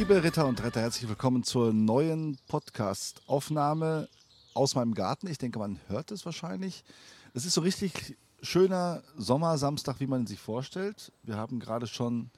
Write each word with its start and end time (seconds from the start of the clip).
Liebe 0.00 0.24
Ritter 0.24 0.46
und 0.46 0.62
Retter, 0.62 0.80
herzlich 0.80 1.10
willkommen 1.10 1.44
zur 1.44 1.74
neuen 1.74 2.38
Podcast-Aufnahme 2.48 4.08
aus 4.54 4.74
meinem 4.74 4.94
Garten. 4.94 5.26
Ich 5.26 5.36
denke, 5.36 5.58
man 5.58 5.78
hört 5.88 6.10
es 6.10 6.24
wahrscheinlich. 6.24 6.84
Es 7.34 7.44
ist 7.44 7.52
so 7.52 7.60
richtig 7.60 8.16
schöner 8.40 9.02
Sommersamstag, 9.18 10.00
wie 10.00 10.06
man 10.06 10.22
ihn 10.22 10.26
sich 10.26 10.40
vorstellt. 10.40 11.12
Wir 11.22 11.36
haben 11.36 11.60
gerade 11.60 11.86
schon. 11.86 12.30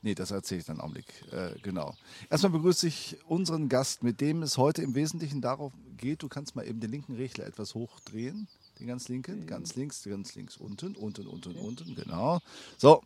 Nee, 0.00 0.14
das 0.14 0.30
erzähle 0.30 0.60
ich 0.60 0.66
dann 0.66 0.76
einen 0.76 0.80
Augenblick. 0.80 1.12
Äh, 1.30 1.60
genau. 1.62 1.94
Erstmal 2.30 2.52
begrüße 2.52 2.86
ich 2.86 3.18
unseren 3.28 3.68
Gast, 3.68 4.02
mit 4.02 4.22
dem 4.22 4.42
es 4.42 4.56
heute 4.56 4.80
im 4.80 4.94
Wesentlichen 4.94 5.42
darauf 5.42 5.74
geht. 5.98 6.22
Du 6.22 6.28
kannst 6.28 6.56
mal 6.56 6.66
eben 6.66 6.80
den 6.80 6.90
linken 6.90 7.16
Regler 7.16 7.46
etwas 7.46 7.74
hochdrehen. 7.74 8.48
Den 8.78 8.86
ganz 8.86 9.10
linken, 9.10 9.46
ganz 9.46 9.74
links, 9.74 10.04
ganz 10.04 10.34
links, 10.36 10.56
unten, 10.56 10.96
unten, 10.96 11.26
unten, 11.26 11.54
unten, 11.56 11.94
genau. 11.94 12.40
So, 12.78 13.02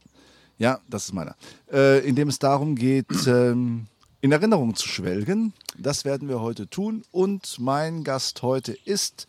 ja, 0.56 0.78
das 0.88 1.06
ist 1.06 1.14
meiner. 1.14 1.34
Äh, 1.72 2.06
in 2.08 2.14
dem 2.14 2.28
es 2.28 2.38
darum 2.38 2.76
geht, 2.76 3.26
ähm, 3.26 3.88
in 4.24 4.32
Erinnerung 4.32 4.74
zu 4.74 4.88
schwelgen. 4.88 5.52
Das 5.76 6.06
werden 6.06 6.30
wir 6.30 6.40
heute 6.40 6.66
tun. 6.66 7.02
Und 7.12 7.58
mein 7.58 8.04
Gast 8.04 8.40
heute 8.40 8.72
ist 8.72 9.26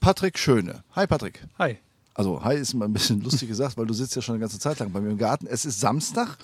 Patrick 0.00 0.38
Schöne. 0.38 0.84
Hi, 0.92 1.06
Patrick. 1.06 1.46
Hi. 1.58 1.78
Also, 2.12 2.44
hi 2.44 2.56
ist 2.56 2.74
immer 2.74 2.84
ein 2.84 2.92
bisschen 2.92 3.20
lustig 3.24 3.48
gesagt, 3.48 3.78
weil 3.78 3.86
du 3.86 3.94
sitzt 3.94 4.14
ja 4.14 4.20
schon 4.20 4.34
eine 4.34 4.40
ganze 4.40 4.58
Zeit 4.58 4.80
lang 4.80 4.92
bei 4.92 5.00
mir 5.00 5.08
im 5.08 5.16
Garten. 5.16 5.46
Es 5.46 5.64
ist 5.64 5.80
Samstag, 5.80 6.36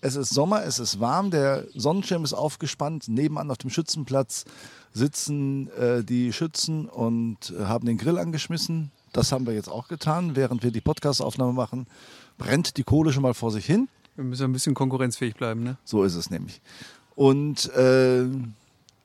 es 0.00 0.16
ist 0.16 0.30
Sommer, 0.30 0.64
es 0.64 0.78
ist 0.78 0.98
warm, 0.98 1.30
der 1.30 1.66
Sonnenschirm 1.74 2.24
ist 2.24 2.32
aufgespannt. 2.32 3.06
Nebenan 3.06 3.50
auf 3.50 3.58
dem 3.58 3.68
Schützenplatz 3.68 4.46
sitzen 4.94 5.70
äh, 5.72 6.02
die 6.02 6.32
Schützen 6.32 6.88
und 6.88 7.50
äh, 7.50 7.66
haben 7.66 7.84
den 7.84 7.98
Grill 7.98 8.16
angeschmissen. 8.16 8.92
Das 9.12 9.30
haben 9.30 9.46
wir 9.46 9.52
jetzt 9.52 9.68
auch 9.68 9.88
getan, 9.88 10.36
während 10.36 10.62
wir 10.62 10.70
die 10.70 10.80
Podcast-Aufnahme 10.80 11.52
machen. 11.52 11.86
Brennt 12.38 12.78
die 12.78 12.84
Kohle 12.84 13.12
schon 13.12 13.24
mal 13.24 13.34
vor 13.34 13.50
sich 13.50 13.66
hin. 13.66 13.88
Wir 14.18 14.24
müssen 14.24 14.42
ein 14.42 14.52
bisschen 14.52 14.74
konkurrenzfähig 14.74 15.36
bleiben, 15.36 15.62
ne? 15.62 15.76
So 15.84 16.02
ist 16.02 16.16
es 16.16 16.28
nämlich. 16.28 16.60
Und 17.14 17.72
äh, 17.74 18.24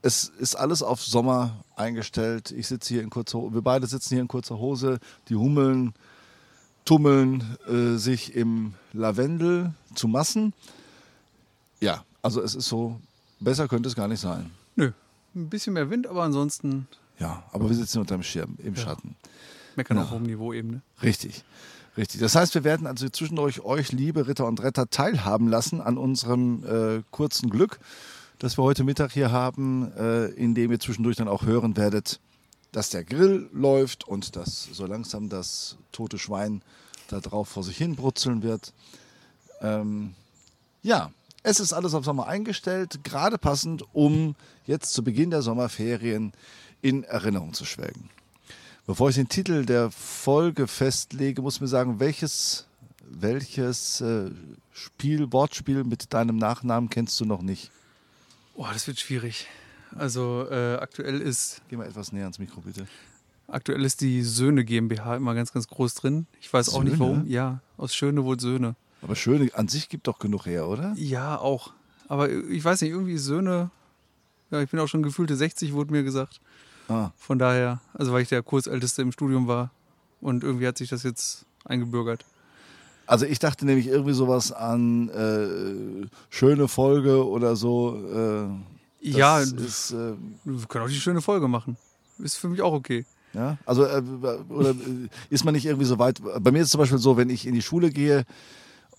es 0.02 0.28
ist 0.40 0.56
alles 0.56 0.82
auf 0.82 1.04
Sommer 1.04 1.64
eingestellt. 1.76 2.50
Ich 2.50 2.68
sitze 2.68 2.96
hier 2.96 3.04
in 3.04 3.12
kurzer 3.12 3.38
Hose, 3.38 3.54
wir 3.54 3.62
beide 3.62 3.86
sitzen 3.86 4.16
hier 4.16 4.22
in 4.22 4.28
kurzer 4.28 4.58
Hose. 4.58 5.00
Die 5.30 5.36
Hummeln 5.36 5.94
tummeln 6.84 7.58
äh, 7.68 7.96
sich 7.98 8.34
im 8.36 8.74
Lavendel 8.92 9.76
zu 9.94 10.08
Massen. 10.08 10.52
Ja, 11.80 12.04
also 12.24 12.42
es 12.42 12.56
ist 12.56 12.68
so, 12.68 13.00
besser 13.40 13.68
könnte 13.68 13.90
es 13.90 13.96
gar 13.96 14.08
nicht 14.08 14.20
sein. 14.20 14.50
Nö. 14.76 14.94
Ein 15.36 15.48
bisschen 15.50 15.74
mehr 15.74 15.92
Wind, 15.92 16.08
aber 16.08 16.24
ansonsten 16.24 16.88
Ja, 17.20 17.44
aber 17.52 17.70
wir 17.70 17.76
sitzen 17.76 18.00
unter 18.00 18.16
dem 18.18 18.24
Schirm, 18.24 18.56
im 18.64 18.76
Schatten. 18.76 19.16
meckern 19.76 19.98
Ja. 19.98 20.04
auf 20.06 20.10
hohem 20.12 20.24
Niveau 20.24 20.54
eben, 20.54 20.70
ne? 20.72 20.82
Richtig. 21.04 21.44
Richtig. 21.96 22.22
Das 22.22 22.36
heißt, 22.36 22.56
wir 22.56 22.64
werden 22.64 22.88
also 22.88 23.08
zwischendurch 23.10 23.62
euch, 23.62 23.92
liebe 23.92 24.28
Ritter 24.28 24.48
und 24.48 24.62
Retter, 24.64 24.90
teilhaben 24.90 25.48
lassen 25.48 25.80
an 25.80 25.98
unserem 25.98 26.64
äh, 26.66 27.04
kurzen 27.12 27.50
Glück, 27.50 27.80
das 28.40 28.58
wir 28.58 28.64
heute 28.64 28.84
Mittag 28.84 29.12
hier 29.12 29.32
haben, 29.32 29.92
äh, 29.96 30.26
indem 30.26 30.72
ihr 30.72 30.80
zwischendurch 30.80 31.18
dann 31.18 31.28
auch 31.28 31.44
hören 31.46 31.78
werdet, 31.78 32.20
dass 32.72 32.90
der 32.90 33.04
Grill 33.04 33.48
läuft 33.54 34.08
und 34.08 34.36
dass 34.36 34.68
so 34.72 34.88
langsam 34.88 35.30
das 35.30 35.78
tote 35.92 36.18
Schwein 36.18 36.64
da 37.08 37.20
drauf 37.20 37.48
vor 37.48 37.64
sich 37.64 37.78
hin 37.78 37.96
brutzeln 37.96 38.42
wird. 38.42 38.74
Ähm, 39.62 40.16
ja, 40.82 41.12
es 41.44 41.60
ist 41.60 41.74
alles 41.74 41.94
auf 41.94 42.06
Sommer 42.06 42.26
eingestellt, 42.26 43.04
gerade 43.04 43.38
passend, 43.38 43.84
um 43.94 44.36
jetzt 44.66 44.94
zu 44.94 45.04
Beginn 45.04 45.30
der 45.30 45.44
Sommerferien 45.44 46.34
in 46.82 47.04
Erinnerung 47.04 47.54
zu 47.54 47.66
schwelgen. 47.66 48.10
Bevor 48.86 49.10
ich 49.10 49.16
den 49.16 49.30
Titel 49.30 49.66
der 49.66 49.92
Folge 49.92 50.68
festlege, 50.68 51.42
muss 51.42 51.56
ich 51.56 51.62
mir 51.62 51.68
sagen, 51.68 52.00
welches, 52.00 52.68
welches 53.10 54.02
äh, 54.02 54.30
Spiel, 54.74 55.32
Wortspiel 55.32 55.84
mit 55.86 56.14
deinem 56.14 56.36
Nachnamen 56.36 56.90
kennst 56.90 57.20
du 57.22 57.26
noch 57.26 57.42
nicht? 57.42 57.72
Boah, 58.56 58.72
das 58.74 58.86
wird 58.88 59.00
schwierig. 59.00 59.48
Also 59.96 60.48
äh, 60.50 60.76
aktuell 60.76 61.22
ist 61.22 61.62
Geh 61.70 61.78
mal 61.78 61.88
etwas 61.88 62.12
näher 62.12 62.24
ans 62.24 62.40
Mikro, 62.40 62.62
bitte. 62.62 62.88
aktuell 63.48 63.86
ist 63.86 64.02
die 64.02 64.22
Söhne 64.24 64.66
GmbH 64.66 65.16
immer 65.16 65.34
ganz, 65.34 65.54
ganz 65.54 65.68
groß 65.68 65.94
drin. 65.96 66.28
Ich 66.42 66.52
weiß 66.52 66.70
auch 66.70 66.84
nicht 66.84 66.98
Söhne? 66.98 67.00
warum. 67.12 67.28
Ja, 67.28 67.62
aus 67.78 67.96
Schöne 67.96 68.24
wohl 68.26 68.40
Söhne. 68.40 68.76
Aber 69.02 69.16
Schöne 69.16 69.50
an 69.54 69.68
sich 69.70 69.88
gibt 69.90 70.08
doch 70.08 70.20
genug 70.20 70.46
her, 70.46 70.68
oder? 70.68 70.94
Ja, 70.98 71.38
auch. 71.38 71.72
Aber 72.10 72.30
ich 72.30 72.64
weiß 72.64 72.82
nicht, 72.82 72.92
irgendwie 72.92 73.18
Söhne. 73.18 73.70
Ja, 74.52 74.62
ich 74.62 74.70
bin 74.70 74.80
auch 74.80 74.88
schon 74.88 75.04
gefühlte 75.04 75.36
60, 75.36 75.74
wurde 75.74 75.92
mir 75.92 76.04
gesagt. 76.04 76.42
Ah, 76.90 77.12
Von 77.18 77.40
daher, 77.40 77.80
also 77.94 78.12
weil 78.12 78.22
ich 78.24 78.30
der 78.30 78.44
Kurzälteste 78.44 79.02
im 79.02 79.12
Studium 79.12 79.48
war. 79.48 79.72
Und 80.22 80.44
irgendwie 80.44 80.68
hat 80.68 80.78
sich 80.78 80.90
das 80.90 81.04
jetzt 81.04 81.46
eingebürgert. 81.66 82.26
also 83.08 83.26
ich 83.26 83.40
dachte 83.40 83.66
nämlich 83.66 83.88
irgendwie 83.88 84.14
sowas 84.14 84.52
an 84.52 85.10
äh, 85.10 86.08
schöne 86.30 86.68
Folge 86.68 87.28
oder 87.28 87.56
so. 87.56 87.96
Äh, 87.96 88.48
das 89.06 89.18
ja, 89.18 89.40
ist, 89.40 89.92
äh, 89.92 90.14
wir 90.46 90.66
können 90.68 90.86
auch 90.86 90.90
die 90.90 90.96
schöne 90.96 91.22
Folge 91.22 91.48
machen. 91.48 91.78
Ist 92.20 92.38
für 92.38 92.48
mich 92.48 92.62
auch 92.62 92.74
okay. 92.74 93.06
Ja, 93.34 93.58
also 93.66 93.84
äh, 93.86 94.02
oder 94.50 94.70
äh, 94.70 95.10
ist 95.30 95.44
man 95.44 95.56
nicht 95.56 95.66
irgendwie 95.66 95.86
so 95.88 96.00
weit? 96.00 96.22
Bei 96.40 96.52
mir 96.52 96.60
ist 96.60 96.66
es 96.66 96.72
zum 96.72 96.80
Beispiel 96.80 97.00
so, 97.00 97.18
wenn 97.18 97.30
ich 97.30 97.48
in 97.48 97.54
die 97.54 97.62
Schule 97.62 97.90
gehe 97.90 98.26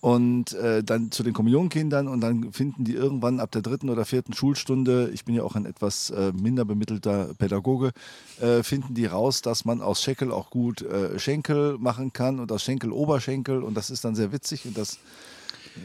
und 0.05 0.53
äh, 0.53 0.83
dann 0.83 1.09
zu 1.09 1.23
den 1.23 1.33
Kommunionkindern 1.33 2.07
und 2.07 2.21
dann 2.21 2.53
finden 2.53 2.83
die 2.83 2.93
irgendwann 2.93 3.39
ab 3.39 3.49
der 3.49 3.63
dritten 3.63 3.89
oder 3.89 4.05
vierten 4.05 4.33
Schulstunde, 4.33 5.09
ich 5.11 5.25
bin 5.25 5.33
ja 5.33 5.41
auch 5.41 5.55
ein 5.55 5.65
etwas 5.65 6.11
äh, 6.11 6.31
minder 6.31 6.63
bemittelter 6.63 7.33
Pädagoge, 7.39 7.91
äh, 8.39 8.61
finden 8.61 8.93
die 8.93 9.07
raus, 9.07 9.41
dass 9.41 9.65
man 9.65 9.81
aus 9.81 10.03
Schenkel 10.03 10.31
auch 10.31 10.51
gut 10.51 10.83
äh, 10.83 11.17
Schenkel 11.17 11.79
machen 11.79 12.13
kann 12.13 12.39
und 12.39 12.51
aus 12.51 12.61
Schenkel 12.61 12.91
Oberschenkel 12.91 13.63
und 13.63 13.73
das 13.73 13.89
ist 13.89 14.05
dann 14.05 14.13
sehr 14.13 14.31
witzig 14.31 14.67
und 14.67 14.77
das 14.77 14.99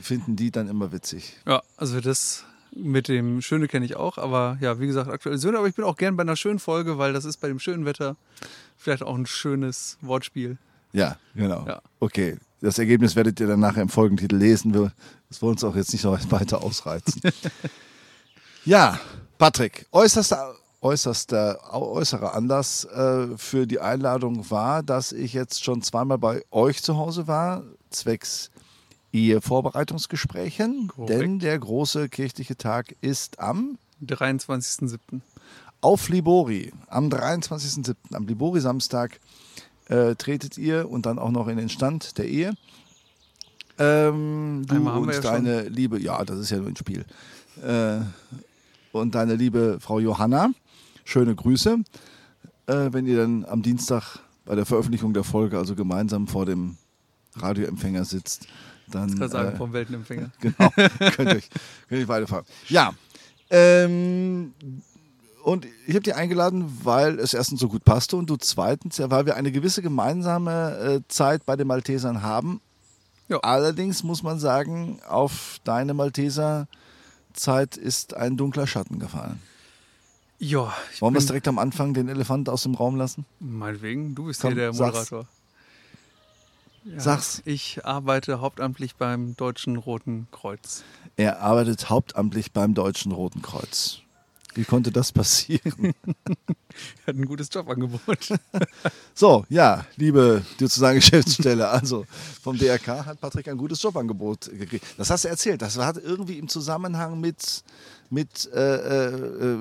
finden 0.03 0.37
die 0.37 0.51
dann 0.51 0.69
immer 0.69 0.93
witzig. 0.93 1.39
Ja, 1.47 1.63
also 1.79 1.99
das 2.03 2.45
mit 2.73 3.09
dem 3.09 3.41
Schöne 3.41 3.69
kenne 3.69 3.87
ich 3.87 3.97
auch, 3.97 4.19
aber 4.19 4.59
ja, 4.61 4.79
wie 4.81 4.87
gesagt, 4.87 5.09
aktuell 5.09 5.39
Söhne, 5.39 5.57
aber 5.57 5.69
ich 5.69 5.77
bin 5.77 5.87
auch 5.87 5.97
gern 5.97 6.19
bei 6.19 6.25
einer 6.25 6.37
schönen 6.37 6.59
Folge, 6.59 6.99
weil 6.99 7.15
das 7.15 7.25
ist 7.25 7.39
bei 7.39 7.49
dem 7.49 7.59
schönen 7.59 7.87
Wetter 7.87 8.17
vielleicht 8.77 9.03
auch 9.03 9.17
ein 9.17 9.25
schönes 9.25 9.97
Wortspiel. 10.03 10.59
Ja, 10.93 11.17
genau. 11.35 11.65
Ja. 11.67 11.81
Okay, 12.01 12.37
das 12.61 12.79
Ergebnis 12.79 13.17
werdet 13.17 13.41
ihr 13.41 13.47
dann 13.47 13.61
nachher 13.61 13.83
im 13.83 13.89
Folgentitel 13.89 14.37
lesen. 14.37 14.75
Wir, 14.75 14.93
das 15.29 15.41
wollen 15.43 15.53
uns 15.53 15.65
auch 15.65 15.77
jetzt 15.77 15.93
nicht 15.93 16.05
noch 16.05 16.19
weiter 16.31 16.63
ausreizen. 16.63 17.21
ja, 18.65 18.99
Patrick, 19.39 19.87
äußerster, 19.93 20.55
äußerster, 20.83 21.75
äußerer 21.75 22.35
Anlass 22.35 22.85
äh, 22.85 23.29
für 23.37 23.67
die 23.67 23.81
Einladung 23.81 24.51
war, 24.51 24.83
dass 24.83 25.13
ich 25.13 25.33
jetzt 25.33 25.65
schon 25.65 25.83
zweimal 25.83 26.19
bei 26.19 26.43
euch 26.51 26.83
zu 26.83 26.97
Hause 26.97 27.27
war, 27.27 27.63
zwecks 27.91 28.51
Ehevorbereitungsgesprächen. 29.13 30.89
Korrekt. 30.89 31.11
Denn 31.11 31.39
der 31.39 31.59
große 31.59 32.09
kirchliche 32.09 32.57
Tag 32.57 32.95
ist 33.01 33.41
am 33.41 33.79
23.07. 34.05 35.21
auf 35.81 36.09
Libori 36.09 36.73
am 36.89 37.09
23.07. 37.09 37.95
am 38.13 38.27
Libori-Samstag 38.27 39.21
äh, 39.91 40.15
tretet 40.15 40.57
ihr 40.57 40.89
und 40.89 41.07
dann 41.07 41.19
auch 41.19 41.31
noch 41.31 41.49
in 41.49 41.57
den 41.57 41.69
Stand 41.69 42.17
der 42.17 42.29
Ehe. 42.29 42.55
Ähm, 43.79 44.65
du 44.69 44.77
und 44.77 45.09
ja 45.09 45.15
schon. 45.15 45.23
deine 45.23 45.63
liebe, 45.69 46.01
ja, 46.01 46.25
das 46.25 46.39
ist 46.39 46.51
ja 46.51 46.59
nur 46.59 46.69
ein 46.69 46.77
Spiel. 46.77 47.05
Äh, 47.63 48.01
und 48.93 49.15
deine 49.15 49.35
liebe 49.35 49.79
Frau 49.81 49.99
Johanna, 49.99 50.51
schöne 51.05 51.35
Grüße. 51.35 51.79
Äh, 52.67 52.89
wenn 52.93 53.07
ihr 53.07 53.17
dann 53.17 53.45
am 53.45 53.63
Dienstag 53.63 54.21
bei 54.45 54.55
der 54.55 54.65
Veröffentlichung 54.65 55.13
der 55.13 55.25
Folge, 55.25 55.59
also 55.59 55.75
gemeinsam 55.75 56.29
vor 56.29 56.47
dem 56.47 56.77
Radioempfänger 57.37 58.05
sitzt, 58.05 58.47
dann. 58.89 59.09
Ich 59.09 59.19
kann 59.19 59.31
sagen, 59.31 59.55
äh, 59.55 59.57
vom 59.57 59.73
Weltenempfänger. 59.73 60.31
Genau, 60.41 60.71
könnt 60.77 61.31
ihr 61.31 61.37
euch, 61.37 61.51
könnt 61.51 61.91
ihr 61.91 61.99
euch 61.99 62.09
weiterfahren. 62.09 62.45
Ja, 62.69 62.93
ähm, 63.51 64.53
und 65.43 65.67
ich 65.87 65.95
habe 65.95 66.03
dich 66.03 66.15
eingeladen, 66.15 66.79
weil 66.85 67.19
es 67.19 67.35
erstens 67.35 67.61
so 67.61 67.69
gut 67.69 67.85
passte 67.85 68.17
und 68.17 68.29
du 68.29 68.37
zweitens, 68.37 68.99
ja, 68.99 69.11
weil 69.11 69.27
wir 69.27 69.37
eine 69.37 69.53
gewisse 69.53 69.83
gemeinsame 69.83 70.77
äh, 70.79 71.01
Zeit 71.09 71.47
bei 71.47 71.57
den 71.57 71.67
Maltesern 71.67 72.23
haben. 72.23 72.61
Ja. 73.29 73.39
Allerdings 73.41 74.03
muss 74.03 74.23
man 74.23 74.39
sagen, 74.39 75.01
auf 75.09 75.61
deine 75.65 75.95
Malteser-Zeit 75.95 77.77
ist 77.77 78.15
ein 78.15 78.37
dunkler 78.37 78.67
Schatten 78.67 78.99
gefallen. 78.99 79.41
Ja, 80.39 80.73
ich 80.93 81.03
Wollen 81.03 81.15
wir 81.15 81.19
es 81.19 81.27
direkt 81.27 81.47
am 81.49 81.59
Anfang 81.59 81.93
den 81.95 82.09
Elefant 82.09 82.49
aus 82.49 82.63
dem 82.63 82.75
Raum 82.75 82.97
lassen? 82.97 83.27
meinetwegen, 83.41 84.15
du 84.15 84.25
bist 84.25 84.41
Komm, 84.41 84.55
hier 84.55 84.63
der 84.63 84.73
sag's. 84.73 85.11
Moderator. 85.11 85.29
Ja, 86.85 86.99
Sag's. 86.99 87.43
Ich 87.45 87.85
arbeite 87.85 88.41
hauptamtlich 88.41 88.97
beim 88.97 89.37
Deutschen 89.37 89.77
Roten 89.77 90.29
Kreuz. 90.33 90.83
Er 91.17 91.41
arbeitet 91.41 91.91
hauptamtlich 91.91 92.53
beim 92.53 92.73
Deutschen 92.73 93.13
Roten 93.13 93.43
Kreuz. 93.43 94.01
Wie 94.55 94.65
konnte 94.65 94.91
das 94.91 95.13
passieren? 95.13 95.95
Hat 97.07 97.15
ein 97.17 97.25
gutes 97.27 97.49
Jobangebot. 97.53 98.01
So, 99.15 99.45
ja, 99.51 99.85
liebe 99.97 100.43
Diözesan-Geschäftsstelle, 100.59 101.69
also 101.69 102.07
vom 102.43 102.57
DRK 102.57 103.05
hat 103.05 103.21
Patrick 103.21 103.49
ein 103.49 103.59
gutes 103.59 103.83
Jobangebot 103.83 104.51
gekriegt. 104.59 104.87
Das 104.97 105.11
hast 105.11 105.25
du 105.25 105.29
erzählt. 105.29 105.61
Das 105.61 105.77
hat 105.77 105.99
irgendwie 105.99 106.39
im 106.39 106.49
Zusammenhang 106.49 107.21
mit, 107.21 107.63
mit 108.09 108.49
äh, 108.55 108.77
äh, 108.77 109.55
äh, 109.55 109.57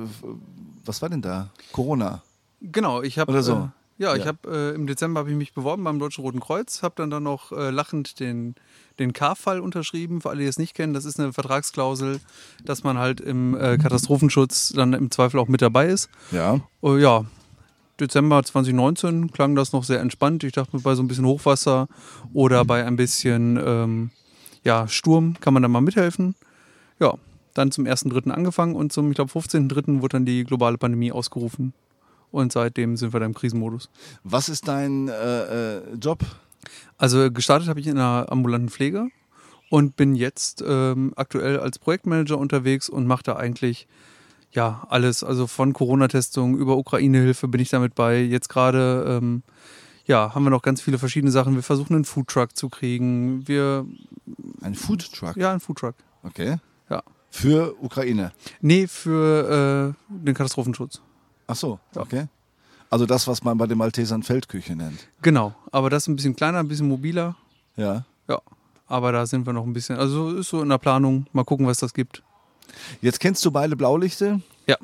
was 0.86 1.02
war 1.02 1.10
denn 1.10 1.22
da? 1.22 1.50
Corona. 1.74 2.24
Genau, 2.62 3.02
ich 3.02 3.20
habe 3.20 3.32
Oder 3.32 3.44
so. 3.44 3.70
Ja, 3.98 4.16
ich 4.16 4.22
Ja. 4.24 4.28
habe 4.28 4.72
äh, 4.72 4.76
im 4.76 4.88
Dezember 4.88 5.20
habe 5.20 5.32
ich 5.32 5.36
mich 5.36 5.54
beworben 5.54 5.84
beim 5.84 6.00
Deutschen 6.00 6.24
Roten 6.24 6.40
Kreuz, 6.40 6.82
habe 6.84 6.96
dann 6.96 7.10
dann 7.10 7.24
noch 7.24 7.52
äh, 7.52 7.70
lachend 7.70 8.22
den 8.22 8.56
den 9.00 9.14
K-Fall 9.14 9.60
unterschrieben. 9.60 10.22
Für 10.22 10.30
alle, 10.30 10.42
die 10.42 10.48
es 10.48 10.60
nicht 10.60 10.76
kennen, 10.76 10.94
das 10.94 11.06
ist 11.06 11.20
eine 11.20 11.34
Vertragsklausel, 11.34 12.20
dass 12.64 12.84
man 12.84 12.98
halt 12.98 13.22
im 13.22 13.56
äh, 13.56 13.78
Katastrophenschutz 13.78 14.74
dann 14.76 14.94
im 14.94 15.12
Zweifel 15.12 15.40
auch 15.40 15.48
mit 15.48 15.62
dabei 15.62 15.88
ist. 15.88 16.10
Ja. 16.32 16.60
Äh, 16.84 17.00
ja, 17.00 17.26
Dezember 18.00 18.44
2019 18.44 19.32
klang 19.32 19.56
das 19.56 19.74
noch 19.74 19.84
sehr 19.84 20.00
entspannt. 20.00 20.44
Ich 20.44 20.54
dachte 20.54 20.76
mir, 20.76 20.82
bei 20.82 20.96
so 20.96 21.04
ein 21.04 21.08
bisschen 21.08 21.26
Hochwasser 21.26 21.88
oder 22.34 22.66
bei 22.66 22.86
ein 22.86 22.96
bisschen 22.96 23.60
ähm, 23.64 24.12
ja, 24.64 24.88
Sturm 24.88 25.36
kann 25.40 25.54
man 25.54 25.64
da 25.64 25.70
mal 25.70 25.82
mithelfen. 25.82 26.36
Ja, 27.00 27.16
dann 27.54 27.72
zum 27.72 27.86
1.3. 27.86 28.30
angefangen 28.32 28.76
und 28.76 28.94
zum, 28.94 29.12
ich 29.12 29.16
glaube, 29.16 29.32
15.3. 29.32 30.02
wurde 30.02 30.14
dann 30.14 30.26
die 30.26 30.44
globale 30.44 30.78
Pandemie 30.78 31.12
ausgerufen. 31.12 31.74
Und 32.32 32.52
seitdem 32.52 32.96
sind 32.96 33.12
wir 33.12 33.20
da 33.20 33.26
im 33.26 33.34
Krisenmodus. 33.34 33.90
Was 34.24 34.50
ist 34.50 34.68
dein 34.68 35.08
äh, 35.08 35.78
äh, 35.78 35.82
Job? 36.00 36.20
Also 36.98 37.32
gestartet 37.32 37.68
habe 37.70 37.80
ich 37.80 37.88
in 37.88 37.98
einer 37.98 38.32
ambulanten 38.32 38.70
Pflege 38.70 39.08
und 39.70 39.96
bin 39.96 40.16
jetzt 40.16 40.64
ähm, 40.68 41.14
aktuell 41.16 41.60
als 41.60 41.80
Projektmanager 41.80 42.38
unterwegs 42.38 42.90
und 42.90 43.08
mache 43.08 43.24
da 43.24 43.36
eigentlich 43.36 43.88
ja 44.52 44.86
alles. 44.90 45.24
Also 45.24 45.48
von 45.48 45.74
Corona-Testung 45.74 46.58
über 46.58 46.76
Ukraine-Hilfe 46.78 47.48
bin 47.48 47.62
ich 47.62 47.70
damit 47.70 47.96
bei. 47.96 48.20
Jetzt 48.22 48.50
gerade 48.50 49.06
ähm, 49.22 49.44
ja, 50.06 50.34
haben 50.34 50.44
wir 50.44 50.50
noch 50.50 50.64
ganz 50.64 50.82
viele 50.82 50.98
verschiedene 50.98 51.32
Sachen. 51.32 51.54
Wir 51.56 51.62
versuchen 51.64 51.94
einen 51.94 52.06
Foodtruck 52.06 52.58
zu 52.58 52.68
kriegen. 52.70 53.48
Wir, 53.48 53.86
Ein 54.62 54.74
Food 54.74 55.14
Truck. 55.14 55.38
ja, 55.38 55.52
einen 55.52 55.60
Foodtruck. 55.60 55.94
Okay. 56.24 56.58
Ja. 56.90 57.04
Für 57.30 57.76
Ukraine. 57.80 58.32
Nee, 58.60 58.88
für 58.88 59.94
äh, 60.10 60.14
den 60.26 60.34
Katastrophenschutz. 60.34 61.00
Ach 61.46 61.56
so, 61.56 61.80
Ja. 61.96 62.02
okay. 62.02 62.26
Also 62.90 63.06
das, 63.06 63.28
was 63.28 63.44
man 63.44 63.58
bei 63.58 63.68
den 63.68 63.78
Maltesern 63.78 64.24
Feldküche 64.24 64.76
nennt. 64.76 65.08
Genau, 65.22 65.54
aber 65.72 65.90
das 65.90 66.04
ist 66.04 66.08
ein 66.08 66.16
bisschen 66.16 66.36
kleiner, 66.36 66.60
ein 66.60 66.68
bisschen 66.68 66.88
mobiler. 66.88 67.36
Ja. 67.76 68.06
Ja, 68.28 68.42
aber 68.88 69.12
da 69.12 69.26
sind 69.28 69.46
wir 69.46 69.54
noch 69.54 69.66
ein 69.66 69.74
bisschen, 69.74 69.98
also 69.98 70.32
ist 70.38 70.50
so 70.50 70.62
in 70.62 70.70
der 70.70 70.78
Planung. 70.80 71.28
Mal 71.34 71.44
gucken, 71.46 71.68
was 71.68 71.78
das 71.80 71.94
gibt. 71.94 72.24
Jetzt 73.02 73.20
kennst 73.20 73.44
du 73.46 73.52
beide 73.52 73.76
Blaulichte 73.76 74.42
Ja, 74.68 74.78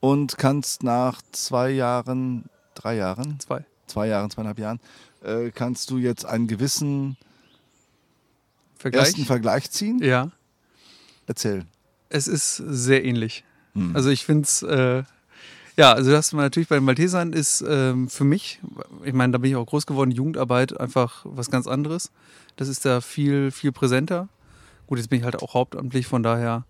und 0.00 0.38
kannst 0.38 0.82
nach 0.82 1.20
zwei 1.32 1.70
Jahren, 1.70 2.44
drei 2.74 2.96
Jahren, 2.96 3.38
zwei. 3.40 3.64
zwei 3.86 4.08
Jahren, 4.08 4.30
zweieinhalb 4.30 4.58
Jahren, 4.58 4.80
äh, 5.22 5.50
kannst 5.50 5.90
du 5.90 5.98
jetzt 5.98 6.24
einen 6.24 6.46
gewissen 6.46 7.16
Vergleich. 8.76 9.06
ersten 9.08 9.24
Vergleich 9.24 9.70
ziehen? 9.70 10.00
Ja, 10.02 10.30
Erzähl. 11.26 11.64
es 12.08 12.26
ist 12.28 12.56
sehr 12.56 13.04
ähnlich. 13.04 13.44
Hm. 13.74 13.94
Also 13.94 14.10
ich 14.10 14.24
finde 14.24 14.42
es, 14.44 14.62
äh, 14.62 15.02
ja, 15.76 15.92
also 15.92 16.10
das 16.10 16.32
man 16.32 16.44
natürlich 16.44 16.68
bei 16.68 16.76
den 16.76 16.84
Maltesern 16.84 17.32
ist 17.32 17.64
ähm, 17.66 18.08
für 18.08 18.24
mich, 18.24 18.60
ich 19.04 19.12
meine, 19.12 19.32
da 19.32 19.38
bin 19.38 19.50
ich 19.50 19.56
auch 19.56 19.66
groß 19.66 19.86
geworden, 19.86 20.10
Jugendarbeit 20.10 20.78
einfach 20.78 21.24
was 21.24 21.50
ganz 21.50 21.66
anderes. 21.66 22.10
Das 22.56 22.68
ist 22.68 22.84
da 22.84 23.00
viel, 23.00 23.50
viel 23.50 23.72
präsenter. 23.72 24.28
Gut, 24.86 24.98
jetzt 24.98 25.08
bin 25.08 25.20
ich 25.20 25.24
halt 25.24 25.42
auch 25.42 25.54
hauptamtlich, 25.54 26.06
von 26.06 26.22
daher, 26.22 26.64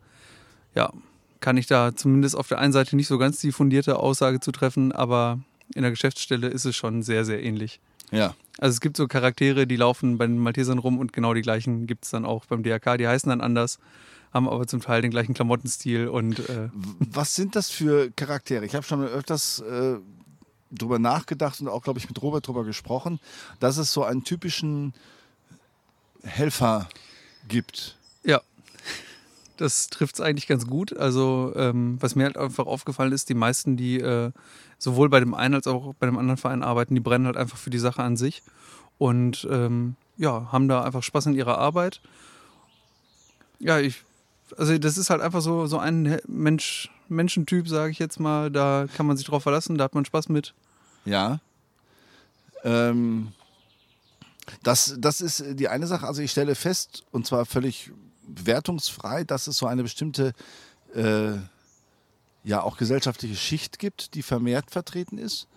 ja, 0.75 0.93
kann 1.41 1.57
ich 1.57 1.67
da 1.67 1.95
zumindest 1.95 2.37
auf 2.37 2.47
der 2.47 2.59
einen 2.59 2.73
Seite 2.73 2.95
nicht 2.95 3.09
so 3.09 3.19
ganz 3.19 3.41
die 3.41 3.53
fundierte 3.53 3.99
Aussage 3.99 4.39
zu 4.39 4.53
treffen, 4.53 4.93
aber 4.93 5.41
in 5.75 5.83
der 5.83 5.91
Geschäftsstelle 5.91 6.49
ist 6.49 6.65
es 6.65 6.77
schon 6.77 7.03
sehr, 7.03 7.25
sehr 7.25 7.43
ähnlich. 7.43 7.81
Ja. 8.13 8.35
Also 8.59 8.75
es 8.75 8.81
gibt 8.81 8.97
so 8.97 9.09
Charaktere, 9.09 9.67
die 9.67 9.77
laufen 9.77 10.19
bei 10.19 10.27
den 10.27 10.39
Maltesern 10.39 10.79
rum 10.79 10.99
und 10.99 11.13
genau 11.13 11.35
die 11.35 11.43
gleichen 11.43 11.87
gibt 11.87 12.05
es 12.05 12.11
dann 12.11 12.25
auch 12.25 12.45
beim 12.45 12.63
DRK. 12.63 12.99
Die 12.99 13.09
heißen 13.09 13.29
dann 13.29 13.41
anders, 13.41 13.79
haben 14.33 14.49
aber 14.49 14.67
zum 14.67 14.81
Teil 14.81 15.03
den 15.03 15.11
gleichen 15.11 15.35
Klamottenstil 15.35 16.09
und 16.09 16.39
äh, 16.49 16.69
Was 16.73 17.35
sind 17.35 17.57
das 17.57 17.71
für 17.71 18.11
Charaktere? 18.13 18.65
Ich 18.65 18.75
habe 18.75 18.85
schon 18.85 19.05
öfters 19.05 19.61
äh, 19.61 19.97
drüber 20.71 20.99
nachgedacht 20.99 21.61
und 21.61 21.69
auch, 21.69 21.83
glaube 21.83 21.99
ich, 21.99 22.09
mit 22.09 22.21
Robert 22.23 22.47
drüber 22.47 22.65
gesprochen, 22.65 23.21
dass 23.61 23.77
es 23.77 23.93
so 23.93 24.05
einen 24.05 24.25
typischen 24.25 24.95
Helfer 26.23 26.89
gibt. 27.49 27.97
ja, 28.25 28.41
das 29.57 29.89
trifft 29.89 30.15
es 30.17 30.21
eigentlich 30.21 30.47
ganz 30.47 30.67
gut. 30.67 30.97
Also 30.97 31.53
ähm, 31.57 31.99
was 32.01 32.15
mir 32.15 32.25
halt 32.25 32.37
einfach 32.37 32.67
aufgefallen 32.67 33.13
ist, 33.13 33.29
die 33.29 33.35
meisten, 33.35 33.77
die 33.77 34.01
äh, 34.01 34.33
sowohl 34.79 35.09
bei 35.09 35.21
dem 35.21 35.35
einen 35.35 35.55
als 35.55 35.67
auch 35.67 35.95
bei 35.95 36.07
dem 36.07 36.19
anderen 36.19 36.37
Verein 36.37 36.63
arbeiten, 36.63 36.95
die 36.95 37.01
brennen 37.01 37.27
halt 37.27 37.37
einfach 37.37 37.59
für 37.59 37.71
die 37.71 37.79
Sache 37.79 38.03
an 38.03 38.17
sich 38.17 38.43
und 38.99 39.47
ähm, 39.51 39.97
ja, 40.17 40.51
haben 40.53 40.69
da 40.69 40.83
einfach 40.83 41.03
Spaß 41.03 41.27
in 41.27 41.35
ihrer 41.35 41.59
Arbeit. 41.59 42.01
Ja, 43.59 43.79
ich, 43.79 44.03
also 44.57 44.77
das 44.79 44.99
ist 44.99 45.11
halt 45.11 45.21
einfach 45.21 45.41
so, 45.41 45.67
so 45.67 45.79
ein 45.79 46.21
Mensch, 46.27 46.91
Menschentyp, 47.09 47.69
sage 47.69 47.93
ich 47.93 47.99
jetzt 47.99 48.21
mal. 48.21 48.51
Da 48.51 48.87
kann 48.97 49.07
man 49.07 49.17
sich 49.17 49.27
drauf 49.27 49.43
verlassen, 49.43 49.79
da 49.79 49.85
hat 49.85 49.95
man 49.95 50.05
Spaß 50.05 50.29
mit. 50.29 50.55
Ja. 51.05 51.41
Ähm, 52.65 53.33
das, 54.63 54.97
das 54.99 55.21
ist 55.21 55.45
die 55.59 55.69
eine 55.69 55.87
Sache. 55.87 56.07
Also 56.07 56.23
ich 56.23 56.31
stelle 56.31 56.55
fest, 56.55 57.05
und 57.11 57.27
zwar 57.27 57.47
völlig 57.47 57.91
wertungsfrei, 58.27 59.25
dass 59.25 59.47
es 59.47 59.57
so 59.57 59.67
eine 59.67 59.83
bestimmte, 59.83 60.33
äh, 60.95 61.33
ja 62.45 62.63
auch 62.63 62.77
gesellschaftliche 62.77 63.37
Schicht 63.37 63.79
gibt, 63.79 64.15
die 64.15 64.23
vermehrt 64.23 64.71
vertreten 64.71 65.19
ist. 65.19 65.49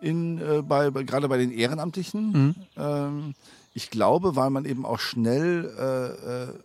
In, 0.00 0.38
äh, 0.38 0.62
bei, 0.62 0.90
bei, 0.90 1.02
gerade 1.02 1.28
bei 1.28 1.38
den 1.38 1.50
Ehrenamtlichen. 1.50 2.32
Mhm. 2.32 2.54
Ähm, 2.76 3.34
ich 3.72 3.90
glaube, 3.90 4.36
weil 4.36 4.50
man 4.50 4.64
eben 4.64 4.84
auch 4.84 5.00
schnell 5.00 5.72
äh, 5.78 6.52
äh, 6.52 6.58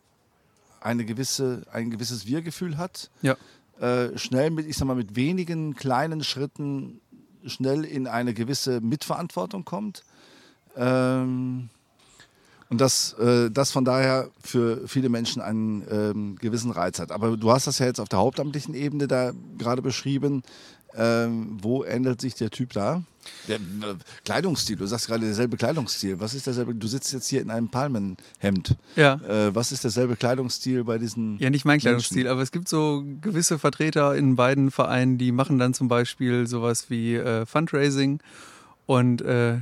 eine 0.81 1.05
gewisse, 1.05 1.63
ein 1.71 1.89
gewisses 1.91 2.25
Wir-Gefühl 2.25 2.77
hat 2.77 3.09
Ja. 3.21 3.35
äh, 3.79 4.17
schnell 4.17 4.49
mit, 4.51 4.65
ich 4.67 4.77
sag 4.77 4.87
mal, 4.87 4.95
mit 4.95 5.15
wenigen 5.15 5.75
kleinen 5.75 6.23
Schritten 6.23 6.99
schnell 7.45 7.85
in 7.85 8.07
eine 8.07 8.33
gewisse 8.33 8.81
Mitverantwortung 8.81 9.63
kommt. 9.65 10.03
Ähm, 10.75 11.69
und 12.69 12.79
das, 12.79 13.13
äh, 13.13 13.49
das 13.49 13.71
von 13.71 13.83
daher 13.83 14.29
für 14.43 14.87
viele 14.87 15.09
Menschen 15.09 15.41
einen 15.41 15.83
ähm, 15.89 16.35
gewissen 16.35 16.69
Reiz 16.71 16.99
hat. 16.99 17.11
Aber 17.11 17.35
du 17.35 17.51
hast 17.51 17.65
das 17.65 17.79
ja 17.79 17.87
jetzt 17.87 17.99
auf 17.99 18.09
der 18.09 18.19
hauptamtlichen 18.19 18.75
Ebene 18.75 19.07
da 19.07 19.31
gerade 19.57 19.81
beschrieben. 19.81 20.43
Ähm, 20.95 21.57
wo 21.61 21.83
ändert 21.83 22.19
sich 22.21 22.33
der 22.35 22.49
Typ 22.49 22.73
da? 22.73 23.03
Der 23.47 23.57
äh, 23.57 23.59
Kleidungsstil, 24.25 24.75
du 24.77 24.85
sagst 24.87 25.07
gerade 25.07 25.25
derselbe 25.25 25.55
Kleidungsstil. 25.55 26.19
Was 26.19 26.33
ist 26.33 26.47
derselbe? 26.47 26.73
Du 26.73 26.87
sitzt 26.87 27.13
jetzt 27.13 27.27
hier 27.27 27.41
in 27.41 27.51
einem 27.51 27.69
Palmenhemd. 27.69 28.75
Ja. 28.95 29.15
Äh, 29.15 29.53
was 29.53 29.71
ist 29.71 29.83
derselbe 29.83 30.15
Kleidungsstil 30.15 30.83
bei 30.83 30.97
diesen? 30.97 31.37
Ja, 31.39 31.49
nicht 31.49 31.63
mein 31.65 31.73
Menschen? 31.73 31.83
Kleidungsstil, 31.83 32.27
aber 32.27 32.41
es 32.41 32.51
gibt 32.51 32.67
so 32.67 33.03
gewisse 33.21 33.59
Vertreter 33.59 34.15
in 34.15 34.35
beiden 34.35 34.71
Vereinen, 34.71 35.17
die 35.17 35.31
machen 35.31 35.59
dann 35.59 35.73
zum 35.73 35.87
Beispiel 35.89 36.47
sowas 36.47 36.89
wie 36.89 37.15
äh, 37.15 37.45
Fundraising 37.45 38.19
und 38.87 39.21
äh, 39.21 39.59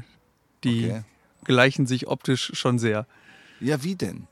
die 0.63 0.85
Okay. 0.85 1.01
gleichen 1.43 1.87
sich 1.87 2.07
optisch 2.07 2.51
schon 2.53 2.79
sehr. 2.79 3.05
Ja, 3.59 3.83
wie 3.83 3.95
denn? 3.95 4.27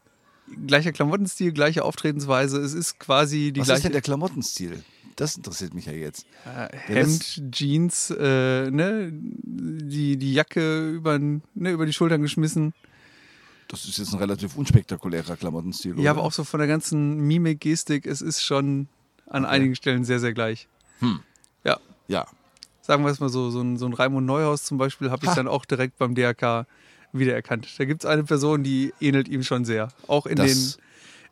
Gleicher 0.67 0.91
Klamottenstil, 0.91 1.51
gleiche 1.51 1.83
Auftretensweise, 1.83 2.59
es 2.59 2.73
ist 2.73 2.99
quasi 2.99 3.51
die 3.51 3.59
Was 3.61 3.67
ist 3.67 3.73
denn 3.73 3.81
gleiche 3.81 3.91
der 3.91 4.01
Klamottenstil? 4.01 4.83
Das 5.15 5.37
interessiert 5.37 5.73
mich 5.73 5.85
ja 5.85 5.93
jetzt. 5.93 6.25
äh, 6.45 6.75
Hemd, 6.75 7.41
Jeans, 7.51 8.09
äh, 8.11 8.69
ne, 8.69 9.09
die, 9.13 10.17
die 10.17 10.33
Jacke 10.33 10.89
über, 10.89 11.17
ne, 11.19 11.39
über 11.71 11.85
die 11.85 11.93
Schultern 11.93 12.21
geschmissen. 12.21 12.73
Das 13.69 13.85
ist 13.85 13.97
jetzt 13.97 14.13
ein 14.13 14.19
relativ 14.19 14.57
unspektakulärer 14.57 15.37
Klamottenstil. 15.37 15.93
Ja, 15.95 15.99
oder? 16.01 16.09
aber 16.11 16.23
auch 16.23 16.31
so 16.33 16.43
von 16.43 16.59
der 16.59 16.67
ganzen 16.67 17.19
Mimik, 17.21 17.61
Gestik, 17.61 18.05
es 18.05 18.21
ist 18.21 18.43
schon 18.43 18.87
an 19.27 19.45
einigen 19.45 19.75
Stellen 19.75 20.03
sehr, 20.03 20.19
sehr 20.19 20.33
gleich. 20.33 20.67
Ja, 21.63 21.79
Ja. 22.07 22.27
sagen 22.81 23.03
wir 23.03 23.09
es 23.11 23.19
mal 23.19 23.29
so, 23.29 23.49
so 23.49 23.61
ein, 23.61 23.77
so 23.77 23.85
ein 23.87 23.93
Raimund 23.93 24.27
Neuhaus 24.27 24.63
zum 24.65 24.77
Beispiel 24.77 25.09
habe 25.11 25.23
ich 25.25 25.29
Ha. 25.31 25.35
dann 25.35 25.47
auch 25.47 25.65
direkt 25.65 25.97
beim 25.97 26.13
DRK 26.13 26.67
wiedererkannt. 27.13 27.67
Da 27.79 27.85
gibt 27.85 28.03
es 28.03 28.09
eine 28.09 28.23
Person, 28.25 28.63
die 28.63 28.93
ähnelt 28.99 29.27
ihm 29.29 29.41
schon 29.43 29.63
sehr. 29.65 29.87
Auch 30.07 30.25
in 30.25 30.35
Das- 30.35 30.75
den 30.77 30.83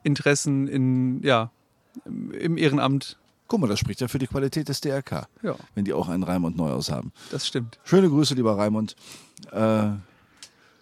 Interessen, 0.04 0.68
in, 0.68 1.22
ja, 1.22 1.52
im 2.06 2.58
Ehrenamt. 2.58 3.18
Guck 3.54 3.62
mal, 3.62 3.68
das 3.68 3.78
spricht 3.78 4.02
ja 4.02 4.08
für 4.08 4.18
die 4.18 4.26
Qualität 4.26 4.68
des 4.68 4.82
DRK, 4.82 5.28
Ja, 5.44 5.56
wenn 5.76 5.86
die 5.86 5.94
auch 5.94 6.10
einen 6.10 6.24
Raimund 6.24 6.58
Neuhaus 6.58 6.90
haben. 6.90 7.12
das 7.30 7.46
stimmt. 7.46 7.78
Schöne 7.84 8.10
Grüße, 8.10 8.34
lieber 8.34 8.58
Raimund. 8.58 8.96
Äh, 9.52 9.90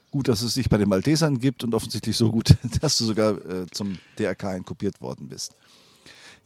gut, 0.10 0.30
dass 0.30 0.42
es 0.42 0.54
dich 0.54 0.70
bei 0.70 0.78
den 0.78 0.88
Maltesern 0.88 1.38
gibt 1.40 1.66
und 1.66 1.74
offensichtlich 1.76 2.16
so 2.16 2.32
gut, 2.32 2.56
dass 2.82 2.98
du 2.98 3.04
sogar 3.04 3.32
äh, 3.46 3.66
zum 3.72 3.98
DRK 4.18 4.64
kopiert 4.66 5.02
worden 5.02 5.28
bist. 5.28 5.54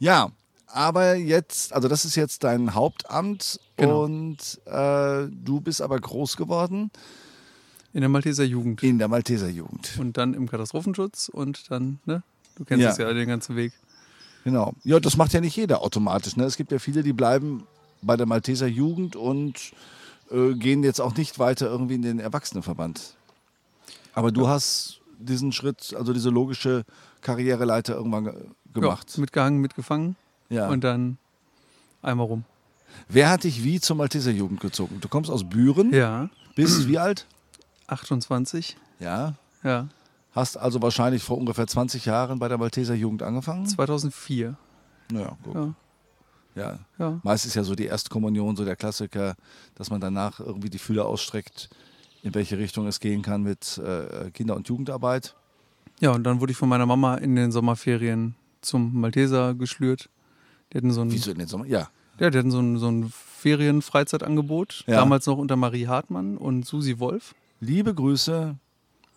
Ja, 0.00 0.32
aber 0.66 1.14
jetzt, 1.14 1.72
also 1.72 1.86
das 1.86 2.04
ist 2.04 2.16
jetzt 2.16 2.42
dein 2.42 2.74
Hauptamt 2.74 3.60
Genau. 3.76 4.02
und 4.02 4.38
äh, 4.66 5.28
du 5.30 5.60
bist 5.60 5.80
aber 5.80 6.00
groß 6.00 6.36
geworden 6.36 6.90
In 7.92 8.00
der 8.00 8.08
Malteser 8.08 8.42
Jugend. 8.42 8.82
in 8.82 8.98
der 8.98 9.06
Malteser 9.06 9.48
Jugend. 9.48 9.96
Und 10.00 10.16
dann 10.16 10.34
im 10.34 10.48
Katastrophenschutz 10.50 11.28
und 11.28 11.70
dann, 11.70 12.00
ne? 12.04 12.24
Du 12.56 12.64
kennst 12.64 12.82
Ja. 12.82 12.90
es 12.90 12.98
ja 12.98 13.12
den 13.12 13.28
ganzen 13.28 13.54
Weg. 13.54 13.72
Genau. 14.46 14.74
Ja, 14.84 15.00
das 15.00 15.16
macht 15.16 15.32
ja 15.32 15.40
nicht 15.40 15.56
jeder 15.56 15.82
automatisch. 15.82 16.36
Ne? 16.36 16.44
Es 16.44 16.56
gibt 16.56 16.70
ja 16.70 16.78
viele, 16.78 17.02
die 17.02 17.12
bleiben 17.12 17.66
bei 18.00 18.16
der 18.16 18.26
Malteser 18.26 18.68
Jugend 18.68 19.16
und 19.16 19.72
äh, 20.30 20.54
gehen 20.54 20.84
jetzt 20.84 21.00
auch 21.00 21.16
nicht 21.16 21.40
weiter 21.40 21.66
irgendwie 21.66 21.96
in 21.96 22.02
den 22.02 22.20
Erwachsenenverband. 22.20 23.16
Aber 24.14 24.30
du 24.30 24.46
hast 24.46 25.00
diesen 25.18 25.50
Schritt, 25.50 25.96
also 25.98 26.12
diese 26.12 26.30
logische 26.30 26.84
Karriereleiter 27.22 27.96
irgendwann 27.96 28.26
ge 28.26 28.34
gemacht. 28.72 29.12
Ja, 29.16 29.20
mitgehangen, 29.20 29.60
mitgefangen 29.60 30.14
Ja. 30.48 30.68
und 30.68 30.84
dann 30.84 31.18
einmal 32.00 32.26
rum. 32.26 32.44
Wer 33.08 33.30
hat 33.30 33.42
dich 33.42 33.64
wie 33.64 33.80
zur 33.80 33.96
Malteser 33.96 34.30
Jugend 34.30 34.60
gezogen? 34.60 34.98
Du 35.00 35.08
kommst 35.08 35.28
aus 35.28 35.42
Büren. 35.42 35.92
Ja, 35.92 36.30
Bist 36.54 36.86
wie 36.86 36.98
alt? 36.98 37.26
28. 37.88 38.76
Ja. 39.00 39.34
Ja. 39.64 39.88
Hast 40.36 40.58
also 40.58 40.82
wahrscheinlich 40.82 41.22
vor 41.22 41.38
ungefähr 41.38 41.66
20 41.66 42.04
Jahren 42.04 42.38
bei 42.38 42.48
der 42.48 42.58
Malteser 42.58 42.94
Jugend 42.94 43.22
angefangen? 43.22 43.66
2004. 43.66 44.56
Naja, 45.10 45.36
guck. 45.42 45.54
Ja. 45.54 45.74
Ja. 46.54 46.78
Ja. 46.98 47.20
Meist 47.22 47.46
ist 47.46 47.54
ja 47.54 47.64
so 47.64 47.74
die 47.74 47.86
Erstkommunion 47.86 48.54
so 48.54 48.64
der 48.64 48.76
Klassiker, 48.76 49.34
dass 49.74 49.90
man 49.90 50.00
danach 50.00 50.38
irgendwie 50.40 50.68
die 50.68 50.78
Fühler 50.78 51.06
ausstreckt, 51.06 51.70
in 52.22 52.34
welche 52.34 52.58
Richtung 52.58 52.86
es 52.86 53.00
gehen 53.00 53.22
kann 53.22 53.42
mit 53.42 53.78
äh, 53.78 54.30
Kinder- 54.30 54.56
und 54.56 54.68
Jugendarbeit. 54.68 55.34
Ja, 56.00 56.12
und 56.12 56.24
dann 56.24 56.40
wurde 56.40 56.52
ich 56.52 56.58
von 56.58 56.68
meiner 56.68 56.86
Mama 56.86 57.14
in 57.16 57.34
den 57.34 57.50
Sommerferien 57.50 58.34
zum 58.60 59.00
Malteser 59.00 59.54
geschlürt. 59.54 60.10
Die 60.72 60.78
hatten 60.78 60.90
so 60.90 61.00
ein, 61.00 61.10
Wieso 61.10 61.30
in 61.30 61.38
den 61.38 61.48
Sommer? 61.48 61.66
Ja. 61.66 61.88
ja, 62.18 62.28
die 62.28 62.38
hatten 62.38 62.50
so 62.50 62.60
ein, 62.60 62.78
so 62.78 62.88
ein 62.90 63.10
Ferien-Freizeitangebot. 63.10 64.84
Ja. 64.86 64.96
Damals 64.96 65.24
noch 65.26 65.38
unter 65.38 65.56
Marie 65.56 65.86
Hartmann 65.86 66.36
und 66.36 66.66
Susi 66.66 66.98
Wolf. 66.98 67.34
Liebe 67.60 67.94
Grüße. 67.94 68.56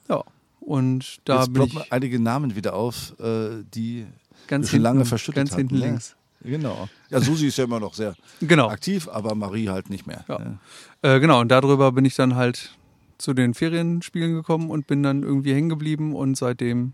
Ja. 0.07 0.23
Und 0.69 1.17
da 1.25 1.39
Jetzt 1.39 1.53
bin 1.53 1.63
ich 1.63 1.91
einige 1.91 2.19
Namen 2.19 2.55
wieder 2.55 2.75
auf, 2.75 3.19
äh, 3.19 3.63
die 3.73 4.05
ganz 4.45 4.67
schon 4.67 4.73
hinten, 4.73 4.83
lange 4.83 5.05
verschüttet 5.05 5.37
ganz 5.37 5.55
hinten 5.55 5.77
hatten, 5.77 5.83
ne? 5.83 5.89
links. 5.93 6.15
Genau. 6.43 6.87
Ja, 7.09 7.19
Susi 7.19 7.47
ist 7.47 7.57
ja 7.57 7.63
immer 7.63 7.79
noch 7.79 7.95
sehr 7.95 8.13
Genau. 8.39 8.69
aktiv, 8.69 9.07
aber 9.07 9.33
Marie 9.33 9.69
halt 9.69 9.89
nicht 9.89 10.05
mehr. 10.05 10.23
Ja. 10.27 10.37
ne? 10.37 10.59
Äh, 11.01 11.19
genau, 11.19 11.41
und 11.41 11.47
darüber 11.47 11.91
bin 11.91 12.05
ich 12.05 12.13
dann 12.13 12.35
halt 12.35 12.77
zu 13.17 13.33
den 13.33 13.55
Ferienspielen 13.55 14.35
gekommen 14.35 14.69
und 14.69 14.85
bin 14.85 15.01
dann 15.01 15.23
irgendwie 15.23 15.55
hängen 15.55 15.69
geblieben 15.69 16.15
und 16.15 16.37
seitdem, 16.37 16.93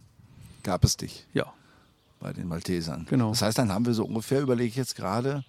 Gab 0.64 0.86
es 0.86 0.96
dich 0.96 1.28
ja, 1.34 1.52
bei 2.22 2.32
den 2.32 2.48
Maltesern. 2.48 3.06
Genau. 3.10 3.32
Das 3.32 3.42
heißt, 3.42 3.58
dann 3.58 3.74
haben 3.74 3.86
wir 3.86 3.94
so 3.94 4.06
ungefähr, 4.06 4.40
überlege 4.40 4.70
ich 4.70 4.78
jetzt 4.78 4.96
gerade, 4.96 5.44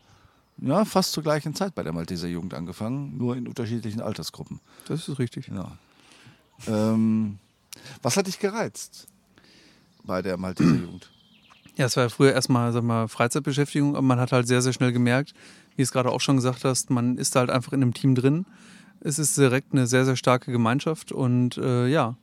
ja, 0.59 0.85
fast 0.85 1.12
zur 1.12 1.23
gleichen 1.23 1.54
Zeit 1.54 1.76
bei 1.76 1.85
der 1.85 1.92
Malteser 1.92 2.26
Jugend 2.26 2.54
angefangen, 2.54 3.16
nur 3.16 3.37
in 3.37 3.47
unterschiedlichen 3.47 4.00
Altersgruppen. 4.00 4.59
das 4.88 5.09
ist 5.09 5.21
richtig. 5.21 5.47
Genau. 5.47 5.71
Ähm, 6.66 7.38
was 8.02 8.16
hat 8.16 8.26
dich 8.26 8.38
gereizt 8.38 9.06
bei 10.04 10.23
der 10.23 10.37
Malteser 10.37 10.75
Jugend? 10.75 11.11
Ja, 11.76 11.87
es 11.87 11.97
war 11.97 12.04
ja 12.04 12.09
früher 12.09 12.33
erstmal, 12.33 12.73
sag 12.73 12.85
mal, 12.85 13.06
Freizeitbeschäftigung, 13.09 13.97
aber 13.97 14.02
man 14.06 14.18
hat 14.18 14.33
halt 14.33 14.47
sehr, 14.49 14.62
sehr 14.62 14.73
schnell 14.73 14.92
gemerkt, 14.92 15.35
wie 15.73 15.76
du 15.78 15.83
es 15.83 15.92
gerade 15.92 16.11
auch 16.11 16.21
schon 16.21 16.37
gesagt 16.37 16.64
hast, 16.64 16.88
man 16.90 17.18
ist 17.18 17.35
da 17.37 17.40
halt 17.40 17.50
einfach 17.50 17.73
in 17.73 17.83
einem 17.83 17.92
Team 17.92 18.14
drin. 18.14 18.47
Es 19.00 19.18
ist 19.18 19.37
direkt 19.37 19.73
eine 19.73 19.87
sehr, 19.87 20.04
sehr 20.06 20.16
starke 20.16 20.50
Gemeinschaft 20.50 21.12
und 21.12 21.59
äh, 21.59 21.87
ja, 21.88 22.16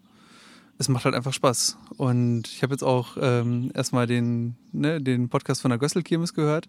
es 0.80 0.90
macht 0.90 1.06
halt 1.06 1.14
einfach 1.14 1.34
Spaß. 1.34 1.78
Und 1.98 2.48
ich 2.48 2.64
habe 2.64 2.74
jetzt 2.74 2.84
auch 2.84 3.16
ähm, 3.22 3.70
erstmal 3.76 4.08
den, 4.08 4.56
ne, 4.72 5.00
den 5.00 5.30
Podcast 5.30 5.62
von 5.62 5.70
der 5.70 5.78
Gösselkirmes 5.78 6.34
gehört. 6.34 6.68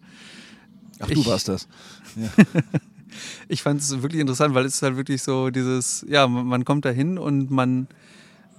Ach, 1.00 1.08
Ich- 1.08 1.14
du 1.24 1.26
warst 1.30 1.48
das. 1.48 1.66
Ich 3.48 3.62
fand 3.62 3.80
es 3.80 4.02
wirklich 4.02 4.20
interessant, 4.20 4.54
weil 4.54 4.64
es 4.64 4.74
ist 4.74 4.82
halt 4.82 4.96
wirklich 4.96 5.22
so 5.22 5.50
dieses, 5.50 6.04
ja, 6.08 6.26
man, 6.26 6.46
man 6.46 6.64
kommt 6.64 6.84
da 6.84 6.90
hin 6.90 7.16
und 7.16 7.48
man 7.50 7.86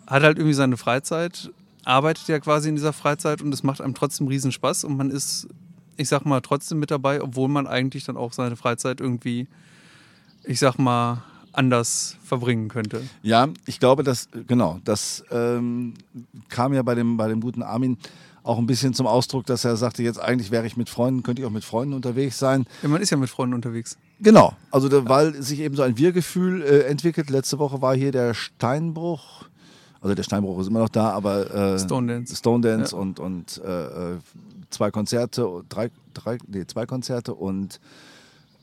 hat 0.08 0.24
halt 0.24 0.38
irgendwie 0.38 0.54
seine 0.54 0.78
Freizeit, 0.78 1.52
arbeitet 1.84 2.28
ja 2.28 2.40
quasi 2.40 2.70
in 2.70 2.76
dieser 2.76 2.94
Freizeit 2.94 3.42
und 3.42 3.54
es 3.54 3.64
macht 3.64 3.82
einem 3.82 3.94
trotzdem 3.94 4.28
riesen 4.28 4.52
Spaß 4.52 4.84
und 4.84 4.98
man 4.98 5.12
ist, 5.12 5.48
ich 5.98 6.10
sag 6.10 6.26
mal, 6.26 6.42
trotzdem 6.42 6.80
mit 6.80 6.92
dabei, 6.92 7.22
obwohl 7.22 7.48
man 7.48 7.68
eigentlich 7.68 8.04
dann 8.04 8.18
auch 8.18 8.34
seine 8.34 8.56
Freizeit 8.56 9.00
irgendwie, 9.00 9.48
ich 10.44 10.60
sag 10.60 10.78
mal, 10.78 11.24
anders 11.54 12.18
verbringen 12.24 12.68
könnte. 12.68 13.02
Ja, 13.22 13.48
ich 13.66 13.80
glaube, 13.80 14.04
dass, 14.04 14.28
genau, 14.48 14.80
das 14.84 15.24
ähm, 15.32 15.94
kam 16.50 16.74
ja 16.74 16.84
bei 16.84 16.96
dem, 16.96 17.18
bei 17.18 17.28
dem 17.28 17.40
guten 17.40 17.64
Armin 17.64 17.98
auch 18.44 18.60
ein 18.60 18.68
bisschen 18.68 18.94
zum 18.94 19.08
Ausdruck, 19.08 19.46
dass 19.48 19.66
er 19.66 19.76
sagte, 19.76 20.04
jetzt 20.04 20.20
eigentlich 20.20 20.52
wäre 20.52 20.68
ich 20.68 20.78
mit 20.78 20.90
Freunden, 20.90 21.24
könnte 21.24 21.42
ich 21.42 21.48
auch 21.48 21.52
mit 21.52 21.64
Freunden 21.64 21.96
unterwegs 21.96 22.38
sein. 22.38 22.66
Ja, 22.84 22.90
man 22.90 23.02
ist 23.02 23.10
ja 23.10 23.18
mit 23.18 23.30
Freunden 23.30 23.56
unterwegs. 23.56 23.98
Genau, 24.20 24.54
also 24.70 24.88
da, 24.88 25.08
weil 25.10 25.42
sich 25.42 25.62
eben 25.62 25.76
so 25.76 25.82
ein 25.82 25.98
Wir-Gefühl 25.98 26.62
äh, 26.62 26.82
entwickelt. 26.82 27.30
Letzte 27.30 27.58
Woche 27.58 27.82
war 27.82 27.96
hier 27.96 28.12
der 28.12 28.34
Steinbruch, 28.34 29.46
also 30.06 30.14
der 30.14 30.22
Steinbruch 30.24 30.60
ist 30.60 30.68
immer 30.68 30.82
noch 30.82 30.90
da, 30.90 31.10
aber 31.10 31.52
äh, 31.54 31.80
Stone 31.80 32.14
Dance. 32.14 32.36
Stone 32.36 32.62
Dance 32.62 32.96
Ja. 32.96 33.02
und, 33.02 33.20
und 33.20 33.58
äh, 33.58 34.18
zwei 34.70 34.92
Konzerte, 34.92 35.64
drei, 35.68 35.90
drei, 36.14 36.38
nee, 36.48 36.64
zwei 36.68 36.86
Konzerte 36.86 37.34
und, 37.34 37.80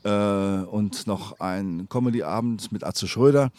äh, 0.05 0.09
und 0.09 1.05
noch 1.05 1.41
ein 1.41 1.87
Comedy-Abend 1.89 2.71
mit 2.71 2.85
Atze 2.85 3.09
Schröder. 3.09 3.51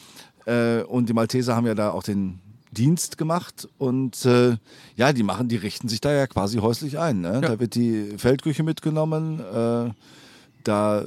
Äh, 0.46 0.80
und 0.84 1.10
die 1.10 1.12
Malteser 1.12 1.54
haben 1.56 1.66
ja 1.66 1.74
da 1.74 1.90
auch 1.90 2.02
den 2.02 2.40
Dienst 2.72 3.18
gemacht 3.18 3.68
und 3.76 4.24
äh, 4.24 4.56
ja, 4.96 5.12
die 5.12 5.22
machen, 5.22 5.48
die 5.48 5.56
richten 5.56 5.88
sich 5.88 6.00
da 6.00 6.10
ja 6.10 6.26
quasi 6.26 6.58
häuslich 6.58 6.98
ein. 6.98 7.20
Ne? 7.20 7.42
Da 7.42 7.60
wird 7.60 7.74
die 7.74 8.14
Feldküche 8.16 8.62
mitgenommen, 8.62 9.40
äh, 9.40 9.90
da 10.64 11.04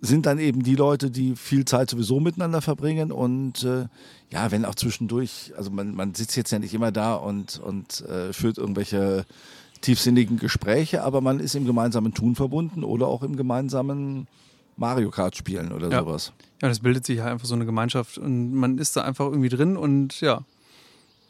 sind 0.00 0.26
dann 0.26 0.38
eben 0.38 0.62
die 0.62 0.76
Leute, 0.76 1.10
die 1.10 1.34
viel 1.34 1.64
Zeit 1.64 1.90
sowieso 1.90 2.20
miteinander 2.20 2.62
verbringen 2.62 3.10
und 3.10 3.64
äh, 3.64 3.86
ja, 4.30 4.50
wenn 4.50 4.64
auch 4.64 4.74
zwischendurch, 4.76 5.52
also 5.56 5.70
man, 5.70 5.94
man 5.94 6.14
sitzt 6.14 6.36
jetzt 6.36 6.52
ja 6.52 6.58
nicht 6.58 6.74
immer 6.74 6.92
da 6.92 7.14
und, 7.14 7.58
und 7.58 8.02
äh, 8.02 8.32
führt 8.32 8.58
irgendwelche 8.58 9.24
tiefsinnigen 9.80 10.38
Gespräche, 10.38 11.02
aber 11.02 11.20
man 11.20 11.40
ist 11.40 11.54
im 11.54 11.64
gemeinsamen 11.64 12.14
Tun 12.14 12.34
verbunden 12.36 12.84
oder 12.84 13.06
auch 13.06 13.22
im 13.22 13.36
gemeinsamen 13.36 14.26
Mario 14.76 15.10
Kart 15.10 15.36
spielen 15.36 15.72
oder 15.72 15.90
Ja. 15.90 16.00
sowas. 16.00 16.32
Ja, 16.62 16.68
das 16.68 16.80
bildet 16.80 17.04
sich 17.06 17.20
halt 17.20 17.32
einfach 17.32 17.46
so 17.46 17.54
eine 17.54 17.66
Gemeinschaft 17.66 18.18
und 18.18 18.54
man 18.54 18.78
ist 18.78 18.96
da 18.96 19.02
einfach 19.02 19.26
irgendwie 19.26 19.48
drin 19.48 19.76
und 19.76 20.20
ja, 20.20 20.42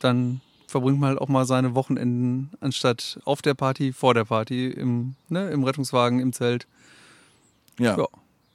dann 0.01 0.41
verbringt 0.67 1.01
man 1.01 1.11
halt 1.11 1.21
auch 1.21 1.29
mal 1.29 1.47
seine 1.47 1.75
Wochenenden 1.75 2.51
anstatt 2.61 3.19
auf 3.25 3.41
der 3.41 3.55
Party, 3.55 3.93
vor 3.93 4.13
der 4.13 4.25
Party, 4.27 4.69
im, 4.69 5.15
ne, 5.31 5.49
im 5.51 5.65
Rettungswagen, 5.65 6.21
im 6.21 6.33
Zelt. 6.35 6.67
Ja, 7.79 7.97
Ja, 7.97 8.07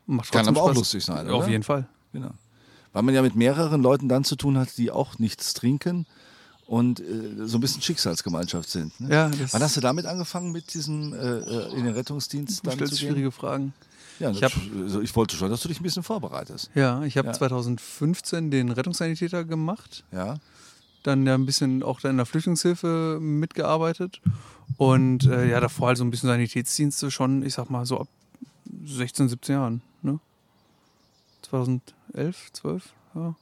macht 0.05 0.31
kann 0.31 0.48
aber 0.48 0.62
auch 0.62 0.67
Spaß. 0.67 0.77
lustig 0.77 1.05
sein, 1.05 1.27
Ja, 1.27 1.33
Auf 1.33 1.43
oder? 1.43 1.51
jeden 1.51 1.63
Fall. 1.63 1.88
genau. 2.12 2.31
Weil 2.91 3.01
man 3.03 3.15
ja 3.15 3.22
mit 3.22 3.36
mehreren 3.36 3.81
Leuten 3.81 4.07
dann 4.10 4.24
zu 4.24 4.36
tun 4.36 4.57
hat, 4.57 4.77
die 4.77 4.91
auch 4.91 5.17
nichts 5.19 5.53
trinken 5.53 6.05
und 6.67 7.00
äh, 7.00 7.45
so 7.45 7.57
ein 7.57 7.62
bisschen 7.62 7.81
Schicksalsgemeinschaft 7.81 8.69
sind. 8.69 9.00
Ne? 9.01 9.10
Ja, 9.13 9.31
Wann 9.51 9.63
hast 9.63 9.75
du 9.77 9.81
damit 9.81 10.05
angefangen, 10.05 10.51
mit 10.51 10.74
diesem 10.74 11.13
äh, 11.13 11.17
äh, 11.17 11.75
in 11.75 11.86
den 11.86 11.93
Rettungsdienst 11.93 12.60
du 12.60 12.69
dann 12.69 12.75
stellst 12.75 12.93
zu 12.95 13.00
gehen? 13.00 13.10
schwierige 13.10 13.31
Fragen. 13.31 13.74
Ja, 14.19 14.29
Ich 14.29 14.43
hab- 14.43 14.53
also 14.83 15.01
ich 15.01 15.15
wollte 15.15 15.36
schon, 15.36 15.50
dass 15.50 15.62
du 15.63 15.67
dich 15.69 15.79
ein 15.79 15.83
bisschen 15.83 16.03
vorbereitest. 16.03 16.69
Ja, 16.75 17.03
ich 17.03 17.17
habe 17.17 17.29
Ja. 17.29 17.33
2015 17.33 18.51
den 18.51 18.69
Rettungssanitäter 18.69 19.43
gemacht, 19.43 20.03
Ja. 20.12 20.36
dann 21.01 21.25
ja 21.25 21.33
ein 21.33 21.48
bisschen 21.48 21.81
auch 21.81 22.03
in 22.03 22.17
der 22.17 22.25
Flüchtlingshilfe 22.27 23.17
mitgearbeitet 23.19 24.22
und 24.77 25.25
äh, 25.25 25.50
ja, 25.50 25.60
davor 25.60 25.88
halt 25.88 25.98
so 25.98 26.03
ein 26.05 26.12
bisschen 26.12 26.29
Sanitätsdienste 26.29 27.10
schon, 27.10 27.43
ich 27.43 27.55
sag 27.55 27.72
mal 27.72 27.86
so 27.88 28.00
ab 28.01 28.07
16, 28.86 29.29
17 29.29 29.55
Jahren? 29.55 29.81
2011, 31.53 32.51
12, 32.53 32.93
ja. 33.13 33.36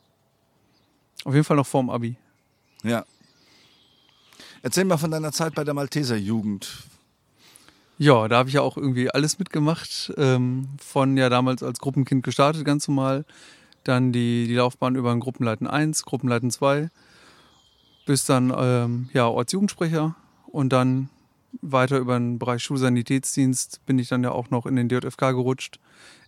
Auf 1.23 1.33
jeden 1.33 1.45
Fall 1.45 1.55
noch 1.55 1.67
vorm 1.67 1.89
Abi. 1.89 2.17
Ja. 2.83 3.05
Erzähl 4.63 4.83
mal 4.83 4.97
von 4.97 5.11
deiner 5.11 5.31
Zeit 5.31 5.55
bei 5.55 5.63
der 5.63 5.73
Malteser 5.73 6.17
Jugend. 6.17 6.83
Ja, 7.97 8.27
da 8.27 8.37
habe 8.39 8.49
ich 8.49 8.55
ja 8.55 8.61
auch 8.61 8.75
irgendwie 8.75 9.09
alles 9.11 9.39
mitgemacht. 9.39 10.11
Ähm, 10.17 10.67
von 10.79 11.15
ja 11.15 11.29
damals 11.29 11.63
als 11.63 11.79
Gruppenkind 11.79 12.23
gestartet, 12.23 12.65
ganz 12.65 12.87
normal. 12.87 13.23
Dann 13.85 14.11
die, 14.11 14.45
die 14.47 14.55
Laufbahn 14.55 14.95
über 14.95 15.11
ein 15.11 15.19
Gruppenleiten 15.19 15.67
1, 15.67 16.03
Gruppenleiten 16.03 16.51
2, 16.51 16.89
bis 18.05 18.25
dann 18.25 18.53
ähm, 18.55 19.09
ja, 19.13 19.27
Ortsjugendsprecher 19.27 20.15
und 20.47 20.73
dann 20.73 21.09
weiter 21.61 21.97
über 21.97 22.17
den 22.17 22.39
Bereich 22.39 22.63
Schulsanitätsdienst 22.63 23.85
bin 23.85 23.99
ich 23.99 24.07
dann 24.07 24.23
ja 24.23 24.31
auch 24.31 24.49
noch 24.49 24.65
in 24.65 24.75
den 24.75 24.89
DJFK 24.89 25.31
gerutscht. 25.31 25.79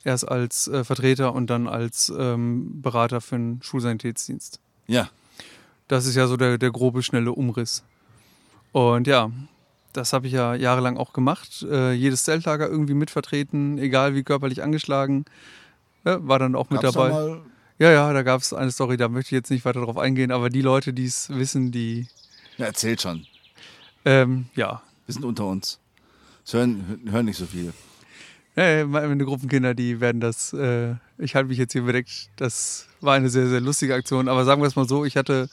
Erst 0.03 0.27
als 0.27 0.68
äh, 0.68 0.84
Vertreter 0.84 1.34
und 1.34 1.50
dann 1.50 1.68
als 1.68 2.12
ähm, 2.18 2.82
Berater 2.82 3.22
für 3.22 3.38
den 3.38 3.62
Schulsanitätsdienst. 3.63 4.60
Ja. 4.88 5.10
Das 5.88 6.06
ist 6.06 6.15
ja 6.15 6.27
so 6.27 6.38
der, 6.38 6.58
der 6.58 6.72
grobe, 6.72 7.03
schnelle 7.03 7.32
Umriss. 7.32 7.84
Und 8.74 9.08
ja, 9.08 9.32
das 9.94 10.12
habe 10.12 10.27
ich 10.27 10.34
ja 10.34 10.56
jahrelang 10.56 10.98
auch 10.98 11.13
gemacht. 11.13 11.65
Äh, 11.70 11.94
jedes 11.94 12.24
Zeltlager 12.24 12.68
irgendwie 12.68 12.96
mitvertreten, 12.96 13.77
egal 13.77 14.15
wie 14.15 14.24
körperlich 14.24 14.62
angeschlagen. 14.63 15.25
Ja, 16.03 16.27
war 16.27 16.39
dann 16.39 16.56
auch 16.56 16.70
mit 16.70 16.82
Gab's 16.82 16.96
dabei. 16.96 17.39
Ja, 17.80 17.92
ja, 17.92 18.13
da 18.13 18.24
gab 18.24 18.42
es 18.42 18.53
eine 18.53 18.72
Story, 18.72 18.98
da 18.98 19.10
möchte 19.10 19.30
ich 19.30 19.39
jetzt 19.39 19.50
nicht 19.50 19.65
weiter 19.65 19.82
drauf 19.82 19.98
eingehen, 19.98 20.32
aber 20.32 20.50
die 20.50 20.62
Leute, 20.62 20.94
die 20.94 21.06
es 21.06 21.30
wissen, 21.30 21.72
die, 21.72 22.08
ja, 22.58 22.68
erzähl 22.68 23.00
schon. 23.00 23.25
ähm, 24.06 24.46
ja. 24.56 24.82
Wir 25.06 25.14
sind 25.14 25.26
unter 25.26 25.46
uns. 25.46 25.80
Es 26.46 26.54
hören, 26.54 27.02
hören 27.10 27.26
nicht 27.26 27.38
so 27.38 27.46
viele. 27.46 27.74
Ja, 28.56 28.86
meine 28.86 29.26
Gruppenkinder, 29.26 29.74
die 29.74 30.00
werden 30.00 30.22
das, 30.22 30.54
äh, 30.54 30.96
ich 31.18 31.34
halte 31.34 31.50
mich 31.50 31.58
jetzt 31.58 31.74
hier 31.74 31.84
bedeckt, 31.84 32.30
das 32.36 32.88
war 33.02 33.16
eine 33.16 33.30
sehr, 33.30 33.48
sehr 33.48 33.62
lustige 33.62 33.96
Aktion. 33.96 34.28
Aber 34.28 34.46
sagen 34.46 34.62
wir 34.62 34.68
es 34.68 34.76
mal 34.76 34.88
so, 34.88 35.06
ich 35.06 35.18
hatte 35.18 35.50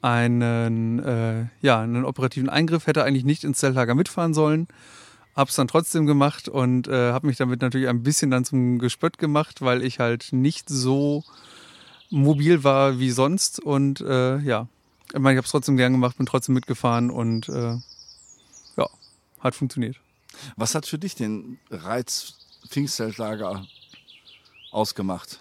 einen, 0.00 1.00
äh, 1.00 1.46
ja, 1.60 1.80
einen 1.80 2.04
operativen 2.04 2.48
Eingriff, 2.48 2.86
hätte 2.86 3.02
eigentlich 3.02 3.24
nicht 3.24 3.42
ins 3.42 3.58
Zeltlager 3.58 3.96
mitfahren 3.96 4.32
sollen, 4.32 4.68
habe 5.34 5.50
es 5.50 5.56
dann 5.56 5.66
trotzdem 5.66 6.06
gemacht 6.06 6.48
und 6.48 6.86
äh, 6.86 7.12
habe 7.12 7.26
mich 7.26 7.36
damit 7.36 7.62
natürlich 7.62 7.88
ein 7.88 8.04
bisschen 8.04 8.30
dann 8.30 8.44
zum 8.44 8.78
Gespött 8.78 9.18
gemacht, 9.18 9.60
weil 9.62 9.82
ich 9.82 9.98
halt 9.98 10.28
nicht 10.32 10.68
so 10.68 11.24
mobil 12.10 12.62
war 12.62 13.00
wie 13.00 13.10
sonst 13.10 13.58
und 13.58 14.00
äh, 14.00 14.38
ja, 14.38 14.68
ich 15.12 15.18
meine, 15.18 15.34
ich 15.34 15.38
habe 15.38 15.46
es 15.46 15.50
trotzdem 15.50 15.76
gern 15.76 15.92
gemacht, 15.92 16.16
bin 16.16 16.26
trotzdem 16.26 16.54
mitgefahren 16.54 17.10
und 17.10 17.48
äh, 17.48 17.76
hat 19.40 19.54
funktioniert. 19.54 19.96
Was 20.56 20.74
hat 20.74 20.86
für 20.86 20.98
dich 20.98 21.14
den 21.14 21.58
Reiz 21.70 22.34
Pfingstzeltlager 22.68 23.64
ausgemacht? 24.70 25.40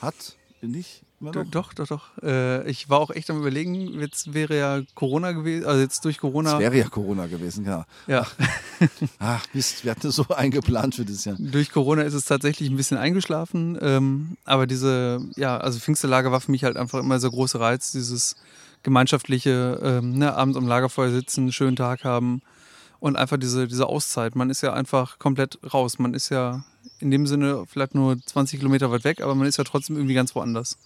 Hat 0.00 0.36
Nicht? 0.62 1.02
Immer 1.20 1.32
Do- 1.32 1.42
noch? 1.44 1.50
Doch, 1.50 1.74
doch, 1.74 1.86
doch. 1.86 2.22
Äh, 2.22 2.68
ich 2.70 2.88
war 2.88 2.98
auch 2.98 3.10
echt 3.10 3.28
am 3.28 3.38
überlegen, 3.38 4.00
jetzt 4.00 4.32
wäre 4.32 4.56
ja 4.58 4.80
Corona 4.94 5.32
gewesen, 5.32 5.66
also 5.66 5.80
jetzt 5.80 6.02
durch 6.06 6.16
Corona. 6.18 6.54
Es 6.54 6.58
wäre 6.60 6.78
ja 6.78 6.88
Corona 6.88 7.26
gewesen, 7.26 7.64
genau. 7.64 7.84
ja, 8.06 8.26
Ach, 9.18 9.44
Mist, 9.52 9.84
wir 9.84 9.90
hatten 9.90 10.00
das 10.02 10.16
so 10.16 10.26
eingeplant 10.28 10.94
für 10.94 11.04
das 11.04 11.26
Jahr. 11.26 11.36
durch 11.38 11.70
Corona 11.72 12.02
ist 12.02 12.14
es 12.14 12.24
tatsächlich 12.24 12.70
ein 12.70 12.76
bisschen 12.76 12.96
eingeschlafen. 12.96 13.78
Ähm, 13.82 14.38
aber 14.44 14.66
diese, 14.66 15.20
ja, 15.36 15.58
also 15.58 15.78
Pfingstelager 15.78 16.32
war 16.32 16.40
für 16.40 16.50
mich 16.50 16.64
halt 16.64 16.78
einfach 16.78 17.00
immer 17.00 17.20
so 17.20 17.30
großer 17.30 17.60
Reiz, 17.60 17.92
dieses 17.92 18.36
gemeinschaftliche, 18.82 19.80
ähm, 19.82 20.18
ne, 20.18 20.34
abends 20.34 20.56
am 20.56 20.66
Lagerfeuer 20.66 21.10
sitzen, 21.10 21.52
schönen 21.52 21.76
Tag 21.76 22.04
haben 22.04 22.42
und 22.98 23.16
einfach 23.16 23.38
diese, 23.38 23.66
diese 23.66 23.86
Auszeit. 23.86 24.36
Man 24.36 24.50
ist 24.50 24.60
ja 24.60 24.72
einfach 24.72 25.18
komplett 25.18 25.58
raus. 25.72 25.98
Man 25.98 26.14
ist 26.14 26.28
ja 26.28 26.64
in 26.98 27.10
dem 27.10 27.26
Sinne 27.26 27.64
vielleicht 27.66 27.94
nur 27.94 28.18
20 28.18 28.60
Kilometer 28.60 28.90
weit 28.90 29.04
weg, 29.04 29.20
aber 29.22 29.34
man 29.34 29.46
ist 29.46 29.56
ja 29.56 29.64
trotzdem 29.64 29.96
irgendwie 29.96 30.14
ganz 30.14 30.34
woanders. 30.34 30.78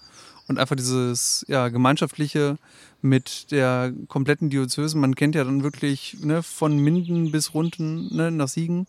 Und 0.47 0.59
einfach 0.59 0.77
dieses 0.77 1.45
ja, 1.49 1.69
gemeinschaftliche 1.69 2.59
mit 3.01 3.51
der 3.51 3.93
kompletten 4.09 4.51
Diözese. 4.51 4.97
Man 4.97 5.15
kennt 5.15 5.35
ja 5.35 5.45
dann 5.45 5.63
wirklich 5.63 6.19
ne, 6.21 6.43
von 6.43 6.79
Minden 6.79 7.33
bis 7.33 7.55
runten 7.55 8.15
ne, 8.15 8.31
nach 8.31 8.49
Siegen. 8.49 8.87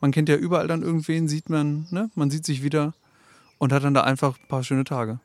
Man 0.00 0.10
kennt 0.10 0.28
ja 0.28 0.36
überall 0.36 0.68
dann 0.68 0.82
irgendwen, 0.82 1.28
sieht 1.28 1.48
man, 1.48 1.86
ne, 1.90 2.10
man 2.14 2.30
sieht 2.30 2.44
sich 2.44 2.62
wieder 2.62 2.92
und 3.58 3.72
hat 3.72 3.84
dann 3.84 3.94
da 3.94 4.02
einfach 4.02 4.38
ein 4.38 4.48
paar 4.48 4.64
schöne 4.64 4.84
Tage. 4.84 5.20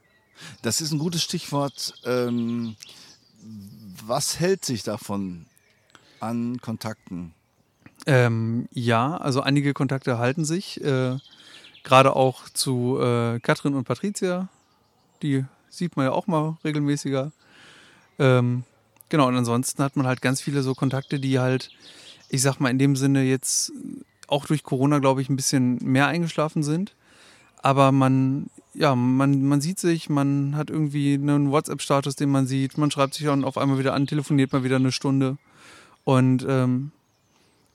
Das 0.62 0.82
ist 0.82 0.92
ein 0.92 1.00
gutes 1.00 1.24
Stichwort. 1.24 1.94
Ähm, 2.06 2.76
was 4.06 4.40
hält 4.40 4.66
sich 4.66 4.84
davon 4.84 5.46
an 6.20 6.60
Kontakten? 6.62 7.34
Ähm, 8.06 8.68
ja, 8.72 9.18
also 9.18 9.42
einige 9.42 9.74
Kontakte 9.74 10.18
halten 10.18 10.46
sich. 10.46 10.84
Äh, 10.84 11.18
Gerade 11.84 12.16
auch 12.16 12.48
zu 12.50 13.00
äh, 13.00 13.40
Katrin 13.40 13.74
und 13.74 13.86
Patricia. 13.86 14.50
Die 15.22 15.46
sieht 15.70 15.98
man 15.98 16.06
ja 16.06 16.12
auch 16.12 16.28
mal 16.28 16.58
regelmäßiger. 16.64 17.32
Ähm, 18.20 18.64
genau, 19.10 19.28
und 19.28 19.36
ansonsten 19.36 19.82
hat 19.82 19.96
man 19.96 20.06
halt 20.06 20.22
ganz 20.22 20.42
viele 20.42 20.62
so 20.62 20.76
Kontakte, 20.76 21.20
die 21.20 21.40
halt, 21.40 21.72
ich 22.30 22.42
sag 22.42 22.60
mal, 22.60 22.70
in 22.70 22.78
dem 22.78 22.96
Sinne 22.96 23.24
jetzt 23.24 23.72
auch 24.28 24.46
durch 24.46 24.64
Corona, 24.64 25.00
glaube 25.00 25.22
ich, 25.22 25.30
ein 25.30 25.36
bisschen 25.36 25.80
mehr 25.82 26.08
eingeschlafen 26.08 26.64
sind. 26.64 26.96
Aber 27.62 27.92
man, 27.92 28.50
ja, 28.74 28.96
man, 28.96 29.44
man 29.44 29.62
sieht 29.62 29.80
sich, 29.80 30.10
man 30.10 30.56
hat 30.56 30.70
irgendwie 30.70 31.14
einen 31.14 31.52
WhatsApp-Status, 31.52 32.16
den 32.16 32.30
man 32.30 32.48
sieht, 32.48 32.78
man 32.78 32.92
schreibt 32.92 33.14
sich 33.14 33.26
dann 33.26 33.44
auf 33.44 33.58
einmal 33.58 33.80
wieder 33.80 33.94
an, 33.94 34.08
telefoniert 34.08 34.54
mal 34.54 34.64
wieder 34.64 34.78
eine 34.78 34.92
Stunde. 34.92 35.38
Und 36.04 36.46
ähm, 36.48 36.92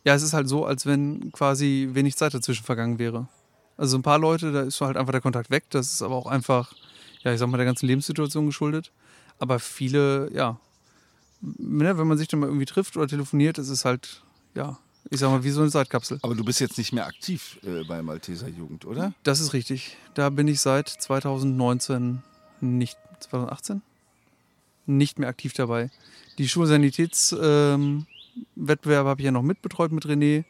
ja, 0.04 0.14
es 0.14 0.22
ist 0.22 0.32
halt 0.32 0.48
so, 0.48 0.64
als 0.64 0.86
wenn 0.86 1.32
quasi 1.32 1.90
wenig 1.92 2.16
Zeit 2.16 2.32
dazwischen 2.32 2.64
vergangen 2.64 2.98
wäre. 2.98 3.28
Also 3.76 3.98
ein 3.98 4.02
paar 4.02 4.18
Leute, 4.18 4.52
da 4.52 4.62
ist 4.62 4.80
halt 4.80 4.96
einfach 4.96 5.12
der 5.12 5.20
Kontakt 5.20 5.50
weg. 5.50 5.64
Das 5.70 5.92
ist 5.92 6.02
aber 6.02 6.14
auch 6.14 6.26
einfach, 6.26 6.72
ja, 7.22 7.32
ich 7.32 7.38
sag 7.38 7.48
mal, 7.48 7.58
der 7.58 7.66
ganzen 7.66 7.86
Lebenssituation 7.86 8.46
geschuldet. 8.46 8.92
Aber 9.38 9.58
viele, 9.58 10.32
ja, 10.32 10.58
ne, 11.40 11.98
wenn 11.98 12.06
man 12.06 12.16
sich 12.16 12.28
dann 12.28 12.40
mal 12.40 12.46
irgendwie 12.46 12.64
trifft 12.64 12.96
oder 12.96 13.06
telefoniert, 13.06 13.58
ist 13.58 13.68
es 13.68 13.84
halt, 13.84 14.22
ja, 14.54 14.78
ich 15.10 15.20
sag 15.20 15.30
mal, 15.30 15.44
wie 15.44 15.50
so 15.50 15.60
eine 15.60 15.70
Zeitkapsel. 15.70 16.18
Aber 16.22 16.34
du 16.34 16.44
bist 16.44 16.60
jetzt 16.60 16.78
nicht 16.78 16.92
mehr 16.92 17.06
aktiv 17.06 17.58
äh, 17.64 17.84
bei 17.84 18.02
Malteser 18.02 18.48
Jugend, 18.48 18.84
oder? 18.84 19.12
Das 19.22 19.40
ist 19.40 19.52
richtig. 19.52 19.96
Da 20.14 20.30
bin 20.30 20.48
ich 20.48 20.60
seit 20.60 20.88
2019 20.88 22.22
nicht, 22.60 22.98
2018? 23.20 23.82
Nicht 24.86 25.18
mehr 25.18 25.28
aktiv 25.28 25.52
dabei. 25.52 25.90
Die 26.38 26.48
Schulsanitätswettbewerbe 26.48 28.06
ähm, 28.56 29.06
habe 29.06 29.20
ich 29.20 29.24
ja 29.24 29.32
noch 29.32 29.42
mitbetreut 29.42 29.92
mit 29.92 30.06
René. 30.06 30.44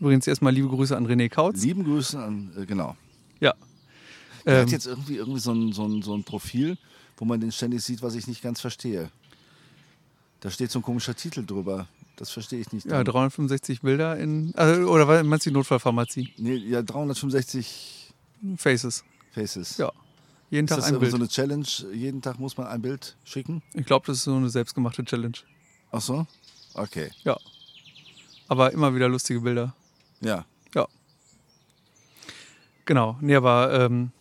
Übrigens 0.00 0.26
erstmal 0.26 0.52
liebe 0.52 0.68
Grüße 0.68 0.96
an 0.96 1.06
René 1.06 1.28
Kautz. 1.28 1.62
Lieben 1.62 1.84
Grüße 1.84 2.18
an, 2.22 2.52
äh, 2.56 2.66
genau. 2.66 2.96
Ja. 3.40 3.54
Er 4.44 4.56
Ähm, 4.56 4.62
hat 4.62 4.72
jetzt 4.72 4.86
irgendwie, 4.86 5.16
irgendwie 5.16 5.40
so, 5.40 5.52
ein, 5.52 5.72
so, 5.72 5.84
ein, 5.86 6.02
so 6.02 6.14
ein 6.14 6.24
Profil, 6.24 6.76
wo 7.16 7.24
man 7.24 7.40
den 7.40 7.52
ständig 7.52 7.82
sieht, 7.82 8.02
was 8.02 8.14
ich 8.14 8.26
nicht 8.26 8.42
ganz 8.42 8.60
verstehe. 8.60 9.10
Da 10.40 10.50
steht 10.50 10.70
so 10.72 10.80
ein 10.80 10.82
komischer 10.82 11.14
Titel 11.14 11.44
drüber. 11.46 11.86
Das 12.22 12.30
verstehe 12.30 12.60
ich 12.60 12.70
nicht. 12.70 12.86
ja, 12.86 13.02
365 13.02 13.80
Bilder 13.80 14.16
in, 14.16 14.54
also, 14.54 14.88
oder 14.88 15.24
meinst 15.24 15.44
du 15.44 15.50
die 15.50 15.54
Notfallpharmazie? 15.54 16.32
nee, 16.36 16.54
ja, 16.54 16.80
365 16.80 18.14
Faces. 18.58 19.02
Faces. 19.32 19.76
Ja. 19.78 19.90
Jeden 20.48 20.66
Ist 20.66 20.68
Tag 20.68 20.78
das 20.78 20.92
ein 20.92 21.00
Bild. 21.00 21.10
so 21.10 21.16
eine 21.16 21.26
Challenge? 21.26 21.66
Jeden 21.92 22.22
Tag 22.22 22.38
muss 22.38 22.56
man 22.56 22.68
ein 22.68 22.80
Bild 22.80 23.16
schicken? 23.24 23.60
Ich 23.74 23.86
glaube, 23.86 24.06
das 24.06 24.18
ist 24.18 24.22
so 24.22 24.36
eine 24.36 24.48
selbstgemachte 24.50 25.04
Challenge. 25.04 25.36
Ach 25.90 26.00
so? 26.00 26.24
Okay. 26.74 27.10
Ja. 27.24 27.36
Aber 28.46 28.72
immer 28.72 28.94
wieder 28.94 29.08
lustige 29.08 29.40
Bilder. 29.40 29.74
Ja. 30.20 30.44
Ja. 30.76 30.86
Genau. 32.84 33.18
Nee, 33.20 33.34
aber 33.34 33.72
ähm, 33.80 34.12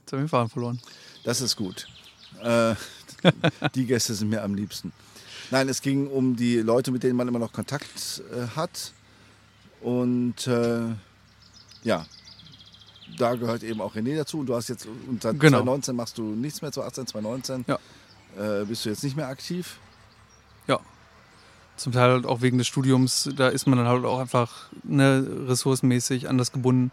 jetzt 0.00 0.12
habe 0.12 0.22
ich 0.22 0.24
den 0.24 0.28
Faden 0.28 0.50
verloren. 0.50 0.80
Das 1.22 1.40
ist 1.40 1.54
gut. 1.54 1.86
Äh, 2.42 2.74
die 3.76 3.86
Gäste 3.86 4.12
sind 4.12 4.30
mir 4.30 4.42
am 4.42 4.56
liebsten. 4.56 4.92
Nein, 5.50 5.68
es 5.68 5.82
ging 5.82 6.06
um 6.08 6.36
die 6.36 6.56
Leute, 6.58 6.90
mit 6.90 7.02
denen 7.02 7.16
man 7.16 7.28
immer 7.28 7.38
noch 7.38 7.52
Kontakt 7.52 8.22
äh, 8.34 8.56
hat. 8.56 8.92
Und 9.80 10.46
äh, 10.46 10.80
ja, 11.82 12.06
da 13.18 13.34
gehört 13.34 13.62
eben 13.62 13.80
auch 13.80 13.94
René 13.94 14.16
dazu. 14.16 14.38
Und 14.40 14.46
du 14.46 14.54
hast 14.54 14.68
jetzt, 14.68 14.86
und 14.86 15.22
seit 15.22 15.38
Genau. 15.38 15.58
2019 15.58 15.94
machst 15.96 16.18
du 16.18 16.22
nichts 16.22 16.62
mehr, 16.62 16.72
2018, 16.72 17.06
2019 17.08 17.64
Ja. 17.68 17.78
äh, 18.60 18.64
bist 18.64 18.84
du 18.84 18.88
jetzt 18.88 19.04
nicht 19.04 19.16
mehr 19.16 19.28
aktiv. 19.28 19.78
Ja. 20.66 20.80
Zum 21.76 21.92
Teil 21.92 22.10
halt 22.12 22.26
auch 22.26 22.40
wegen 22.40 22.56
des 22.58 22.66
Studiums, 22.66 23.28
da 23.36 23.48
ist 23.48 23.66
man 23.66 23.78
dann 23.78 23.86
halt 23.88 24.04
auch 24.04 24.20
einfach 24.20 24.68
ne, 24.84 25.26
ressourcenmäßig 25.48 26.28
anders 26.28 26.52
gebunden. 26.52 26.90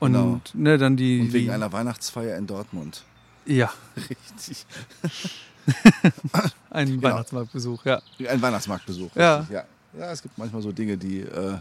Und 0.00 0.12
Genau. 0.14 0.40
ne, 0.54 0.78
dann 0.78 0.96
die. 0.96 1.20
Und 1.20 1.32
wegen 1.32 1.46
die, 1.46 1.50
einer 1.52 1.70
Weihnachtsfeier 1.72 2.36
in 2.36 2.48
Dortmund. 2.48 3.04
Ja, 3.46 3.72
Richtig. 3.96 4.66
ein 6.70 6.88
Genau. 6.88 7.02
Weihnachtsmarktbesuch, 7.02 7.84
ja. 7.84 8.02
Ein 8.28 8.42
Weihnachtsmarktbesuch. 8.42 9.14
Ja. 9.14 9.46
ja. 9.50 9.64
Ja, 9.98 10.10
es 10.10 10.22
gibt 10.22 10.38
manchmal 10.38 10.62
so 10.62 10.72
Dinge, 10.72 10.96
die 10.96 11.20
äh, 11.20 11.58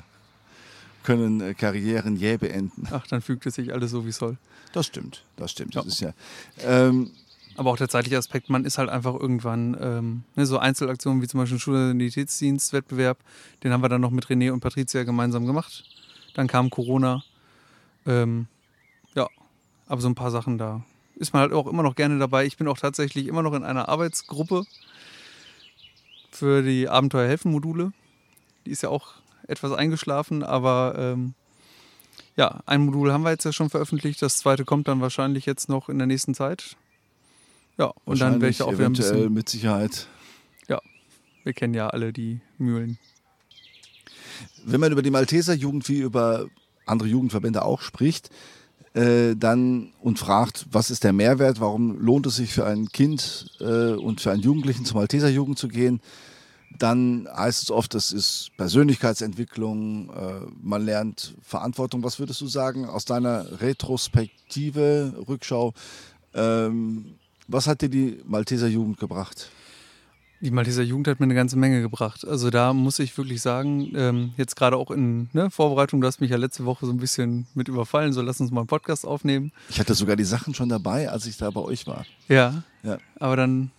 können 1.03 1.41
äh, 1.41 1.53
Karrieren 1.53 2.15
jäh 2.15 2.37
beenden. 2.37 2.87
Ach, 2.91 3.05
dann 3.07 3.21
fügt 3.21 3.45
es 3.45 3.55
sich 3.55 3.73
alles 3.73 3.91
so, 3.91 4.05
wie 4.05 4.09
es 4.09 4.17
soll. 4.17 4.37
Das 4.71 4.85
stimmt, 4.85 5.23
das 5.35 5.51
stimmt. 5.51 5.75
Ja. 5.75 5.81
Das 5.81 5.93
ist 5.93 5.99
ja. 5.99 6.13
Ähm, 6.63 7.11
Aber 7.57 7.71
auch 7.71 7.77
der 7.77 7.89
zeitliche 7.89 8.17
Aspekt, 8.17 8.49
man 8.49 8.63
ist 8.63 8.77
halt 8.77 8.89
einfach 8.89 9.15
irgendwann, 9.15 9.75
ähm, 9.81 10.23
ne, 10.35 10.45
so 10.45 10.57
Einzelaktionen 10.59 11.21
wie 11.21 11.27
zum 11.27 11.41
Beispiel 11.41 11.59
Schulsanitätsdienstwettbewerb, 11.59 13.17
den 13.63 13.73
haben 13.73 13.83
wir 13.83 13.89
dann 13.89 14.01
noch 14.01 14.11
mit 14.11 14.27
René 14.27 14.51
und 14.51 14.61
Patricia 14.61 15.03
gemeinsam 15.03 15.45
gemacht. 15.45 15.83
Dann 16.33 16.47
kam 16.47 16.69
Corona. 16.69 17.23
Ähm, 18.05 18.47
ja, 19.13 19.27
aber 19.87 19.99
so 19.99 20.07
ein 20.07 20.15
paar 20.15 20.31
Sachen 20.31 20.57
da 20.57 20.81
ist 21.21 21.33
man 21.33 21.41
halt 21.41 21.53
auch 21.53 21.67
immer 21.67 21.83
noch 21.83 21.95
gerne 21.95 22.19
dabei. 22.19 22.45
Ich 22.45 22.57
bin 22.57 22.67
auch 22.67 22.77
tatsächlich 22.77 23.27
immer 23.27 23.41
noch 23.43 23.53
in 23.53 23.63
einer 23.63 23.87
Arbeitsgruppe 23.89 24.65
für 26.31 26.63
die 26.63 26.89
Abenteuer-Helfen-Module. 26.89 27.93
Die 28.65 28.71
ist 28.71 28.83
ja 28.83 28.89
auch 28.89 29.13
etwas 29.47 29.71
eingeschlafen, 29.71 30.43
aber 30.43 30.95
ähm, 30.97 31.33
ja, 32.35 32.61
ein 32.65 32.81
Modul 32.81 33.11
haben 33.11 33.23
wir 33.23 33.31
jetzt 33.31 33.45
ja 33.45 33.53
schon 33.53 33.69
veröffentlicht. 33.69 34.21
Das 34.21 34.37
zweite 34.37 34.65
kommt 34.65 34.87
dann 34.87 35.01
wahrscheinlich 35.01 35.45
jetzt 35.45 35.69
noch 35.69 35.89
in 35.89 35.97
der 35.97 36.07
nächsten 36.07 36.33
Zeit. 36.33 36.75
Ja, 37.77 37.93
und 38.05 38.19
dann 38.19 38.41
werde 38.41 38.49
ich 38.49 38.57
da 38.57 38.65
auch 38.65 38.73
wieder 38.73 38.85
ein 38.85 38.93
bisschen. 38.93 39.33
mit 39.33 39.49
Sicherheit. 39.49 40.07
Wir 41.43 41.53
kennen 41.53 41.73
ja 41.73 41.87
alle 41.87 42.13
die 42.13 42.39
Mühlen. 42.57 42.97
Wenn 44.63 44.79
man 44.79 44.91
über 44.91 45.01
die 45.01 45.11
Malteser 45.11 45.53
Jugend 45.53 45.87
wie 45.89 45.99
über 45.99 46.47
andere 46.85 47.09
Jugendverbände 47.09 47.63
auch 47.63 47.81
spricht, 47.81 48.29
äh, 48.93 49.35
dann 49.35 49.93
und 50.01 50.19
fragt, 50.19 50.65
was 50.71 50.91
ist 50.91 51.03
der 51.03 51.13
Mehrwert, 51.13 51.59
warum 51.59 51.99
lohnt 51.99 52.25
es 52.27 52.35
sich 52.35 52.53
für 52.53 52.65
ein 52.65 52.89
Kind 52.89 53.57
äh, 53.59 53.93
und 53.93 54.21
für 54.21 54.31
einen 54.31 54.41
Jugendlichen 54.41 54.85
zur 54.85 54.97
Malteser 54.97 55.29
Jugend 55.29 55.57
zu 55.57 55.67
gehen, 55.67 56.01
dann 56.77 57.27
heißt 57.33 57.63
es 57.63 57.71
oft, 57.71 57.93
das 57.93 58.11
ist 58.11 58.51
Persönlichkeitsentwicklung, 58.57 60.09
äh, 60.09 60.45
man 60.61 60.85
lernt 60.85 61.35
Verantwortung. 61.41 62.03
Was 62.03 62.19
würdest 62.19 62.41
du 62.41 62.47
sagen 62.47 62.85
aus 62.85 63.05
deiner 63.05 63.61
Retrospektive, 63.61 65.13
Rückschau? 65.27 65.73
Ähm, 66.33 67.15
was 67.47 67.67
hat 67.67 67.81
dir 67.81 67.89
die 67.89 68.21
Malteser 68.25 68.67
Jugend 68.67 68.97
gebracht? 68.99 69.49
Die 70.43 70.49
Malteser 70.49 70.81
Jugend 70.81 71.07
hat 71.07 71.19
mir 71.19 71.25
eine 71.25 71.35
ganze 71.35 71.55
Menge 71.55 71.81
gebracht. 71.81 72.25
Also 72.27 72.49
da 72.49 72.73
muss 72.73 72.97
ich 72.97 73.15
wirklich 73.15 73.41
sagen, 73.41 73.91
ähm, 73.95 74.33
jetzt 74.37 74.55
gerade 74.55 74.75
auch 74.75 74.89
in 74.89 75.29
ne, 75.33 75.51
Vorbereitung, 75.51 76.01
du 76.01 76.07
hast 76.07 76.19
mich 76.19 76.31
ja 76.31 76.37
letzte 76.37 76.65
Woche 76.65 76.87
so 76.87 76.91
ein 76.91 76.97
bisschen 76.97 77.45
mit 77.53 77.67
überfallen, 77.67 78.11
so 78.11 78.21
lass 78.23 78.41
uns 78.41 78.49
mal 78.49 78.61
einen 78.61 78.67
Podcast 78.67 79.05
aufnehmen. 79.05 79.51
Ich 79.69 79.79
hatte 79.79 79.93
sogar 79.93 80.15
die 80.15 80.23
Sachen 80.23 80.55
schon 80.55 80.67
dabei, 80.67 81.09
als 81.09 81.27
ich 81.27 81.37
da 81.37 81.51
bei 81.51 81.61
euch 81.61 81.85
war. 81.85 82.05
Ja, 82.27 82.63
Ja. 82.81 82.97
aber 83.19 83.35
dann 83.35 83.69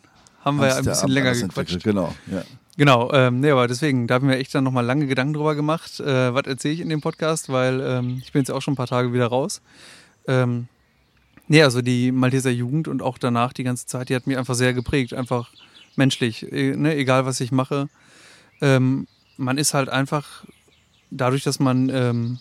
haben 0.45 0.59
wir 0.61 0.69
ja 0.69 0.77
ein 0.77 0.85
bisschen 0.85 1.11
länger 1.11 1.35
gequatscht. 1.35 1.83
Genau, 1.83 2.15
ja. 2.31 2.43
Genau, 2.77 3.13
ähm, 3.13 3.41
nee, 3.41 3.51
aber 3.51 3.67
deswegen, 3.67 4.07
da 4.07 4.15
haben 4.15 4.29
wir 4.29 4.39
echt 4.39 4.55
dann 4.55 4.65
nochmal 4.65 4.85
lange 4.87 5.07
Gedanken 5.07 5.35
drüber 5.35 5.55
gemacht, 5.57 5.99
äh, 6.01 6.33
was 6.33 6.47
erzähle 6.47 6.75
ich 6.75 6.81
in 6.81 6.89
dem 6.89 7.01
Podcast, 7.01 7.49
weil 7.51 7.81
ähm, 7.81 8.19
ich 8.23 8.33
bin 8.33 8.41
jetzt 8.41 8.51
auch 8.51 8.63
schon 8.63 8.75
ein 8.75 8.77
paar 8.77 8.87
Tage 8.87 9.13
wieder 9.13 9.27
raus. 9.27 9.61
Ähm, 10.29 10.69
nee, 11.49 11.63
also 11.63 11.83
die 11.83 12.13
Malteser 12.13 12.51
Jugend 12.51 12.87
und 12.89 13.03
auch 13.03 13.19
danach 13.19 13.53
die 13.53 13.65
ganze 13.65 13.87
Zeit, 13.87 14.09
die 14.09 14.15
hat 14.15 14.27
mich 14.29 14.39
einfach 14.39 14.55
sehr 14.55 14.73
geprägt, 14.73 15.13
einfach 15.13 15.51
menschlich, 15.97 16.51
e 16.51 16.77
ne, 16.77 16.95
egal 16.97 17.27
was 17.27 17.41
ich 17.41 17.53
mache. 17.53 17.89
Ähm, 18.61 19.07
man 19.37 19.59
ist 19.59 19.75
halt 19.75 19.89
einfach, 19.89 20.45
dadurch, 21.11 21.43
dass 21.43 21.59
man 21.59 21.89
ähm, 21.91 22.39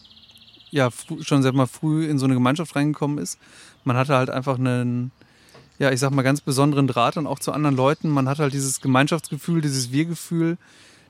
ja 0.69 0.89
schon 1.21 1.43
sag 1.43 1.53
mal 1.53 1.67
früh 1.67 2.07
in 2.07 2.17
so 2.17 2.25
eine 2.25 2.33
Gemeinschaft 2.33 2.75
reingekommen 2.75 3.17
ist, 3.17 3.37
man 3.83 3.97
hatte 3.97 4.15
halt 4.15 4.29
einfach 4.29 4.57
einen, 4.57 5.11
ja, 5.79 5.91
ich 5.91 5.99
sag 5.99 6.11
mal, 6.11 6.21
ganz 6.21 6.41
besonderen 6.41 6.87
Draht 6.87 7.17
dann 7.17 7.27
auch 7.27 7.39
zu 7.39 7.51
anderen 7.51 7.75
Leuten. 7.75 8.09
Man 8.09 8.29
hat 8.29 8.39
halt 8.39 8.53
dieses 8.53 8.81
Gemeinschaftsgefühl, 8.81 9.61
dieses 9.61 9.91
Wir-Gefühl. 9.91 10.57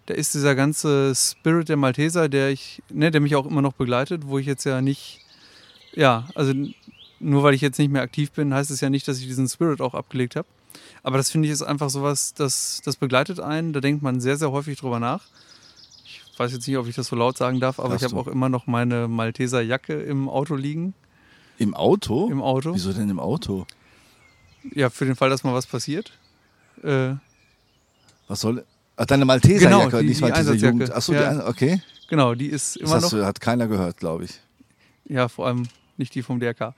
Da 0.05 0.13
ist 0.13 0.33
dieser 0.33 0.55
ganze 0.55 1.13
Spirit 1.13 1.69
der 1.69 1.77
Malteser, 1.77 2.27
der 2.29 2.49
ich, 2.49 2.81
ne, 2.89 3.11
der 3.11 3.21
mich 3.21 3.35
auch 3.35 3.45
immer 3.45 3.61
noch 3.61 3.73
begleitet, 3.73 4.23
wo 4.25 4.39
ich 4.39 4.45
jetzt 4.45 4.63
ja 4.63 4.81
nicht, 4.81 5.19
ja, 5.93 6.27
also 6.33 6.53
nur 7.19 7.43
weil 7.43 7.53
ich 7.53 7.61
jetzt 7.61 7.77
nicht 7.77 7.91
mehr 7.91 8.01
aktiv 8.01 8.31
bin, 8.31 8.53
heißt 8.53 8.71
es 8.71 8.81
ja 8.81 8.89
nicht, 8.89 9.07
dass 9.07 9.19
ich 9.19 9.27
diesen 9.27 9.47
Spirit 9.47 9.79
auch 9.79 9.93
abgelegt 9.93 10.35
habe. 10.35 10.47
Aber 11.03 11.17
das 11.17 11.31
finde 11.31 11.47
ich 11.47 11.53
ist 11.53 11.61
einfach 11.63 11.89
sowas, 11.89 12.33
das, 12.33 12.81
das 12.85 12.95
begleitet 12.95 13.39
einen. 13.39 13.73
Da 13.73 13.79
denkt 13.81 14.01
man 14.03 14.21
sehr, 14.21 14.37
sehr 14.37 14.51
häufig 14.51 14.77
drüber 14.79 14.99
nach. 14.99 15.23
Ich 16.05 16.21
weiß 16.39 16.51
jetzt 16.53 16.67
nicht, 16.67 16.77
ob 16.77 16.87
ich 16.87 16.95
das 16.95 17.07
so 17.07 17.15
laut 17.15 17.37
sagen 17.37 17.59
darf, 17.59 17.79
aber 17.79 17.89
Darfst 17.89 18.05
ich 18.05 18.11
habe 18.11 18.21
auch 18.21 18.27
immer 18.31 18.49
noch 18.49 18.67
meine 18.67 19.07
Malteser 19.07 19.61
Jacke 19.61 19.93
im 20.01 20.29
Auto 20.29 20.55
liegen. 20.55 20.93
Im 21.57 21.73
Auto? 21.75 22.29
Im 22.29 22.41
Auto. 22.41 22.73
Wieso 22.73 22.93
denn 22.93 23.09
im 23.09 23.19
Auto? 23.19 23.65
Ja, 24.73 24.89
für 24.89 25.05
den 25.05 25.15
Fall, 25.15 25.29
dass 25.29 25.43
mal 25.43 25.53
was 25.53 25.65
passiert. 25.67 26.11
Äh, 26.83 27.13
Was 28.27 28.41
soll. 28.41 28.63
Ach, 28.95 29.05
deine 29.05 29.25
Malteserjacke, 29.25 29.85
Genau, 29.89 29.99
die- 30.01 30.07
nicht 30.07 30.17
die 30.17 30.21
Malteser 30.21 30.39
Einsatzjacke. 30.51 30.73
Jugend. 30.77 30.91
Achso, 30.91 31.13
Ja. 31.13 31.33
die 31.33 31.39
okay. 31.47 31.81
genau, 32.09 32.33
die 32.35 32.47
ist 32.47 32.75
Das 32.75 32.81
immer 32.83 32.91
hast 32.95 33.03
noch. 33.03 33.09
du, 33.11 33.25
hat 33.25 33.41
keiner 33.41 33.67
gehört, 33.67 33.97
glaube 33.97 34.25
ich. 34.25 34.39
Ja, 35.05 35.27
vor 35.27 35.47
allem 35.47 35.67
nicht 35.97 36.13
die 36.15 36.21
vom 36.23 36.39
DRK. 36.39 36.73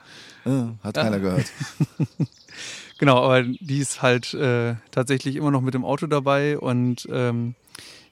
Ja, 0.45 0.73
hat 0.83 0.97
Ja. 0.97 1.03
keiner 1.03 1.19
gehört. 1.19 1.45
Genau, 3.03 3.21
aber 3.21 3.43
die 3.43 3.79
ist 3.79 4.01
halt 4.01 4.33
äh, 4.33 4.75
tatsächlich 4.91 5.35
immer 5.35 5.51
noch 5.51 5.59
mit 5.59 5.73
dem 5.73 5.83
Auto 5.83 6.07
dabei 6.07 6.57
und 6.57 7.05
ähm, 7.11 7.53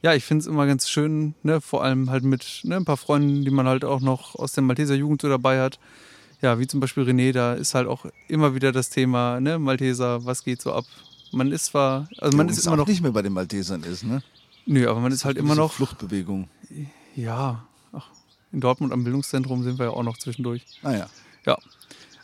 ja, 0.01 0.13
ich 0.15 0.25
finde 0.25 0.41
es 0.41 0.47
immer 0.47 0.67
ganz 0.67 0.89
schön, 0.89 1.34
ne, 1.43 1.62
vor 1.62 1.82
allem 1.82 2.10
halt 2.10 2.25
mit 2.25 2.60
ne, 2.65 2.75
ein 2.75 2.84
paar 2.84 2.97
Freunden, 2.97 3.45
die 3.45 3.51
man 3.51 3.67
halt 3.67 3.86
auch 3.86 4.01
noch 4.01 4.36
aus 4.36 4.51
der 4.51 4.63
Malteser 4.63 4.95
Jugend 4.95 5.21
so 5.21 5.30
dabei 5.30 5.62
hat. 5.62 5.80
Ja, 6.41 6.60
wie 6.60 6.67
zum 6.67 6.82
Beispiel 6.82 7.04
René, 7.04 7.32
da 7.32 7.54
ist 7.54 7.73
halt 7.73 7.88
auch 7.88 8.06
immer 8.27 8.54
wieder 8.54 8.73
das 8.73 8.89
Thema, 8.89 9.39
ne, 9.39 9.60
Malteser, 9.60 10.25
was 10.25 10.43
geht 10.43 10.62
so 10.62 10.73
ab? 10.73 10.84
Man 11.32 11.54
ist 11.54 11.67
zwar, 11.67 12.10
also 12.17 12.36
man 12.36 12.47
Übrigens 12.47 12.58
ist 12.58 12.67
immer 12.67 12.75
noch, 12.75 12.88
nicht 12.88 13.01
mehr 13.01 13.13
bei 13.13 13.21
den 13.21 13.32
Maltesern 13.32 13.84
ist, 13.84 14.04
ne? 14.04 14.21
nö, 14.65 14.89
aber 14.89 14.99
man 14.99 15.13
ist 15.13 15.23
halt 15.23 15.38
immer 15.38 15.56
noch, 15.56 15.71
Fluchtbewegung. 15.71 16.49
ja, 17.15 17.63
ach, 17.93 18.10
in 18.51 18.60
Dortmund 18.60 18.91
am 18.91 19.06
Bildungszentrum 19.06 19.63
sind 19.63 19.80
wir 19.80 19.86
ja 19.86 19.91
auch 19.91 20.04
noch 20.04 20.17
zwischendurch. 20.17 20.65
Naja. 20.84 21.08
Ja. 21.45 21.58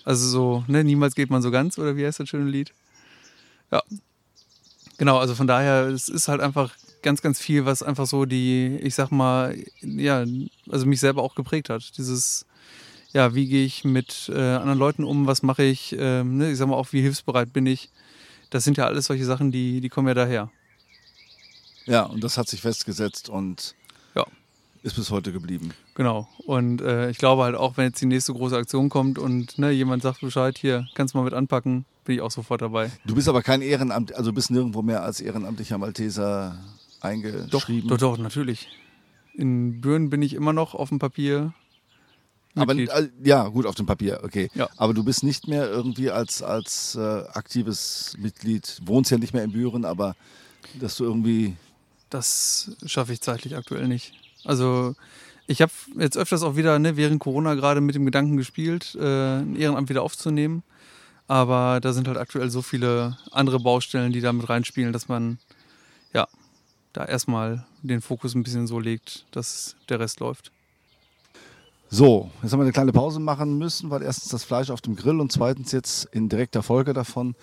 Also 0.08 0.26
so, 0.30 0.64
ne, 0.68 0.86
niemals 0.86 1.16
geht 1.16 1.30
man 1.30 1.42
so 1.42 1.52
ganz, 1.52 1.78
oder 1.78 1.98
wie 1.98 2.06
heißt 2.06 2.22
das 2.22 2.30
schöne 2.30 2.50
Lied? 2.50 2.72
Ja. 3.74 3.84
Genau, 4.98 5.18
also 5.18 5.36
von 5.36 5.48
daher, 5.48 5.88
es 5.88 6.08
ist 6.08 6.30
halt 6.30 6.40
einfach 6.40 6.74
ganz, 7.02 7.22
ganz 7.22 7.42
viel, 7.42 7.66
was 7.66 7.84
einfach 7.84 8.06
so 8.06 8.24
die, 8.24 8.78
ich 8.82 8.96
sag 8.96 9.12
mal, 9.12 9.62
ja, 9.82 10.24
also 10.70 10.86
mich 10.86 11.02
selber 11.02 11.24
auch 11.24 11.36
geprägt 11.36 11.70
hat. 11.70 11.98
Dieses, 11.98 12.46
ja, 13.12 13.36
wie 13.36 13.50
gehe 13.50 13.66
ich 13.66 13.84
mit 13.84 14.32
äh, 14.34 14.40
anderen 14.40 14.80
Leuten 14.80 15.04
um, 15.04 15.28
was 15.28 15.44
mache 15.44 15.64
ich, 15.64 15.94
ähm, 16.00 16.38
ne, 16.38 16.52
ich 16.52 16.58
sag 16.58 16.70
mal 16.70 16.76
auch, 16.76 16.94
wie 16.94 17.02
hilfsbereit 17.02 17.52
bin 17.52 17.66
ich. 17.66 17.90
Das 18.50 18.64
sind 18.64 18.78
ja 18.78 18.86
alles 18.86 19.08
solche 19.08 19.26
Sachen, 19.26 19.52
die, 19.52 19.82
die 19.82 19.90
kommen 19.90 20.08
ja 20.08 20.14
daher. 20.14 20.50
Ja, 21.86 22.04
und 22.04 22.24
das 22.24 22.38
hat 22.38 22.48
sich 22.48 22.62
festgesetzt 22.62 23.28
und. 23.28 23.76
Ist 24.84 24.96
bis 24.96 25.10
heute 25.12 25.32
geblieben. 25.32 25.72
Genau. 25.96 26.28
Und 26.46 26.82
äh, 26.82 27.10
ich 27.10 27.18
glaube 27.18 27.44
halt 27.44 27.56
auch, 27.56 27.78
wenn 27.78 27.86
jetzt 27.86 28.02
die 28.02 28.06
nächste 28.06 28.34
große 28.34 28.56
Aktion 28.56 28.90
kommt 28.90 29.20
und 29.20 29.58
ne, 29.58 29.72
jemand 29.72 30.04
sagt 30.04 30.22
Bescheid, 30.22 30.58
hier, 30.58 30.88
kannst 30.96 31.14
du 31.14 31.18
mal 31.18 31.24
mit 31.24 31.34
anpacken, 31.34 31.86
bin 32.06 32.16
ich 32.16 32.22
auch 32.22 32.32
sofort 32.32 32.62
dabei. 32.62 32.92
Du 33.06 33.16
bist 33.16 33.28
aber 33.28 33.42
kein 33.42 33.62
Ehrenamt, 33.62 34.16
also 34.16 34.32
bist 34.34 34.52
nirgendwo 34.52 34.82
mehr 34.82 35.04
als 35.04 35.20
ehrenamtlicher 35.20 35.78
Malteser 35.78 36.58
Doch, 37.00 37.10
eingeschrieben. 37.10 37.90
doch, 37.90 37.98
doch, 37.98 38.18
natürlich. 38.18 38.70
In 39.34 39.82
Büren 39.82 40.10
bin 40.10 40.22
ich 40.22 40.34
immer 40.34 40.54
noch 40.54 40.74
auf 40.74 40.90
dem 40.90 41.00
Papier. 41.00 41.54
Aber 42.56 42.76
äh, 42.76 43.10
ja, 43.24 43.48
gut 43.50 43.66
auf 43.68 43.76
dem 43.76 43.86
Papier, 43.86 44.22
okay. 44.24 44.50
Ja. 44.56 44.68
Aber 44.78 44.94
du 44.94 45.04
bist 45.04 45.24
nicht 45.24 45.48
mehr 45.48 45.70
irgendwie 45.70 46.10
als, 46.10 46.42
als 46.42 46.96
äh, 46.96 47.00
aktives 47.00 48.16
Mitglied, 48.18 48.80
wohnst 48.84 49.12
ja 49.12 49.18
nicht 49.18 49.34
mehr 49.34 49.44
in 49.44 49.52
Büren, 49.52 49.86
aber 49.86 50.16
dass 50.80 50.98
du 50.98 51.04
irgendwie. 51.04 51.56
Das 52.10 52.72
schaffe 52.86 53.14
ich 53.14 53.22
zeitlich 53.22 53.56
aktuell 53.56 53.88
nicht. 53.88 54.14
Also 54.44 54.96
ich 55.48 55.62
habe 55.62 55.72
jetzt 55.98 56.18
öfters 56.18 56.44
auch 56.44 56.56
wieder 56.56 56.78
ne, 56.80 56.98
während 56.98 57.20
Corona 57.20 57.56
gerade 57.56 57.82
mit 57.82 57.96
dem 57.96 58.06
Gedanken 58.06 58.38
gespielt, 58.38 58.96
äh, 59.00 59.40
ein 59.40 59.56
Ehrenamt 59.56 59.90
wieder 59.90 60.04
aufzunehmen. 60.04 60.64
Aber 61.28 61.80
da 61.82 61.94
sind 61.94 62.08
halt 62.08 62.18
aktuell 62.18 62.50
so 62.50 62.62
viele 62.62 63.18
andere 63.32 63.60
Baustellen, 63.60 64.14
die 64.14 64.22
da 64.22 64.32
mit 64.32 64.48
reinspielen, 64.48 64.94
dass 64.94 65.10
man 65.10 65.40
ja 66.14 66.28
da 66.94 67.06
erstmal 67.06 67.66
den 67.82 68.02
Fokus 68.02 68.34
ein 68.34 68.44
bisschen 68.44 68.68
so 68.68 68.80
legt, 68.80 69.26
dass 69.32 69.76
der 69.90 70.00
Rest 70.00 70.20
läuft. 70.20 70.52
So, 71.90 72.30
jetzt 72.44 72.52
haben 72.52 72.60
wir 72.60 72.64
eine 72.64 72.74
kleine 72.74 72.92
Pause 72.92 73.20
machen 73.20 73.58
müssen, 73.58 73.90
weil 73.90 74.02
erstens 74.04 74.32
das 74.32 74.44
Fleisch 74.44 74.70
auf 74.70 74.82
dem 74.82 74.98
Grill 74.98 75.22
und 75.22 75.32
zweitens 75.32 75.72
jetzt 75.72 76.06
in 76.12 76.28
direkter 76.28 76.62
Folge 76.62 76.94
davon 76.94 77.36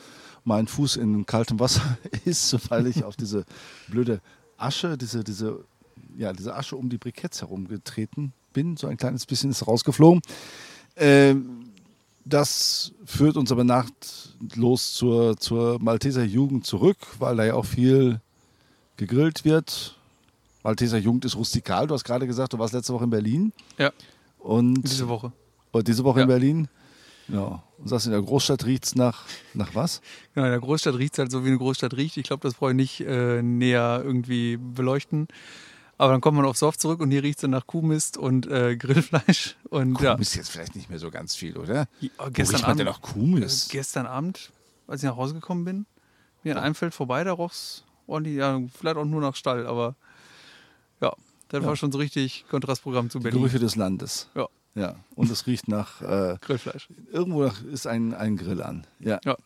mein 0.44 0.66
Fuß 0.66 0.96
in 0.96 1.24
kaltem 1.24 1.58
Wasser 1.60 1.96
ist, 2.26 2.70
weil 2.70 2.86
ich 2.86 3.04
auf 3.04 3.16
diese 3.16 3.44
blöde 3.88 4.20
Asche, 4.58 4.98
diese, 4.98 5.24
diese, 5.24 5.64
ja, 6.16 6.32
diese 6.32 6.54
Asche 6.54 6.76
um 6.76 6.88
die 6.88 6.98
Briketts 6.98 7.40
herumgetreten 7.40 8.32
bin. 8.52 8.76
So 8.76 8.86
ein 8.86 8.96
kleines 8.96 9.26
bisschen 9.26 9.50
ist 9.50 9.66
rausgeflogen. 9.66 10.22
Ähm, 10.96 11.70
das 12.24 12.92
führt 13.04 13.36
uns 13.36 13.52
aber 13.52 13.64
nahtlos 13.64 14.94
zur, 14.94 15.36
zur 15.36 15.78
Malteser 15.82 16.24
Jugend 16.24 16.64
zurück, 16.66 16.96
weil 17.18 17.36
da 17.36 17.44
ja 17.44 17.54
auch 17.54 17.66
viel 17.66 18.20
gegrillt 18.96 19.44
wird. 19.44 19.98
Malteser 20.62 20.98
Jugend 20.98 21.24
ist 21.26 21.36
rustikal. 21.36 21.86
Du 21.86 21.94
hast 21.94 22.04
gerade 22.04 22.26
gesagt, 22.26 22.52
du 22.54 22.58
warst 22.58 22.72
letzte 22.72 22.94
Woche 22.94 23.04
in 23.04 23.10
Berlin. 23.10 23.52
Ja, 23.78 23.90
Und 24.38 24.82
diese 24.82 25.08
Woche. 25.08 25.32
Oh, 25.72 25.80
diese 25.82 26.04
Woche 26.04 26.20
Ja. 26.20 26.22
in 26.24 26.28
Berlin. 26.28 26.68
Ja. 27.28 27.62
Und 27.78 27.88
sagst, 27.88 28.06
in 28.06 28.12
der 28.12 28.22
Großstadt 28.22 28.64
riecht 28.64 28.84
es 28.84 28.94
nach, 28.94 29.24
nach 29.54 29.74
was? 29.74 30.00
Genau, 30.34 30.46
in 30.46 30.52
der 30.52 30.60
Großstadt 30.60 30.94
riecht 30.96 31.14
es 31.14 31.18
halt 31.18 31.30
so, 31.30 31.44
wie 31.44 31.48
eine 31.48 31.58
Großstadt 31.58 31.94
riecht. 31.94 32.16
Ich 32.16 32.24
glaube, 32.24 32.42
das 32.46 32.54
brauche 32.54 32.70
ich 32.70 32.76
nicht 32.76 33.00
äh, 33.00 33.42
näher 33.42 34.00
irgendwie 34.04 34.56
beleuchten. 34.56 35.28
Aber 35.96 36.12
dann 36.12 36.20
kommt 36.20 36.36
man 36.36 36.44
aufs 36.46 36.60
Dorf 36.60 36.76
zurück 36.76 37.00
und 37.00 37.10
hier 37.10 37.22
riecht 37.22 37.38
es 37.38 37.42
dann 37.42 37.50
nach 37.52 37.66
Kuhmist 37.66 38.16
und 38.16 38.46
äh, 38.46 38.76
Grillfleisch. 38.76 39.56
Und 39.70 40.00
ja, 40.00 40.12
Kuhmist 40.14 40.34
jetzt 40.36 40.50
vielleicht 40.50 40.74
nicht 40.74 40.90
mehr 40.90 40.98
so 40.98 41.10
ganz 41.10 41.34
viel, 41.36 41.56
oder? 41.56 41.86
Ja, 42.00 42.08
Wo 42.18 42.30
gestern 42.30 42.56
riecht 42.56 42.66
man 42.68 42.76
denn 42.78 42.88
Abend, 42.88 43.02
nach 43.04 43.12
Kuhmist? 43.12 43.68
äh, 43.70 43.76
gestern 43.76 44.06
Abend, 44.06 44.50
als 44.88 45.02
ich 45.02 45.08
nach 45.08 45.16
Hause 45.16 45.34
gekommen 45.34 45.64
bin, 45.64 45.86
bin 46.42 46.50
ich 46.52 46.56
an 46.56 46.62
einem 46.62 46.74
Feld 46.74 46.94
vorbei, 46.94 47.22
da 47.24 47.32
roch 47.32 47.52
es 47.52 47.84
ordentlich, 48.06 48.36
ja, 48.36 48.60
vielleicht 48.76 48.96
auch 48.96 49.04
nur 49.04 49.20
nach 49.20 49.36
Stall, 49.36 49.66
aber 49.66 49.94
ja, 51.00 51.12
das 51.48 51.62
Ja. 51.62 51.68
war 51.68 51.76
schon 51.76 51.92
so 51.92 51.98
richtig 51.98 52.44
Kontrastprogramm 52.50 53.08
zu 53.08 53.18
Die 53.18 53.24
Berlin. 53.24 53.40
Gerüche 53.40 53.58
des 53.60 53.76
Landes. 53.76 54.28
Ja, 54.34 54.46
Ja. 54.74 54.96
Und 55.14 55.30
es 55.30 55.46
riecht 55.46 55.68
nach, 55.68 56.02
äh, 56.02 56.36
Grillfleisch. 56.40 56.88
irgendwo 57.12 57.44
ist 57.44 57.86
ein, 57.86 58.12
ein 58.14 58.36
Grill 58.36 58.62
an. 58.62 58.84
Ja. 58.98 59.20
Ja, 59.24 59.36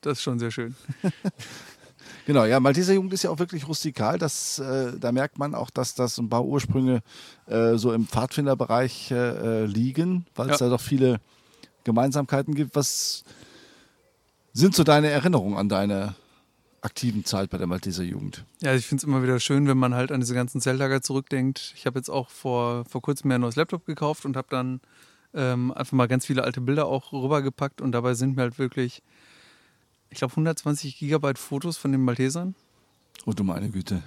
das 0.00 0.18
ist 0.18 0.22
schon 0.22 0.38
sehr 0.38 0.52
schön. 0.52 0.76
Genau, 2.26 2.44
ja, 2.44 2.60
Malteser 2.60 2.92
Jugend 2.94 3.12
ist 3.12 3.22
ja 3.24 3.30
auch 3.30 3.38
wirklich 3.38 3.66
rustikal. 3.66 4.18
Das, 4.18 4.58
äh, 4.58 4.92
da 4.98 5.12
merkt 5.12 5.38
man 5.38 5.54
auch, 5.54 5.70
dass 5.70 5.94
das 5.94 6.18
ein 6.18 6.28
paar 6.28 6.44
Ursprünge 6.44 7.02
äh, 7.46 7.76
so 7.76 7.92
im 7.92 8.06
Pfadfinderbereich 8.06 9.10
äh, 9.10 9.14
äh, 9.62 9.64
liegen, 9.66 10.26
weil 10.34 10.50
es 10.50 10.60
Ja. 10.60 10.66
da 10.66 10.76
doch 10.76 10.80
viele 10.80 11.20
Gemeinsamkeiten 11.84 12.54
gibt. 12.54 12.76
Was 12.76 13.24
sind 14.52 14.74
so 14.74 14.84
deine 14.84 15.08
Erinnerungen 15.10 15.56
an 15.56 15.68
deine 15.68 16.14
aktiven 16.80 17.24
Zeit 17.24 17.50
bei 17.50 17.58
der 17.58 17.66
Malteser 17.66 18.02
Jugend? 18.02 18.44
Ja, 18.60 18.74
ich 18.74 18.86
finde 18.86 19.00
es 19.02 19.04
immer 19.04 19.22
wieder 19.22 19.40
schön, 19.40 19.66
wenn 19.68 19.78
man 19.78 19.94
halt 19.94 20.12
an 20.12 20.20
diese 20.20 20.34
ganzen 20.34 20.60
Zeltlager 20.60 21.00
zurückdenkt. 21.00 21.72
Ich 21.76 21.86
habe 21.86 21.98
jetzt 21.98 22.10
auch 22.10 22.28
vor, 22.28 22.84
vor 22.86 23.02
kurzem 23.02 23.28
mir 23.28 23.36
ein 23.36 23.40
neues 23.40 23.56
Laptop 23.56 23.86
gekauft 23.86 24.24
und 24.24 24.36
habe 24.36 24.48
dann 24.50 24.80
ähm, 25.34 25.72
einfach 25.72 25.92
mal 25.92 26.08
ganz 26.08 26.26
viele 26.26 26.44
alte 26.44 26.60
Bilder 26.60 26.86
auch 26.86 27.12
rübergepackt 27.12 27.80
und 27.80 27.92
dabei 27.92 28.14
sind 28.14 28.36
mir 28.36 28.42
halt 28.42 28.58
wirklich, 28.58 29.02
ich 30.12 30.18
glaube, 30.18 30.32
120 30.32 30.98
Gigabyte 30.98 31.38
Fotos 31.38 31.76
von 31.76 31.90
den 31.90 32.04
Maltesern. 32.04 32.54
Oh 33.26 33.32
du 33.32 33.44
meine 33.44 33.70
Güte. 33.70 34.02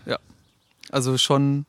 Also 0.92 1.18
schon, 1.18 1.66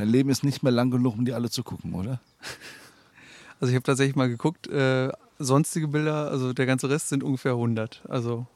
Dein 0.00 0.08
Leben 0.08 0.30
ist 0.30 0.44
nicht 0.44 0.62
mehr 0.62 0.72
lang 0.72 0.90
genug, 0.90 1.18
um 1.18 1.26
die 1.26 1.34
alle 1.34 1.50
zu 1.50 1.62
gucken, 1.62 1.92
oder? 1.92 2.20
also 3.60 3.70
ich 3.70 3.74
habe 3.74 3.82
tatsächlich 3.82 4.16
mal 4.16 4.30
geguckt, 4.30 4.66
äh, 4.68 5.10
sonstige 5.38 5.88
Bilder, 5.88 6.30
also 6.30 6.54
der 6.54 6.64
ganze 6.64 6.88
Rest 6.88 7.10
sind 7.10 7.22
ungefähr 7.22 7.52
100, 7.52 8.02
also 8.08 8.46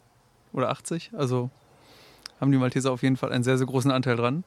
oder 0.55 0.71
80, 0.71 1.11
also 1.13 1.51
haben 2.41 2.51
die 2.51 2.57
Malteser 2.57 2.93
auf 2.93 3.03
jeden 3.03 3.19
Fall 3.19 3.31
einen 3.31 3.45
sehr, 3.45 3.59
sehr 3.59 3.67
großen 3.67 3.91
Anteil 3.91 4.17
dran. 4.17 4.45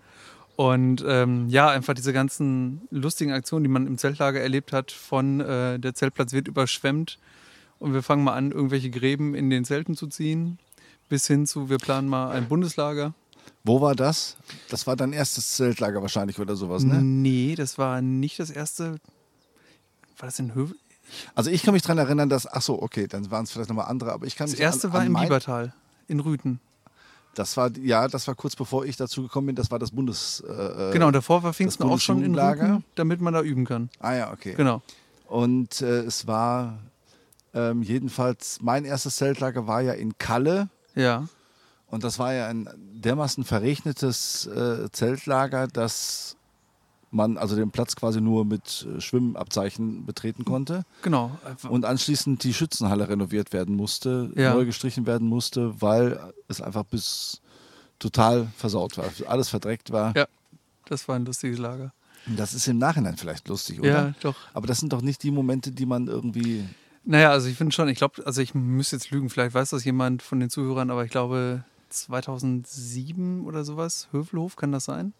Und 0.55 1.05
ähm, 1.07 1.49
ja, 1.49 1.69
einfach 1.69 1.93
diese 1.93 2.13
ganzen 2.13 2.81
lustigen 2.89 3.31
Aktionen, 3.31 3.63
die 3.63 3.69
man 3.69 3.85
im 3.85 3.99
Zeltlager 3.99 4.41
erlebt 4.41 4.73
hat, 4.73 4.91
von 4.91 5.39
äh, 5.39 5.77
der 5.77 5.93
Zeltplatz 5.93 6.33
wird 6.33 6.47
überschwemmt 6.47 7.19
und 7.77 7.93
wir 7.93 8.01
fangen 8.01 8.23
mal 8.23 8.33
an, 8.33 8.51
irgendwelche 8.51 8.89
Gräben 8.89 9.35
in 9.35 9.51
den 9.51 9.65
Zelten 9.65 9.95
zu 9.95 10.07
ziehen, 10.07 10.57
bis 11.09 11.27
hin 11.27 11.45
zu, 11.47 11.69
wir 11.69 11.77
planen 11.77 12.07
mal 12.07 12.31
ein 12.31 12.47
Bundeslager. 12.47 13.13
Wo 13.63 13.81
war 13.81 13.95
das? 13.95 14.37
Das 14.69 14.87
war 14.87 14.95
dein 14.95 15.13
erstes 15.13 15.51
Zeltlager 15.55 16.01
wahrscheinlich 16.01 16.39
oder 16.39 16.55
sowas, 16.55 16.83
ne? 16.83 17.01
Nee, 17.01 17.55
das 17.55 17.77
war 17.77 18.01
nicht 18.01 18.39
das 18.39 18.49
erste. 18.49 18.91
War 20.17 20.27
das 20.27 20.39
in 20.39 20.55
Hövel? 20.55 20.75
Also 21.35 21.49
ich 21.49 21.63
kann 21.63 21.73
mich 21.73 21.81
daran 21.83 21.97
erinnern, 21.97 22.29
dass, 22.29 22.45
ach 22.47 22.61
so, 22.61 22.81
okay, 22.81 23.07
dann 23.07 23.29
waren 23.31 23.43
es 23.45 23.51
vielleicht 23.51 23.69
nochmal 23.69 23.85
andere, 23.87 24.11
aber 24.11 24.25
ich 24.25 24.35
kann 24.35 24.49
Das 24.49 24.59
erste 24.59 24.87
an, 24.87 24.93
war 24.93 24.99
an 25.01 25.07
im 25.07 25.13
mein- 25.13 25.23
Biebertal, 25.23 25.73
in 26.07 26.19
Rüten. 26.19 26.59
Das 27.35 27.55
war, 27.55 27.69
ja, 27.77 28.07
das 28.07 28.27
war 28.27 28.35
kurz 28.35 28.55
bevor 28.55 28.83
ich 28.85 28.97
dazu 28.97 29.21
gekommen 29.23 29.47
bin, 29.47 29.55
das 29.55 29.69
war 29.69 29.79
das 29.79 29.91
Bundes... 29.91 30.41
Äh, 30.41 30.91
Genau, 30.91 31.11
davor 31.11 31.43
war 31.43 31.53
Pfingsten 31.53 31.83
auch 31.83 31.99
schon 31.99 32.23
in. 32.23 32.35
Rüten, 32.37 32.83
damit 32.95 33.21
man 33.21 33.33
da 33.33 33.41
üben 33.41 33.63
kann. 33.65 33.89
Ah 33.99 34.13
ja, 34.13 34.31
okay. 34.33 34.53
Genau. 34.57 34.81
Und 35.27 35.81
äh, 35.81 35.99
es 36.01 36.25
war 36.27 36.79
Ähm, 37.53 37.81
jedenfalls, 37.81 38.59
mein 38.61 38.85
erstes 38.85 39.15
Zeltlager 39.15 39.65
war 39.67 39.81
ja 39.81 39.93
in 39.93 40.17
Kalle. 40.17 40.69
Ja. 40.97 41.27
Und 41.89 42.03
das 42.03 42.19
war 42.19 42.33
ja 42.33 42.47
ein 42.47 42.67
dermaßen 42.77 43.43
verregnetes 43.45 44.45
äh, 44.47 44.91
Zeltlager, 44.91 45.67
dass 45.67 46.35
man 47.11 47.37
also 47.37 47.55
den 47.55 47.71
Platz 47.71 47.95
quasi 47.95 48.19
nur 48.19 48.43
mit 48.43 48.85
äh, 48.97 48.99
Schwimmabzeichen 48.99 50.05
betreten 50.05 50.43
konnte. 50.43 50.83
Genau. 51.03 51.31
Und 51.69 51.85
anschließend 51.85 52.43
die 52.43 52.53
Schützenhalle 52.53 53.07
renoviert 53.07 53.53
werden 53.53 53.75
musste, 53.75 54.29
Ja. 54.35 54.53
neu 54.53 54.65
gestrichen 54.65 55.05
werden 55.05 55.27
musste, 55.27 55.81
weil 55.81 56.19
es 56.49 56.59
einfach 56.61 56.83
bis 56.83 57.41
total 57.99 58.47
versaut 58.57 58.97
war, 58.97 59.05
alles 59.27 59.47
verdreckt 59.49 59.91
war. 59.91 60.13
Ja. 60.15 60.27
Das 60.89 61.07
war 61.07 61.15
ein 61.15 61.25
lustiges 61.25 61.57
Lager. 61.59 61.93
Das 62.35 62.53
ist 62.53 62.67
im 62.67 62.77
Nachhinein 62.77 63.15
vielleicht 63.15 63.47
lustig, 63.47 63.79
oder? 63.79 63.89
Ja, 63.89 64.13
doch. 64.21 64.35
Aber 64.53 64.67
das 64.67 64.79
sind 64.79 64.91
doch 64.91 65.01
nicht 65.01 65.23
die 65.23 65.31
Momente, 65.31 65.71
die 65.71 65.85
man 65.85 66.07
irgendwie. 66.07 66.65
Naja, 67.09 67.31
also 67.31 67.47
ich 67.47 67.55
finde 67.55 67.73
schon, 67.73 67.87
ich 67.87 67.97
glaube, 67.97 68.25
also 68.25 68.41
ich 68.41 68.53
müsste 68.53 68.97
jetzt 68.97 69.11
lügen, 69.11 69.29
vielleicht 69.29 69.53
weiß 69.55 69.69
das 69.69 69.85
jemand 69.85 70.21
von 70.21 70.41
den 70.41 70.49
Zuhörern, 70.49 70.91
aber 70.91 71.05
ich 71.05 71.09
glaube 71.09 71.63
2007 71.87 73.45
oder 73.45 73.63
sowas, 73.63 74.09
Hövelhof, 74.11 74.57
kann 74.57 74.73
das 74.73 74.83
sein? 74.83 75.13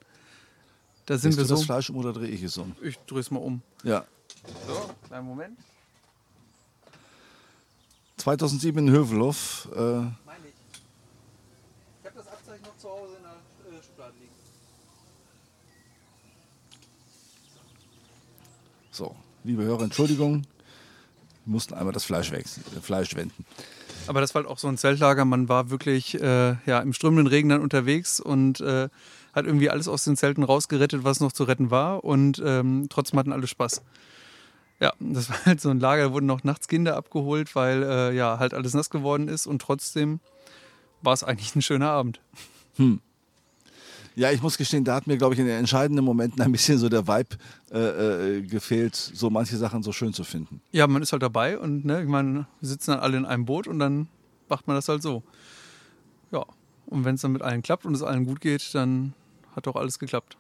Da 1.06 1.18
sind 1.18 1.30
Drehst 1.32 1.38
wir 1.38 1.46
so. 1.46 1.56
das 1.56 1.64
Fleisch 1.64 1.90
um 1.90 1.96
oder 1.96 2.12
drehe 2.12 2.28
ich 2.28 2.44
es 2.44 2.58
um? 2.58 2.76
Ich 2.82 2.98
drehe 3.08 3.22
es 3.22 3.32
mal 3.32 3.40
um. 3.40 3.62
Ja. 3.84 4.04
So, 4.68 4.90
kleinen 5.08 5.28
Moment. 5.28 5.58
2007 8.18 8.86
in 8.86 8.94
Hövelhof. 8.94 9.70
Äh, 9.74 9.78
Meine 9.80 10.12
ich. 10.44 10.54
Ich 12.02 12.06
habe 12.06 12.18
das 12.18 12.28
Abzeichen 12.28 12.64
noch 12.64 12.78
zu 12.78 12.90
Hause 12.90 13.14
in 13.16 13.24
der 13.24 13.80
äh, 13.80 13.82
Schublade 13.82 14.14
liegen. 14.20 14.34
so, 18.92 19.16
liebe 19.46 19.64
Hörer, 19.64 19.84
Entschuldigung. 19.84 20.44
Mussten 21.48 21.74
einmal 21.74 21.94
das 21.94 22.06
Fleisch 22.06 22.32
wechseln, 22.32 22.64
äh, 22.76 22.82
Fleisch 22.82 23.16
wenden. 23.16 23.46
Aber 24.08 24.22
das 24.22 24.34
war 24.34 24.44
halt 24.44 24.52
auch 24.52 24.58
so 24.58 24.68
ein 24.68 24.78
Zeltlager. 24.78 25.26
Man 25.26 25.50
war 25.50 25.70
wirklich 25.70 26.20
äh, 26.22 26.56
ja, 26.66 26.80
im 26.80 26.94
strömenden 26.94 27.28
Regen 27.28 27.50
dann 27.50 27.62
unterwegs 27.62 28.20
und 28.20 28.62
äh, 28.62 28.90
hat 29.34 29.46
irgendwie 29.46 29.70
alles 29.70 29.88
aus 29.88 30.04
den 30.04 30.16
Zelten 30.16 30.44
rausgerettet, 30.44 31.04
was 31.04 31.20
noch 31.20 31.32
zu 31.32 31.44
retten 31.44 31.72
war. 31.72 32.04
Und 32.04 32.42
ähm, 32.44 32.88
trotzdem 32.90 33.20
hatten 33.20 33.34
alle 33.34 33.48
Spaß. 33.48 33.82
Ja, 34.80 34.94
das 35.00 35.30
war 35.30 35.46
halt 35.46 35.62
so 35.62 35.70
ein 35.70 35.80
Lager, 35.80 36.04
da 36.06 36.14
wurden 36.14 36.26
noch 36.26 36.44
nachts 36.44 36.68
Kinder 36.68 36.96
abgeholt, 36.96 37.56
weil 37.56 37.84
äh, 37.84 38.16
ja 38.16 38.40
halt 38.40 38.54
alles 38.54 38.74
nass 38.74 38.90
geworden 38.90 39.28
ist. 39.28 39.48
Und 39.48 39.62
trotzdem 39.62 40.20
war 41.02 41.14
es 41.14 41.24
eigentlich 41.24 41.56
ein 41.56 41.62
schöner 41.62 41.90
Abend. 41.90 42.22
Ja, 44.18 44.32
ich 44.32 44.42
muss 44.42 44.58
gestehen, 44.58 44.84
da 44.84 44.96
hat 44.96 45.06
mir, 45.06 45.16
glaube 45.18 45.36
ich, 45.36 45.40
in 45.40 45.46
den 45.46 45.60
entscheidenden 45.60 46.04
Momenten 46.04 46.42
ein 46.42 46.52
bisschen 46.52 46.80
so 46.80 46.90
der 46.90 47.08
Vibe 47.08 47.38
äh, 47.72 48.38
äh, 48.38 48.42
gefehlt, 48.42 48.96
so 48.96 49.30
manche 49.30 49.58
Sachen 49.58 49.84
so 49.84 49.92
schön 49.92 50.12
zu 50.12 50.24
finden. 50.24 50.60
Ja, 50.72 50.88
man 50.88 51.04
ist 51.04 51.12
halt 51.12 51.22
dabei 51.22 51.60
und 51.60 51.86
ne, 51.86 52.02
ich 52.02 52.08
meine, 52.08 52.48
wir 52.60 52.68
sitzen 52.68 52.92
dann 52.92 53.00
alle 53.00 53.16
in 53.18 53.26
einem 53.28 53.46
Boot 53.46 53.68
und 53.68 53.78
dann 53.78 54.08
macht 54.50 54.66
man 54.66 54.76
das 54.76 54.90
halt 54.90 55.04
so. 55.04 55.22
Ja, 56.32 56.44
und 56.88 57.06
wenn 57.06 57.14
es 57.14 57.22
dann 57.22 57.32
mit 57.32 57.44
allen 57.44 57.62
klappt 57.62 57.86
und 57.86 57.94
es 57.94 58.02
allen 58.02 58.26
gut 58.26 58.42
geht, 58.42 58.74
dann 58.74 59.14
hat 59.56 59.68
doch 59.68 59.76
alles 59.76 60.00
geklappt. 60.00 60.36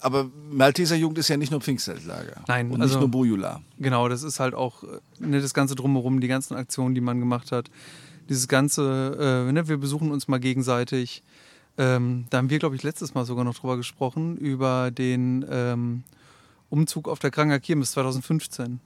Aber 0.00 0.28
Malteser 0.50 0.96
Jugend 0.96 1.16
ist 1.16 1.28
ja 1.28 1.38
nicht 1.38 1.50
nur 1.50 1.62
Pfingstzeltlager. 1.62 2.42
Nein, 2.46 2.70
Und 2.72 2.82
also- 2.82 2.94
nicht 2.94 3.00
nur 3.00 3.10
Bojula. 3.10 3.62
Genau, 3.78 4.06
das 4.10 4.22
ist 4.22 4.38
halt 4.38 4.52
auch 4.52 4.82
äh, 4.82 4.98
ne, 5.18 5.40
das 5.40 5.54
Ganze 5.54 5.76
drumherum, 5.76 6.20
die 6.20 6.28
ganzen 6.28 6.56
Aktionen, 6.56 6.94
die 6.94 7.00
man 7.00 7.20
gemacht 7.20 7.52
hat. 7.52 7.70
Dieses 8.32 8.48
Ganze, 8.48 9.44
äh, 9.46 9.52
ne, 9.52 9.68
wir 9.68 9.76
besuchen 9.76 10.10
uns 10.10 10.26
mal 10.26 10.40
gegenseitig. 10.40 11.22
Ähm, 11.76 12.24
da 12.30 12.38
haben 12.38 12.48
wir, 12.48 12.58
glaube 12.58 12.76
ich, 12.76 12.82
letztes 12.82 13.12
Mal 13.12 13.26
sogar 13.26 13.44
noch 13.44 13.54
drüber 13.58 13.76
gesprochen, 13.76 14.38
über 14.38 14.90
den 14.90 15.44
ähm, 15.50 16.02
Umzug 16.70 17.08
auf 17.08 17.18
der 17.18 17.30
Kranger 17.30 17.60
Kirmes 17.60 17.90
2015. 17.92 18.80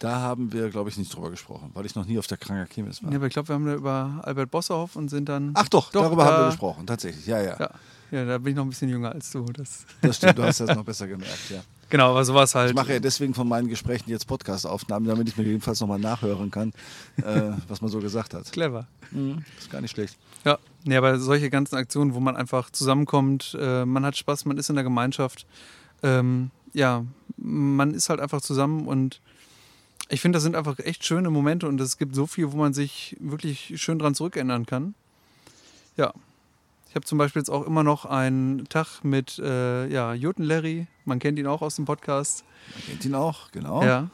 Da 0.00 0.16
haben 0.16 0.52
wir, 0.52 0.68
glaube 0.70 0.90
ich, 0.90 0.96
nicht 0.98 1.14
drüber 1.14 1.30
gesprochen, 1.30 1.70
weil 1.74 1.86
ich 1.86 1.94
noch 1.94 2.06
nie 2.06 2.18
auf 2.18 2.26
der 2.26 2.38
Kranger 2.38 2.66
Kirmes 2.66 3.04
war. 3.04 3.10
Ja, 3.12 3.18
aber 3.18 3.28
ich 3.28 3.32
glaube, 3.32 3.50
wir 3.50 3.54
haben 3.54 3.66
da 3.66 3.74
über 3.74 4.20
Albert 4.24 4.50
Bosserhoff 4.50 4.96
und 4.96 5.10
sind 5.10 5.28
dann. 5.28 5.52
Ach 5.54 5.68
doch, 5.68 5.92
Doch, 5.92 6.02
darüber 6.02 6.24
haben 6.24 6.34
wir 6.38 6.40
da- 6.40 6.46
gesprochen, 6.48 6.84
tatsächlich. 6.84 7.24
Ja, 7.24 7.40
ja, 7.40 7.56
Ja, 7.60 7.70
ja, 8.10 8.24
da 8.24 8.38
bin 8.38 8.50
ich 8.50 8.56
noch 8.56 8.64
ein 8.64 8.70
bisschen 8.70 8.88
jünger 8.88 9.12
als 9.12 9.30
du. 9.30 9.44
Das, 9.44 9.86
Das 10.00 10.16
stimmt, 10.16 10.38
du 10.38 10.42
hast 10.42 10.58
das 10.58 10.70
noch 10.74 10.84
besser 10.84 11.06
gemerkt, 11.06 11.50
ja. 11.50 11.62
Genau, 11.92 12.10
aber 12.10 12.24
so 12.24 12.34
war 12.34 12.42
es 12.42 12.54
halt. 12.54 12.70
Ich 12.70 12.74
mache 12.74 12.94
ja 12.94 12.98
deswegen 12.98 13.34
von 13.34 13.46
meinen 13.46 13.68
Gesprächen 13.68 14.10
jetzt 14.10 14.26
Podcast-Aufnahmen, 14.26 15.06
damit 15.06 15.28
ich 15.28 15.36
mir 15.36 15.44
jedenfalls 15.44 15.80
nochmal 15.80 15.98
nachhören 15.98 16.50
kann, 16.50 16.72
äh, 17.18 17.52
was 17.68 17.80
man 17.80 17.90
so 17.90 18.00
gesagt 18.00 18.34
hat. 18.34 18.50
clever. 18.50 18.88
Mhm, 19.10 19.44
ist 19.58 19.70
gar 19.70 19.80
nicht 19.80 19.92
schlecht. 19.92 20.16
Ja, 20.44 20.58
nee, 20.84 20.96
aber 20.96 21.20
solche 21.20 21.50
ganzen 21.50 21.76
Aktionen, 21.76 22.14
wo 22.14 22.20
man 22.20 22.36
einfach 22.36 22.70
zusammenkommt, 22.70 23.56
äh, 23.60 23.84
man 23.84 24.04
hat 24.04 24.16
Spaß, 24.16 24.46
man 24.46 24.58
ist 24.58 24.70
in 24.70 24.74
der 24.74 24.84
Gemeinschaft. 24.84 25.46
Ähm, 26.02 26.50
ja, 26.72 27.04
man 27.36 27.94
ist 27.94 28.08
halt 28.08 28.20
einfach 28.20 28.40
zusammen 28.40 28.88
und 28.88 29.20
ich 30.08 30.20
finde, 30.20 30.36
das 30.36 30.42
sind 30.42 30.56
einfach 30.56 30.78
echt 30.78 31.04
schöne 31.04 31.30
Momente 31.30 31.68
und 31.68 31.80
es 31.80 31.98
gibt 31.98 32.14
so 32.14 32.26
viel, 32.26 32.52
wo 32.52 32.56
man 32.56 32.72
sich 32.72 33.16
wirklich 33.20 33.74
schön 33.76 33.98
dran 33.98 34.14
zurückerinnern 34.14 34.66
kann. 34.66 34.94
Ja. 35.96 36.12
Ich 36.92 36.94
habe 36.94 37.06
zum 37.06 37.16
Beispiel 37.16 37.40
jetzt 37.40 37.48
auch 37.48 37.66
immer 37.66 37.82
noch 37.82 38.04
einen 38.04 38.68
Tag 38.68 39.02
mit 39.02 39.38
äh, 39.38 39.86
ja, 39.88 40.12
Juten 40.12 40.42
Larry, 40.42 40.86
man 41.06 41.20
kennt 41.20 41.38
ihn 41.38 41.46
auch 41.46 41.62
aus 41.62 41.76
dem 41.76 41.86
Podcast. 41.86 42.44
Man 42.74 42.84
kennt 42.84 43.04
ihn 43.06 43.14
auch, 43.14 43.50
genau. 43.50 43.82
Ja. 43.82 44.10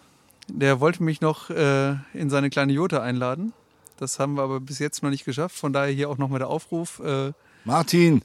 Der 0.47 0.79
wollte 0.79 1.03
mich 1.03 1.21
noch 1.21 1.51
äh, 1.51 1.97
in 2.14 2.31
seine 2.31 2.51
kleine 2.51 2.73
Jote 2.73 3.03
einladen. 3.03 3.53
Das 3.97 4.21
haben 4.21 4.35
wir 4.35 4.45
aber 4.45 4.61
bis 4.61 4.79
jetzt 4.79 5.03
noch 5.03 5.11
nicht 5.11 5.25
geschafft. 5.25 5.57
Von 5.57 5.73
daher 5.73 5.93
hier 5.93 6.09
auch 6.09 6.19
nochmal 6.19 6.38
der 6.38 6.47
Aufruf. 6.51 7.01
Äh, 7.01 7.33
Martin, 7.64 8.23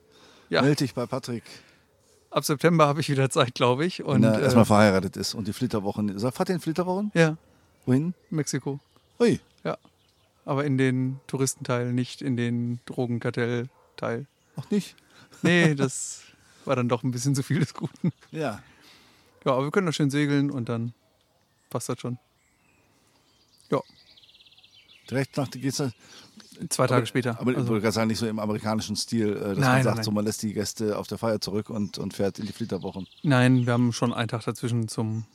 Ja. 0.49 0.61
melde 0.61 0.75
dich 0.83 0.93
bei 0.93 1.07
Patrick, 1.07 1.41
ab 2.29 2.45
September 2.45 2.85
habe 2.85 3.01
ich 3.01 3.09
wieder 3.09 3.31
Zeit, 3.31 3.55
glaube 3.55 3.87
ich. 3.87 4.03
Und 4.03 4.21
wenn 4.21 4.33
er 4.33 4.39
äh, 4.39 4.43
erstmal 4.43 4.65
verheiratet 4.65 5.17
ist 5.17 5.33
und 5.33 5.47
die 5.47 5.53
Flitterwochen. 5.53 6.19
Sag, 6.19 6.35
Fahrt 6.35 6.49
ihr 6.49 6.55
in 6.55 6.61
Flitterwochen? 6.61 7.09
ja, 7.15 7.37
Wohin? 7.87 8.13
Mexiko. 8.29 8.79
Ui, 9.19 9.39
Ja. 9.63 9.79
Aber 10.45 10.63
in 10.63 10.77
den 10.77 11.19
Touristenteil, 11.25 11.91
nicht 11.91 12.21
in 12.21 12.37
den 12.37 12.79
Drogenkartellteil. 12.85 14.27
Auch 14.55 14.69
nicht. 14.69 14.95
Nee, 15.41 15.75
das 15.75 16.21
war 16.65 16.75
dann 16.75 16.87
doch 16.89 17.03
ein 17.03 17.11
bisschen 17.11 17.35
zu 17.35 17.43
viel 17.43 17.59
des 17.59 17.73
Guten. 17.73 18.11
Ja. 18.31 18.61
Ja, 19.45 19.51
aber 19.53 19.63
wir 19.65 19.71
können 19.71 19.87
da 19.87 19.91
schön 19.93 20.09
segeln 20.09 20.49
und 20.51 20.69
dann 20.69 20.93
passt 21.69 21.89
das 21.89 21.99
schon. 21.99 22.17
Ja, 23.69 23.81
Direkt 25.09 25.35
nach 25.35 25.49
geht's 25.51 25.77
dann. 25.77 25.91
zwei 26.69 26.87
Tage 26.87 27.05
später. 27.05 27.37
Aber 27.39 27.51
ich 27.51 27.57
Also, 27.57 27.69
wollte 27.69 27.81
gerade 27.81 27.93
sagen, 27.93 28.07
nicht 28.07 28.19
so 28.19 28.27
im 28.27 28.39
amerikanischen 28.39 28.95
Stil, 28.95 29.29
äh, 29.29 29.33
dass 29.33 29.41
Nein, 29.41 29.55
man 29.57 29.59
nein, 29.73 29.83
sagt, 29.83 29.95
nein. 29.97 30.03
so 30.05 30.11
man 30.11 30.23
lässt 30.25 30.43
die 30.43 30.53
Gäste 30.53 30.97
auf 30.97 31.07
der 31.07 31.17
Feier 31.17 31.41
zurück 31.41 31.69
und, 31.69 31.97
und 31.97 32.13
fährt 32.13 32.39
in 32.39 32.45
die 32.45 32.53
Flitterwochen. 32.53 33.07
nein, 33.23 33.65
wir 33.65 33.73
haben 33.73 33.91
schon 33.91 34.13
einen 34.13 34.29
Tag 34.29 34.45
dazwischen 34.45 34.87
zum 34.87 35.25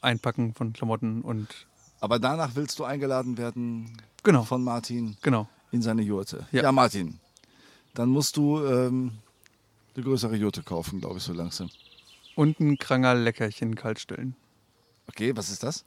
Einpacken 0.00 0.54
von 0.54 0.72
Klamotten 0.72 1.22
und 1.22 1.66
Aber 2.00 2.18
danach 2.18 2.54
willst 2.54 2.78
du 2.78 2.84
eingeladen 2.84 3.36
werden 3.38 3.92
genau, 4.22 4.42
von 4.44 4.64
Martin 4.64 5.16
genau. 5.22 5.48
in 5.70 5.82
seine 5.82 6.02
Jurte. 6.02 6.46
Ja. 6.50 6.62
Ja, 6.64 6.72
Martin, 6.72 7.20
dann 7.94 8.08
musst 8.08 8.36
du 8.36 8.64
ähm, 8.64 9.12
eine 9.94 10.04
größere 10.04 10.36
Jurte 10.36 10.62
kaufen, 10.62 11.00
glaube 11.00 11.18
ich, 11.18 11.24
so 11.24 11.32
langsam. 11.32 11.70
Und 12.36 12.60
ein 12.60 12.78
Kranger 12.78 13.14
Leckerchen 13.14 13.74
kaltstellen. 13.74 14.34
Okay, 15.08 15.36
was 15.36 15.50
ist 15.50 15.62
das? 15.62 15.84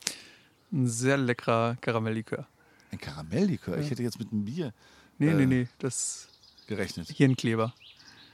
Ein 0.72 0.88
sehr 0.88 1.18
leckerer 1.18 1.78
Karamelllikör. 1.82 2.48
Ein 2.92 3.00
Karamelllikör. 3.00 3.78
Ich 3.78 3.90
hätte 3.90 4.04
jetzt 4.04 4.20
mit 4.20 4.32
einem 4.32 4.46
Bier 4.46 4.74
Nee, 5.20 5.30
Äh. 5.30 5.34
nee, 5.36 5.46
nee, 5.46 5.68
das 5.80 6.28
gerechnet. 6.68 7.10
Hirnkleber. 7.10 7.74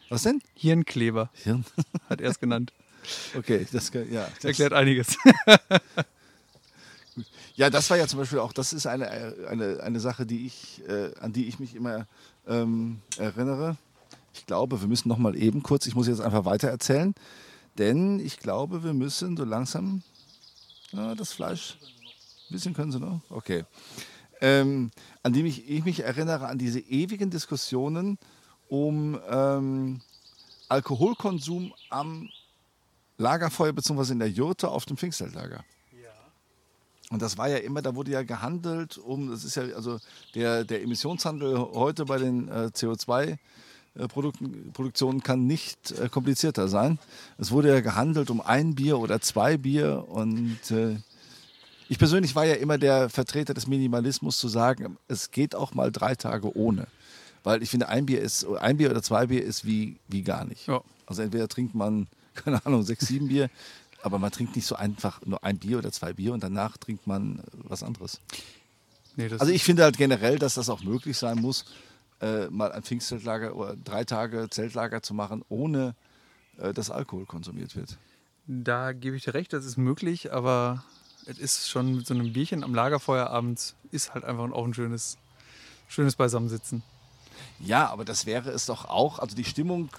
Was 0.10 0.23
denn? 0.23 0.41
Hirnkleber 0.55 1.29
Hirn. 1.34 1.65
hat 2.10 2.21
er 2.21 2.29
es 2.32 2.39
genannt. 2.39 2.73
Okay, 3.36 3.67
das, 3.71 3.91
kann- 3.91 4.12
ja, 4.12 4.27
das, 4.36 4.45
Erklärt 4.45 4.73
einiges. 4.73 5.15
ja, 7.56 7.69
das 7.69 7.89
war 7.89 7.98
ja 7.98 8.08
zum 8.08 8.19
Beispiel 8.19 8.39
auch, 8.39 8.54
das 8.54 8.74
ist 8.74 8.88
eine, 8.88 9.10
eine, 9.48 9.82
eine 9.82 10.00
Sache, 10.00 10.26
die 10.26 10.45
ich, 10.45 10.82
äh, 10.88 11.12
an 11.19 11.34
die 11.34 11.48
ich 11.48 11.60
mich 11.60 11.76
immer 11.76 12.08
ähm, 12.48 13.02
erinnere. 13.17 13.78
Ich 14.34 14.45
glaube, 14.45 14.80
wir 14.80 14.88
müssen 14.88 15.10
noch 15.10 15.17
mal 15.17 15.36
eben 15.36 15.63
kurz, 15.63 15.86
ich 15.86 15.95
muss 15.95 16.08
jetzt 16.08 16.22
einfach 16.22 16.45
weiter 16.45 16.69
erzählen, 16.69 17.13
denn 17.78 18.19
ich 18.19 18.39
glaube, 18.39 18.84
wir 18.84 18.93
müssen 18.93 19.36
so 19.36 19.43
langsam 19.43 20.04
ja, 20.91 21.13
das 21.15 21.34
Fleisch, 21.34 21.78
ein 22.50 22.54
bisschen 22.54 22.74
können 22.74 22.91
sie 22.91 23.00
noch, 23.00 23.22
okay. 23.30 23.65
Ähm, 24.41 24.91
an 25.22 25.34
die 25.34 25.43
mich, 25.43 25.69
ich 25.69 25.84
mich 25.84 26.00
erinnere, 26.02 26.48
an 26.48 26.58
diese 26.58 26.80
ewigen 26.80 27.30
Diskussionen 27.30 28.17
um 28.69 29.19
ähm, 29.30 30.02
Alkoholkonsum 30.69 31.74
am 31.89 32.30
Lagerfeuer 33.17 33.74
bzw. 33.74 34.13
in 34.13 34.19
der 34.19 34.30
Jurte 34.30 34.69
auf 34.69 34.86
dem 34.86 34.95
Pfingstzeltlager. 34.95 35.63
Und 37.10 37.22
das 37.24 37.38
war 37.38 37.50
ja 37.50 37.58
immer, 37.58 37.82
da 37.82 37.95
wurde 37.95 38.12
ja 38.12 38.24
gehandelt 38.24 39.00
um, 39.00 39.32
das 39.32 39.43
ist 39.43 39.56
ja, 39.56 39.63
also 39.76 39.98
der, 40.36 40.63
der 40.63 40.84
Emissionshandel 40.84 41.58
heute 41.58 42.06
bei 42.06 42.19
den 42.19 42.48
äh, 42.50 42.69
CO2-Produktionen 42.74 45.24
kann 45.24 45.48
nicht 45.48 45.89
äh, 45.91 46.08
komplizierter 46.08 46.67
sein. 46.67 47.00
Es 47.39 47.50
wurde 47.52 47.69
ja 47.69 47.82
gehandelt 47.82 48.30
um 48.30 48.41
ein 48.41 48.76
Bier 48.76 49.00
oder 49.00 49.19
zwei 49.22 49.58
Bier 49.58 50.06
und 50.08 50.60
äh, 50.69 50.98
ich 51.88 51.98
persönlich 51.98 52.36
war 52.36 52.45
ja 52.45 52.54
immer 52.54 52.78
der 52.78 53.10
Vertreter 53.10 53.56
des 53.56 53.65
Minimalismus 53.65 54.38
zu 54.38 54.48
sagen, 54.48 55.00
es 55.08 55.32
geht 55.32 55.56
auch 55.56 55.74
mal 55.74 55.91
drei 55.91 56.13
Tage 56.13 56.56
ohne. 56.56 56.86
Weil 57.43 57.63
ich 57.63 57.72
finde, 57.72 57.89
ein 57.89 58.06
Bier 58.06 58.22
ist, 58.22 58.45
ein 58.45 58.78
Bier 58.78 58.91
oder 58.91 59.02
zwei 59.02 59.26
Bier 59.26 59.43
ist 59.43 59.65
wie, 59.65 59.95
wie 60.08 60.22
gar 60.22 60.45
nicht. 60.45 60.67
Ja. 60.67 60.82
Also 61.08 61.24
entweder 61.24 61.48
trinkt 61.48 61.74
man, 61.74 62.06
keine 62.36 62.63
Ahnung, 62.67 62.84
sechs, 62.84 63.08
sieben 63.08 63.30
Bier 63.30 63.50
Aber 64.02 64.20
man 64.20 64.32
trinkt 64.32 64.56
nicht 64.56 64.66
so 64.66 64.76
einfach 64.76 65.22
nur 65.26 65.44
ein 65.44 65.58
Bier 65.58 65.78
oder 65.78 65.92
zwei 65.92 66.14
Bier 66.14 66.34
und 66.34 66.42
danach 66.42 66.78
trinkt 66.78 67.06
man 67.08 67.44
was 67.54 67.84
anderes. 67.84 68.20
Nee, 69.16 69.30
Also 69.38 69.52
ich 69.52 69.64
finde 69.64 69.84
halt 69.84 69.98
generell, 69.98 70.40
dass 70.40 70.54
das 70.54 70.70
auch 70.70 70.84
möglich 70.84 71.18
sein 71.18 71.40
muss, 71.40 71.66
äh, 72.22 72.48
mal 72.48 72.72
ein 72.72 72.84
Pfingstzeltlager 72.84 73.56
oder 73.56 73.76
drei 73.76 74.04
Tage 74.06 74.48
Zeltlager 74.50 75.02
zu 75.02 75.14
machen, 75.14 75.44
ohne 75.50 75.96
äh, 76.58 76.74
dass 76.74 76.90
Alkohol 76.90 77.26
konsumiert 77.26 77.76
wird. 77.76 77.98
Da 78.48 78.94
gebe 78.94 79.16
ich 79.16 79.24
dir 79.24 79.34
recht, 79.34 79.54
das 79.54 79.66
ist 79.66 79.78
möglich, 79.78 80.32
aber 80.32 80.84
es 81.26 81.38
ist 81.38 81.70
schon 81.70 81.98
mit 81.98 82.08
so 82.08 82.14
einem 82.14 82.34
Bierchen 82.34 82.64
am 82.64 82.74
Lagerfeuer 82.74 83.30
abends, 83.30 83.76
ist 83.92 84.14
halt 84.14 84.24
einfach 84.24 84.50
auch 84.52 84.66
ein 84.66 84.74
schönes, 84.74 85.18
schönes 85.88 86.16
Beisammensitzen. 86.16 86.82
Ja, 87.60 87.90
aber 87.90 88.06
das 88.06 88.26
wäre 88.26 88.50
es 88.50 88.66
doch 88.66 88.86
auch. 88.86 89.20
Also 89.20 89.36
die 89.36 89.44
Stimmung, 89.44 89.90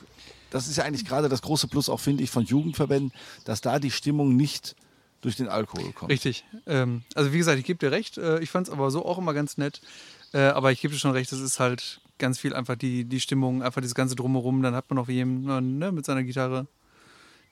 das 0.50 0.68
ist 0.68 0.76
ja 0.76 0.84
eigentlich 0.84 1.04
gerade 1.04 1.28
das 1.28 1.42
große 1.42 1.68
Plus 1.68 1.88
auch, 1.88 2.00
finde 2.00 2.22
ich, 2.22 2.30
von 2.30 2.44
Jugendverbänden, 2.44 3.12
dass 3.44 3.60
da 3.60 3.78
die 3.78 3.90
Stimmung 3.90 4.36
nicht 4.36 4.76
durch 5.20 5.36
den 5.36 5.48
Alkohol 5.48 5.92
kommt. 5.92 6.10
Richtig. 6.10 6.44
Ähm, 6.66 7.02
also 7.14 7.32
wie 7.32 7.38
gesagt, 7.38 7.58
ich 7.58 7.64
gebe 7.64 7.78
dir 7.78 7.92
recht. 7.92 8.18
Äh, 8.18 8.40
ich 8.40 8.50
fand 8.50 8.68
es 8.68 8.72
aber 8.72 8.90
so 8.90 9.04
auch 9.04 9.18
immer 9.18 9.34
ganz 9.34 9.58
nett. 9.58 9.80
Äh, 10.32 10.40
aber 10.40 10.72
ich 10.72 10.80
gebe 10.80 10.94
dir 10.94 11.00
schon 11.00 11.10
recht, 11.10 11.30
das 11.32 11.40
ist 11.40 11.60
halt 11.60 12.00
ganz 12.18 12.38
viel 12.38 12.54
einfach 12.54 12.76
die, 12.76 13.04
die 13.04 13.20
Stimmung, 13.20 13.62
einfach 13.62 13.80
dieses 13.80 13.94
ganze 13.94 14.14
Drumherum. 14.14 14.62
Dann 14.62 14.74
hat 14.74 14.88
man 14.90 14.96
noch 14.96 15.08
jemanden 15.08 15.78
ne, 15.78 15.92
mit 15.92 16.06
seiner 16.06 16.22
Gitarre, 16.22 16.66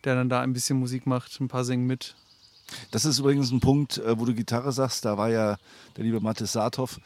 der 0.05 0.15
dann 0.15 0.29
da 0.29 0.41
ein 0.41 0.53
bisschen 0.53 0.79
Musik 0.79 1.07
macht, 1.07 1.41
ein 1.41 1.49
paar 1.49 1.65
singen 1.65 1.87
mit. 1.87 2.15
Das 2.91 3.05
ist 3.05 3.19
übrigens 3.19 3.51
ein 3.51 3.61
Punkt, 3.61 3.99
äh, 3.99 4.19
wo 4.19 4.25
du 4.25 4.35
Gitarre 4.35 4.73
sagst. 4.73 5.05
Da 5.05 5.19
war 5.19 5.31
ja 5.31 5.57
der 5.97 6.05
liebe 6.05 6.21
Mathis 6.21 6.53
Saathoff 6.53 7.01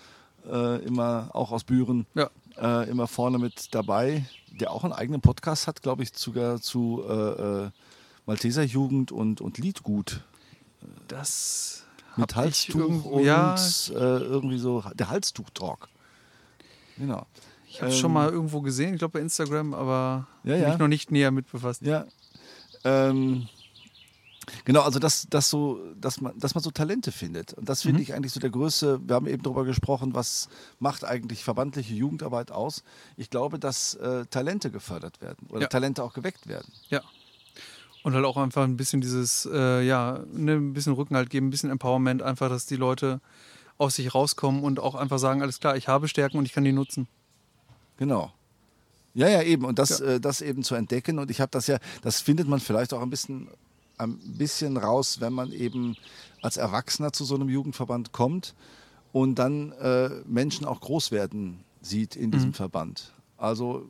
äh, 0.51 0.85
immer 0.85 1.31
auch 1.33 1.53
aus 1.53 1.65
Büren 1.65 2.07
Ja. 2.15 2.31
Äh, 2.61 2.89
immer 2.91 3.07
vorne 3.07 3.39
mit 3.39 3.75
dabei, 3.75 4.25
der 4.49 4.71
auch 4.71 4.85
einen 4.85 4.93
eigenen 4.93 5.21
Podcast 5.21 5.67
hat, 5.67 5.83
glaube 5.83 6.03
ich, 6.03 6.11
sogar 6.15 6.61
zu 6.61 7.03
äh, 7.09 7.13
äh, 7.65 7.71
Malteser 8.27 8.63
Jugend 8.63 9.13
und, 9.13 9.41
und 9.41 9.59
Liedgut. 9.59 10.23
Das 11.09 11.85
Mit 12.17 12.35
Halstuch 12.37 13.05
und 13.05 13.25
ja. 13.25 13.55
äh, 13.55 13.93
irgendwie 13.95 14.59
so 14.59 14.83
der 14.95 15.11
Halstuch-Talk. 15.11 15.89
Genau. 16.99 17.27
Ich 17.69 17.81
habe 17.81 17.91
es 17.91 17.97
Ähm, 17.97 18.01
schon 18.01 18.13
mal 18.13 18.29
irgendwo 18.31 18.61
gesehen, 18.61 18.95
ich 18.95 18.99
glaube 18.99 19.13
bei 19.13 19.21
Instagram, 19.21 19.75
aber 19.75 20.27
Ja, 20.45 20.55
bin 20.55 20.63
ja. 20.63 20.73
ich 20.73 20.79
noch 20.79 20.89
nicht 20.89 21.11
näher 21.11 21.31
mit 21.31 21.51
befasst. 21.51 21.83
Ja. 21.83 22.05
Ähm, 22.85 23.49
genau, 24.65 24.81
also 24.83 24.99
dass, 24.99 25.27
dass, 25.29 25.49
so, 25.51 25.81
dass, 26.01 26.21
man, 26.21 26.39
dass 26.39 26.55
man 26.55 26.63
so 26.65 26.71
Talente 26.71 27.13
findet. 27.13 27.53
Und 27.55 27.69
das 27.69 27.83
finde 27.83 27.99
Mhm. 27.99 28.03
ich 28.03 28.15
eigentlich 28.15 28.33
so 28.33 28.41
der 28.41 28.51
größte, 28.51 29.01
wir 29.07 29.15
haben 29.15 29.27
eben 29.27 29.43
darüber 29.43 29.65
gesprochen, 29.65 30.15
was 30.15 30.49
macht 30.79 31.05
eigentlich 31.05 31.45
verbandliche 31.45 31.95
Jugendarbeit 31.95 32.51
aus. 32.51 32.83
Ich 33.17 33.31
glaube, 33.31 33.59
dass 33.59 33.95
äh, 33.95 34.27
Talente 34.27 34.71
gefördert 34.71 35.21
werden 35.21 35.47
oder 35.51 35.63
Ja. 35.63 35.67
Talente 35.69 36.03
auch 36.03 36.13
geweckt 36.15 36.47
werden. 36.49 36.73
Ja. 36.89 37.03
Und 38.03 38.15
halt 38.15 38.25
auch 38.25 38.37
einfach 38.37 38.65
ein 38.65 38.77
bisschen 38.77 39.01
dieses, 39.01 39.49
äh, 39.53 39.83
ja, 39.83 40.21
ne, 40.33 40.55
ein 40.55 40.73
bisschen 40.73 40.93
Rückenhalt 40.95 41.31
geben, 41.31 41.47
ein 41.47 41.51
bisschen 41.51 41.71
Empowerment, 41.71 42.21
einfach, 42.23 42.49
dass 42.49 42.67
die 42.67 42.75
Leute 42.77 43.21
aus 43.79 43.95
sich 43.97 44.13
rauskommen 44.15 44.65
und 44.65 44.81
auch 44.81 44.95
einfach 44.97 45.19
sagen, 45.19 45.41
alles 45.43 45.61
klar, 45.61 45.77
ich 45.77 45.87
habe 45.89 46.09
Stärken 46.09 46.39
und 46.39 46.45
ich 46.47 46.53
kann 46.53 46.65
die 46.65 46.73
nutzen. 46.73 47.07
Genau. 47.99 48.33
Ja, 49.15 49.29
ja, 49.29 49.43
eben. 49.43 49.65
Und 49.65 49.79
das, 49.79 50.01
Ja. 50.01 50.07
äh, 50.07 50.21
das 50.21 50.41
eben 50.41 50.63
zu 50.65 50.75
entdecken. 50.75 51.19
Und 51.19 51.31
ich 51.31 51.41
habe 51.41 51.51
das 51.53 51.67
ja, 51.69 51.79
das 52.03 52.21
findet 52.21 52.49
man 52.49 52.59
vielleicht 52.61 52.93
auch 52.93 53.03
ein 53.03 53.11
bisschen, 53.11 53.49
ein 54.05 54.19
bisschen 54.39 54.77
raus, 54.77 55.21
wenn 55.21 55.33
man 55.33 55.53
eben 55.53 55.97
als 56.41 56.57
Erwachsener 56.57 57.13
zu 57.13 57.25
so 57.25 57.35
einem 57.35 57.49
Jugendverband 57.49 58.13
kommt 58.13 58.55
und 59.13 59.37
dann 59.37 59.73
äh, 59.73 60.11
Menschen 60.27 60.67
auch 60.67 60.81
groß 60.81 61.13
werden 61.13 61.65
sieht 61.81 62.17
in 62.17 62.31
diesem 62.31 62.55
Verband. 62.55 63.13
Also 63.37 63.89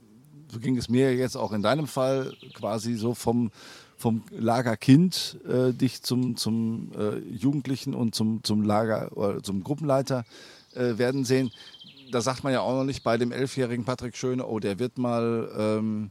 so 0.50 0.58
ging 0.58 0.76
es 0.76 0.88
mir 0.88 1.14
jetzt 1.14 1.36
auch 1.36 1.52
in 1.52 1.62
deinem 1.62 1.86
Fall 1.86 2.34
quasi 2.54 2.94
so 2.94 3.14
vom, 3.14 3.50
vom 3.96 4.22
Lagerkind 4.30 5.38
äh, 5.48 5.72
dich 5.72 6.02
zum, 6.02 6.36
zum 6.36 6.92
äh, 6.98 7.18
Jugendlichen 7.18 7.94
und 7.94 8.14
zum, 8.14 8.44
zum 8.44 8.62
Lager 8.62 9.16
oder 9.16 9.42
zum 9.42 9.64
Gruppenleiter 9.64 10.24
äh, 10.74 10.98
werden 10.98 11.24
sehen. 11.24 11.50
Da 12.10 12.20
sagt 12.20 12.44
man 12.44 12.52
ja 12.52 12.60
auch 12.60 12.74
noch 12.74 12.84
nicht 12.84 13.02
bei 13.02 13.16
dem 13.16 13.32
elfjährigen 13.32 13.86
Patrick 13.86 14.16
Schöne, 14.16 14.46
oh, 14.46 14.58
der 14.58 14.78
wird 14.78 14.98
mal 14.98 15.50
ähm, 15.56 16.10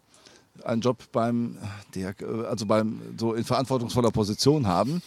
einen 0.64 0.82
Job 0.82 1.04
beim, 1.12 1.58
äh, 1.96 2.14
also 2.46 2.66
beim, 2.66 3.02
so 3.18 3.34
in 3.34 3.44
verantwortungsvoller 3.44 4.12
Position 4.12 4.68
haben, 4.68 5.02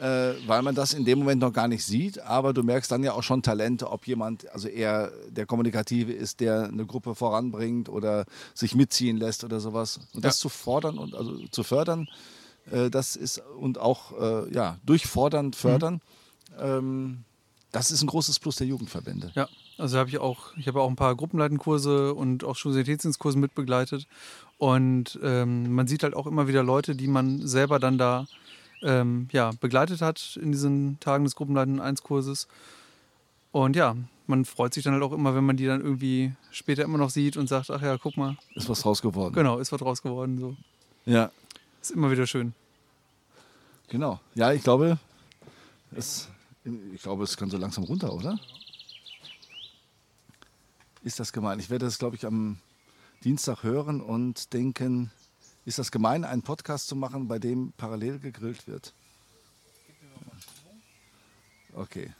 äh, 0.00 0.32
weil 0.46 0.62
man 0.62 0.74
das 0.74 0.92
in 0.92 1.04
dem 1.04 1.18
Moment 1.20 1.40
noch 1.40 1.52
gar 1.52 1.68
nicht 1.68 1.84
sieht. 1.84 2.20
Aber 2.20 2.52
du 2.52 2.62
merkst 2.62 2.90
dann 2.90 3.02
ja 3.02 3.12
auch 3.12 3.22
schon 3.22 3.42
Talente, 3.42 3.90
ob 3.90 4.06
jemand, 4.06 4.48
also 4.52 4.68
eher 4.68 5.12
der 5.28 5.46
Kommunikative 5.46 6.12
ist, 6.12 6.40
der 6.40 6.64
eine 6.64 6.86
Gruppe 6.86 7.14
voranbringt 7.14 7.88
oder 7.88 8.24
sich 8.54 8.74
mitziehen 8.74 9.16
lässt 9.16 9.44
oder 9.44 9.60
sowas. 9.60 10.00
Und 10.14 10.24
das 10.24 10.38
Ja. 10.38 10.42
zu 10.42 10.48
fordern 10.48 10.98
und 10.98 11.14
also 11.14 11.38
zu 11.50 11.62
fördern, 11.62 12.08
äh, 12.70 12.90
das 12.90 13.16
ist 13.16 13.42
und 13.58 13.78
auch 13.78 14.12
äh, 14.20 14.52
ja, 14.52 14.78
durchfordern, 14.84 15.52
fördern, 15.52 16.00
ähm, 16.60 17.24
das 17.74 17.90
ist 17.90 18.02
ein 18.02 18.06
großes 18.06 18.38
Plus 18.38 18.56
der 18.56 18.66
Jugendverbände. 18.68 19.32
Ja, 19.34 19.48
also 19.78 19.98
habe 19.98 20.08
ich 20.08 20.18
auch, 20.18 20.56
ich 20.56 20.68
habe 20.68 20.80
auch 20.80 20.88
ein 20.88 20.94
paar 20.96 21.14
Gruppenleitenkurse 21.16 22.14
und 22.14 22.44
auch 22.44 22.54
Schulsanitätsdienstkurse 22.56 23.36
mitbegleitet. 23.36 24.06
Und 24.58 25.18
ähm, 25.22 25.74
man 25.74 25.88
sieht 25.88 26.04
halt 26.04 26.14
auch 26.14 26.26
immer 26.28 26.46
wieder 26.46 26.62
Leute, 26.62 26.94
die 26.94 27.08
man 27.08 27.44
selber 27.46 27.80
dann 27.80 27.98
da 27.98 28.26
ähm, 28.82 29.28
ja, 29.32 29.50
begleitet 29.60 30.02
hat 30.02 30.38
in 30.40 30.52
diesen 30.52 31.00
Tagen 31.00 31.24
des 31.24 31.34
Gruppenleiten 31.34 31.80
1 31.80 32.02
Kurses. 32.04 32.46
Und 33.50 33.74
ja, 33.74 33.96
man 34.28 34.44
freut 34.44 34.72
sich 34.72 34.84
dann 34.84 34.92
halt 34.94 35.02
auch 35.02 35.12
immer, 35.12 35.34
wenn 35.34 35.44
man 35.44 35.56
die 35.56 35.66
dann 35.66 35.80
irgendwie 35.80 36.32
später 36.52 36.84
immer 36.84 36.98
noch 36.98 37.10
sieht 37.10 37.36
und 37.36 37.48
sagt, 37.48 37.70
ach 37.70 37.82
ja, 37.82 37.98
guck 37.98 38.16
mal, 38.16 38.36
Ist 38.54 38.68
was 38.68 38.82
draus 38.82 39.02
geworden. 39.02 39.34
genau, 39.34 39.58
ist 39.58 39.72
was 39.72 39.80
draus 39.80 40.00
geworden. 40.00 40.38
So. 40.38 40.56
Ja, 41.06 41.30
Ist 41.82 41.90
immer 41.90 42.10
wieder 42.10 42.26
schön. 42.26 42.54
genau. 43.88 44.20
Ja, 44.34 44.52
ich 44.52 44.62
glaube, 44.62 44.98
es, 45.96 46.28
ich 46.64 47.02
glaube, 47.02 47.24
es 47.24 47.36
kann 47.36 47.50
so 47.50 47.58
langsam 47.58 47.84
runter, 47.84 48.12
oder? 48.12 48.38
Ist 51.02 51.20
das 51.20 51.32
gemein? 51.32 51.58
Ich 51.58 51.68
werde 51.68 51.84
das, 51.84 51.98
glaube 51.98 52.16
ich, 52.16 52.24
am 52.24 52.58
Dienstag 53.22 53.62
hören 53.62 54.00
und 54.00 54.52
denken, 54.54 55.10
ist 55.66 55.78
das 55.78 55.90
gemein, 55.90 56.24
einen 56.24 56.42
Podcast 56.42 56.88
zu 56.88 56.96
machen, 56.96 57.28
bei 57.28 57.38
dem 57.38 57.72
parallel 57.76 58.18
gegrillt 58.18 58.66
wird? 58.66 58.94
Okay. 61.74 62.12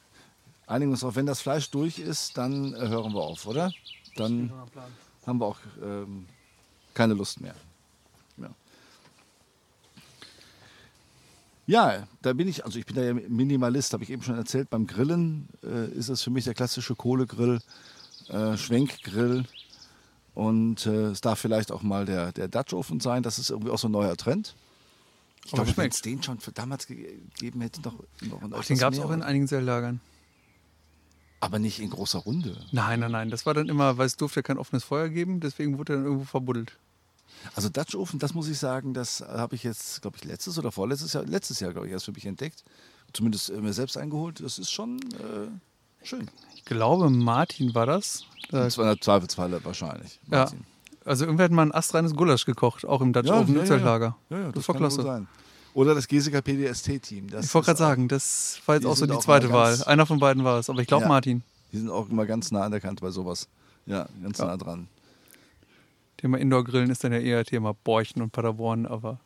Einigen 0.66 0.90
wir 0.90 0.94
uns 0.94 1.04
auf, 1.04 1.16
wenn 1.16 1.26
das 1.26 1.40
Fleisch 1.40 1.70
durch 1.70 1.98
ist, 1.98 2.36
dann 2.36 2.74
äh, 2.74 2.88
hören 2.88 3.12
wir 3.12 3.22
auf, 3.22 3.46
oder? 3.46 3.72
Dann 4.16 4.52
haben 5.26 5.38
wir 5.38 5.46
auch 5.46 5.58
ähm, 5.82 6.26
keine 6.94 7.14
Lust 7.14 7.40
mehr. 7.40 7.54
Ja, 11.66 12.06
da 12.20 12.32
bin 12.34 12.46
ich, 12.48 12.64
also 12.64 12.78
ich 12.78 12.84
bin 12.86 12.96
da 12.96 13.02
ja 13.02 13.14
Minimalist, 13.14 13.92
habe 13.94 14.04
ich 14.04 14.10
eben 14.10 14.22
schon 14.22 14.36
erzählt. 14.36 14.68
Beim 14.70 14.86
Grillen 14.86 15.48
äh, 15.62 15.86
ist 15.92 16.08
es 16.10 16.22
für 16.22 16.30
mich 16.30 16.44
der 16.44 16.54
klassische 16.54 16.94
Kohlegrill, 16.94 17.60
äh, 18.28 18.56
Schwenkgrill 18.56 19.44
und 20.34 20.84
äh, 20.86 21.06
es 21.06 21.20
darf 21.22 21.38
vielleicht 21.38 21.72
auch 21.72 21.82
mal 21.82 22.04
der, 22.04 22.32
der 22.32 22.48
Dutch-Ofen 22.48 23.00
sein. 23.00 23.22
Das 23.22 23.38
ist 23.38 23.48
irgendwie 23.50 23.70
auch 23.70 23.78
so 23.78 23.88
ein 23.88 23.92
neuer 23.92 24.16
Trend. 24.16 24.54
Ich 25.46 25.52
glaube, 25.52 25.74
wenn 25.76 25.90
es 25.90 26.02
den 26.02 26.22
schon 26.22 26.40
für 26.40 26.52
damals 26.52 26.86
ge- 26.86 27.18
gegeben 27.34 27.60
hätte, 27.62 27.80
noch, 27.82 27.94
noch 28.22 28.40
Ach, 28.58 28.64
den 28.64 28.78
gab 28.78 28.92
es 28.92 28.98
auch 28.98 29.10
in 29.10 29.22
einigen 29.22 29.46
Zeltlagern. 29.48 30.00
aber 31.40 31.58
nicht 31.58 31.80
in 31.80 31.90
großer 31.90 32.18
Runde. 32.20 32.56
Nein, 32.72 33.00
nein, 33.00 33.10
nein. 33.12 33.30
Das 33.30 33.44
war 33.46 33.52
dann 33.54 33.68
immer, 33.68 33.98
weil 33.98 34.06
es 34.06 34.16
durfte 34.16 34.40
ja 34.40 34.42
kein 34.42 34.56
offenes 34.58 34.84
Feuer 34.84 35.08
geben, 35.10 35.40
deswegen 35.40 35.76
wurde 35.78 35.92
er 35.92 35.96
dann 35.96 36.04
irgendwo 36.06 36.24
verbuddelt. 36.24 36.78
Also 37.54 37.68
Dutch 37.68 37.94
Ofen, 37.94 38.18
das 38.18 38.34
muss 38.34 38.48
ich 38.48 38.58
sagen, 38.58 38.94
das 38.94 39.20
habe 39.20 39.54
ich 39.54 39.62
jetzt, 39.64 40.00
glaube 40.02 40.16
ich, 40.16 40.24
letztes 40.24 40.58
oder 40.58 40.72
vorletztes 40.72 41.12
Jahr, 41.12 41.24
letztes 41.24 41.60
Jahr, 41.60 41.72
glaube 41.72 41.86
ich, 41.86 41.92
erst 41.92 42.06
für 42.06 42.12
mich 42.12 42.24
entdeckt. 42.26 42.64
Zumindest 43.12 43.50
äh, 43.50 43.60
mir 43.60 43.72
selbst 43.72 43.96
eingeholt. 43.96 44.40
Das 44.42 44.58
ist 44.58 44.70
schon 44.72 44.98
äh, 45.12 46.06
schön. 46.06 46.28
Ich 46.56 46.64
glaube, 46.64 47.10
Martin 47.10 47.74
war 47.74 47.86
das. 47.86 48.24
Da, 48.50 48.64
Das 48.64 48.78
war 48.78 48.86
der 48.86 49.00
Zweifelsfalle 49.00 49.64
wahrscheinlich. 49.64 50.18
ja. 50.30 50.38
Martin. 50.38 50.64
Also 51.06 51.26
irgendwer 51.26 51.44
hat 51.44 51.52
mal 51.52 51.62
ein 51.66 51.74
astreines 51.74 52.14
Gulasch 52.16 52.46
gekocht, 52.46 52.86
auch 52.86 53.02
im 53.02 53.12
Dutch 53.12 53.26
Ja, 53.28 53.34
Oven 53.38 53.48
ja, 53.54 53.60
im 53.60 53.60
ja. 53.60 53.64
Zeltlager. 53.66 54.16
Ja, 54.30 54.38
ja, 54.38 54.52
das, 54.52 54.66
war 54.66 54.74
kann 54.74 54.82
wohl 54.84 54.88
klasse. 54.88 55.02
sein. 55.02 55.28
Oder 55.74 55.94
das 55.94 56.08
Geseker 56.08 56.40
PDST-Team. 56.40 57.26
Ich 57.26 57.52
wollte 57.54 57.66
gerade 57.66 57.78
sagen, 57.78 58.08
das 58.08 58.58
war 58.64 58.76
jetzt 58.76 58.86
auch 58.86 58.96
so 58.96 59.04
die 59.04 59.12
auch 59.12 59.20
zweite 59.22 59.50
Wahl. 59.52 59.82
Einer 59.84 60.06
von 60.06 60.18
beiden 60.18 60.44
war 60.44 60.58
es, 60.58 60.70
aber 60.70 60.80
ich 60.80 60.86
glaube 60.86 61.02
Ja. 61.02 61.08
Martin. 61.08 61.42
Die 61.72 61.76
sind 61.78 61.90
auch 61.90 62.08
immer 62.08 62.24
ganz 62.24 62.50
nah 62.52 62.62
an 62.62 62.70
der 62.70 62.80
Kante 62.80 63.02
bei 63.02 63.10
sowas. 63.10 63.48
Ja, 63.84 64.08
ganz 64.22 64.38
Ja. 64.38 64.46
nah 64.46 64.56
dran. 64.56 64.88
Thema 66.24 66.38
Indoor-Grillen 66.38 66.88
ist 66.88 67.04
dann 67.04 67.12
ja 67.12 67.18
eher 67.18 67.44
Thema 67.44 67.74
Borchen 67.74 68.22
und 68.22 68.32
Paderborn, 68.32 68.86
aber 68.86 69.20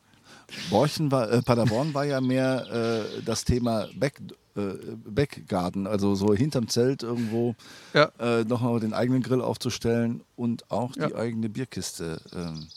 Borchen 0.69 1.09
war, 1.13 1.31
äh, 1.31 1.41
Paderborn 1.41 1.93
war 1.93 2.03
ja 2.03 2.19
mehr 2.19 3.05
äh, 3.17 3.21
das 3.23 3.45
Thema 3.45 3.87
Back, 3.95 4.19
äh, 4.57 4.73
Backgarden, 5.07 5.87
also 5.87 6.15
so 6.15 6.33
hinterm 6.33 6.67
Zelt 6.67 7.01
irgendwo 7.03 7.55
ja, 7.93 8.11
äh, 8.19 8.43
nochmal 8.43 8.81
den 8.81 8.93
eigenen 8.93 9.23
Grill 9.23 9.39
aufzustellen 9.39 10.23
und 10.35 10.69
auch 10.69 10.91
die 10.91 10.99
Ja. 10.99 11.15
eigene 11.15 11.47
Bierkiste. 11.47 12.19
Ähm, 12.35 12.67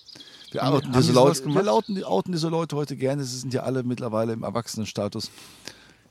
wir, 0.52 0.62
outen 0.62 0.92
diese 0.92 1.08
die 1.08 1.14
Leute, 1.14 1.44
wir 1.44 1.62
lauten, 1.64 2.04
outen 2.04 2.30
diese 2.30 2.48
Leute 2.48 2.76
heute 2.76 2.96
gerne. 2.96 3.24
Sie 3.24 3.38
sind 3.38 3.52
ja 3.52 3.64
alle 3.64 3.82
mittlerweile 3.82 4.34
im 4.34 4.44
Erwachsenenstatus. 4.44 5.32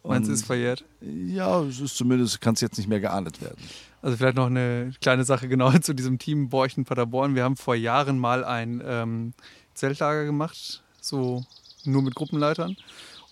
Meins 0.04 0.28
Und- 0.28 0.34
ist 0.34 0.46
verjährt. 0.46 0.84
Ja, 1.02 1.62
es 1.62 1.80
ist 1.80 1.96
zumindest, 1.98 2.42
kann 2.42 2.54
es 2.54 2.62
jetzt 2.62 2.78
nicht 2.78 2.88
mehr 2.88 3.00
geahndet 3.00 3.42
werden. 3.42 3.58
Also 4.02 4.18
vielleicht 4.18 4.36
noch 4.38 4.48
eine 4.48 4.92
kleine 5.02 5.24
Sache 5.26 5.48
genau 5.48 5.72
zu 5.82 5.94
diesem 5.94 6.18
Team 6.20 6.50
Borchen 6.50 6.86
Paderborn. 6.86 7.36
Wir 7.36 7.44
haben 7.44 7.56
vor 7.58 7.76
Jahren 7.76 8.18
mal 8.18 8.44
ein 8.44 8.82
ähm, 8.86 9.34
Zeltlager 9.74 10.26
gemacht, 10.26 10.82
so 11.00 11.44
nur 11.86 12.02
mit 12.02 12.16
Gruppenleitern. 12.16 12.76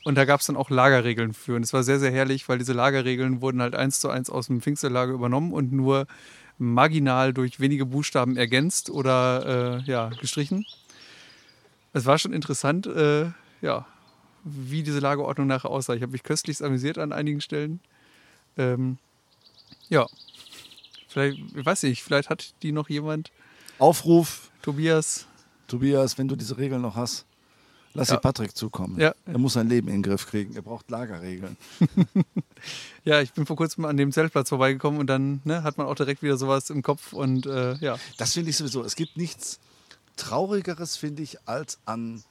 Und 0.05 0.15
da 0.15 0.26
gab 0.26 0.39
es 0.39 0.45
dann 0.47 0.55
auch 0.55 0.70
Lagerregeln 0.70 1.34
für. 1.34 1.55
Und 1.55 1.63
es 1.63 1.74
war 1.74 1.84
sehr, 1.84 1.99
sehr 1.99 2.11
herrlich, 2.11 2.47
weil 2.47 2.57
diese 2.57 2.74
Lagerregeln 2.74 3.41
wurden 3.41 3.61
halt 3.61 3.76
eins 3.76 3.99
zu 3.99 4.09
eins 4.09 4.30
aus 4.30 4.47
dem 4.47 4.61
Pfingsterlager 4.61 5.11
übernommen 5.11 5.51
und 5.51 5.72
nur 5.74 6.07
marginal 6.57 7.34
durch 7.34 7.59
wenige 7.59 7.86
Buchstaben 7.86 8.38
ergänzt 8.38 8.89
oder 8.89 9.80
äh, 9.80 9.89
ja, 9.89 10.09
gestrichen. 10.09 10.65
Es 11.93 12.05
war 12.05 12.17
schon 12.17 12.34
interessant, 12.34 12.86
äh, 12.88 13.32
ja, 13.61 13.86
wie 14.43 14.83
diese 14.83 14.99
Lagerordnung 14.99 15.47
nachher 15.47 15.69
aussah. 15.69 15.93
Ich 15.93 16.01
habe 16.01 16.11
mich 16.11 16.23
köstlichst 16.23 16.61
amüsiert 16.63 16.97
an 16.97 17.11
einigen 17.11 17.41
Stellen. 17.41 17.79
Ähm, 18.57 18.97
ja, 19.89 20.07
vielleicht, 21.07 21.37
ich 21.55 21.65
weiß 21.65 21.83
nicht, 21.83 22.03
vielleicht 22.03 22.29
hat 22.29 22.53
die 22.63 22.71
noch 22.71 22.89
jemand. 22.89 23.31
Aufruf, 23.79 24.49
Tobias. 24.61 25.25
Tobias, 25.67 26.17
wenn 26.17 26.27
du 26.27 26.35
diese 26.35 26.57
Regeln 26.57 26.81
noch 26.81 26.95
hast, 26.95 27.25
lass 27.93 28.09
Ja. 28.09 28.15
sie 28.15 28.21
Patrick 28.21 28.55
zukommen. 28.55 28.99
Ja. 28.99 29.13
Er 29.25 29.37
muss 29.37 29.53
sein 29.53 29.69
Leben 29.69 29.87
in 29.87 29.95
den 29.95 30.03
Griff 30.03 30.27
kriegen. 30.27 30.55
Er 30.55 30.61
braucht 30.61 30.89
Lagerregeln. 30.89 31.57
Ja, 33.05 33.21
ich 33.21 33.31
bin 33.31 33.45
vor 33.45 33.55
kurzem 33.55 33.85
an 33.85 33.95
dem 33.95 34.11
Zeltplatz 34.11 34.49
vorbeigekommen 34.49 34.99
und 34.99 35.07
dann 35.07 35.39
ne, 35.45 35.63
hat 35.63 35.77
man 35.77 35.87
auch 35.87 35.95
direkt 35.95 36.21
wieder 36.21 36.35
sowas 36.37 36.69
im 36.69 36.81
Kopf 36.83 37.13
und 37.13 37.45
äh, 37.45 37.75
ja. 37.75 37.97
Das 38.17 38.33
finde 38.33 38.49
ich 38.49 38.57
sowieso. 38.57 38.83
Es 38.83 38.97
gibt 38.97 39.15
nichts 39.15 39.59
Traurigeres, 40.17 40.97
finde 40.97 41.23
ich, 41.23 41.37
als 41.47 41.79
an 41.85 42.21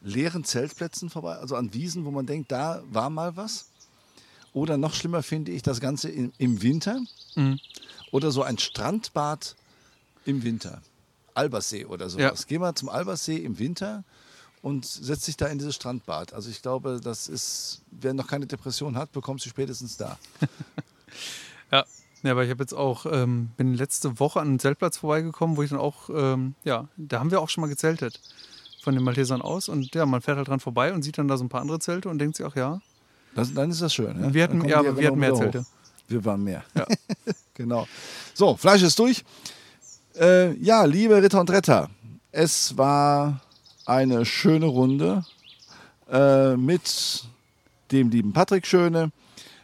leeren 0.00 0.44
Zeltplätzen 0.44 1.10
vorbei, 1.10 1.36
also 1.36 1.56
an 1.56 1.74
Wiesen, 1.74 2.04
wo 2.04 2.10
man 2.10 2.26
denkt, 2.26 2.52
da 2.52 2.82
war 2.90 3.10
mal 3.10 3.36
was. 3.36 3.66
Oder 4.52 4.76
noch 4.76 4.94
schlimmer 4.94 5.22
finde 5.22 5.52
ich 5.52 5.62
das 5.62 5.80
Ganze 5.80 6.08
im, 6.08 6.32
im 6.38 6.62
Winter. 6.62 7.00
Mhm. 7.34 7.58
Oder 8.10 8.30
so 8.30 8.42
ein 8.42 8.58
Strandbad 8.58 9.54
im 10.24 10.42
Winter. 10.42 10.80
Albersee 11.34 11.84
oder 11.84 12.08
sowas. 12.08 12.40
Ja. 12.40 12.46
Geh 12.48 12.58
mal 12.58 12.74
zum 12.74 12.88
Albersee 12.88 13.36
im 13.36 13.58
Winter 13.58 14.04
und 14.62 14.84
setz 14.84 15.26
dich 15.26 15.36
da 15.36 15.46
in 15.46 15.58
dieses 15.58 15.76
Strandbad. 15.76 16.32
Also 16.32 16.50
ich 16.50 16.62
glaube, 16.62 17.00
das 17.02 17.28
ist, 17.28 17.82
wer 17.90 18.14
noch 18.14 18.26
keine 18.26 18.46
Depression 18.46 18.96
hat, 18.96 19.12
bekommt 19.12 19.40
sie 19.40 19.48
spätestens 19.48 19.96
da. 19.96 20.18
Ja. 21.70 21.84
Ja, 22.22 22.32
aber 22.32 22.44
ich 22.44 22.50
habe 22.50 22.62
jetzt 22.62 22.72
auch, 22.72 23.04
ähm, 23.04 23.50
bin 23.58 23.74
letzte 23.74 24.18
Woche 24.18 24.40
an 24.40 24.48
einen 24.48 24.58
Zeltplatz 24.58 24.96
vorbeigekommen, 24.96 25.58
wo 25.58 25.62
ich 25.62 25.68
dann 25.68 25.78
auch, 25.78 26.08
ähm, 26.08 26.54
ja, 26.64 26.88
da 26.96 27.20
haben 27.20 27.30
wir 27.30 27.42
auch 27.42 27.50
schon 27.50 27.60
mal 27.60 27.68
gezeltet 27.68 28.20
von 28.82 28.94
den 28.94 29.02
Maltesern 29.02 29.42
aus 29.42 29.68
und 29.68 29.94
ja, 29.94 30.06
man 30.06 30.20
fährt 30.20 30.36
halt 30.36 30.48
dran 30.48 30.60
vorbei 30.60 30.92
und 30.92 31.02
sieht 31.02 31.18
dann 31.18 31.28
da 31.28 31.36
so 31.36 31.44
ein 31.44 31.48
paar 31.48 31.60
andere 31.60 31.78
Zelte 31.78 32.08
und 32.08 32.18
denkt 32.18 32.36
sich, 32.36 32.46
ach 32.46 32.56
ja, 32.56 32.80
Das, 33.34 33.52
dann 33.52 33.70
ist 33.70 33.82
das 33.82 33.92
schön. 33.92 34.20
Ja? 34.20 34.34
wir 34.34 34.42
hatten, 34.44 34.64
ja, 34.68 34.82
wir 34.82 35.06
hatten 35.08 35.18
mehr 35.18 35.30
Erinnerungen 35.30 35.52
Zelte. 35.52 35.60
hoch. 35.60 35.66
Wir 36.08 36.24
waren 36.24 36.42
mehr. 36.42 36.64
Ja. 36.74 36.86
genau. 37.54 37.86
So, 38.34 38.56
Fleisch 38.56 38.82
ist 38.82 38.98
durch. 38.98 39.24
Äh, 40.18 40.54
ja, 40.54 40.84
liebe 40.84 41.22
Ritter 41.22 41.40
und 41.40 41.50
Retter, 41.50 41.90
es 42.32 42.76
war 42.76 43.40
eine 43.84 44.24
schöne 44.24 44.66
Runde 44.66 45.24
äh, 46.10 46.56
mit 46.56 47.24
dem 47.92 48.10
lieben 48.10 48.32
Patrick 48.32 48.66
Schöne, 48.66 49.12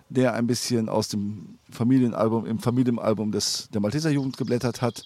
der 0.09 0.35
ein 0.35 0.47
bisschen 0.47 0.89
aus 0.89 1.09
dem 1.09 1.59
Familienalbum, 1.71 2.47
im 2.47 2.59
Familienalbum 2.59 3.33
des, 3.33 3.69
der 3.73 3.81
Malteser 3.81 4.11
Jugend 4.11 4.37
geblättert 4.37 4.81
hat. 4.83 5.05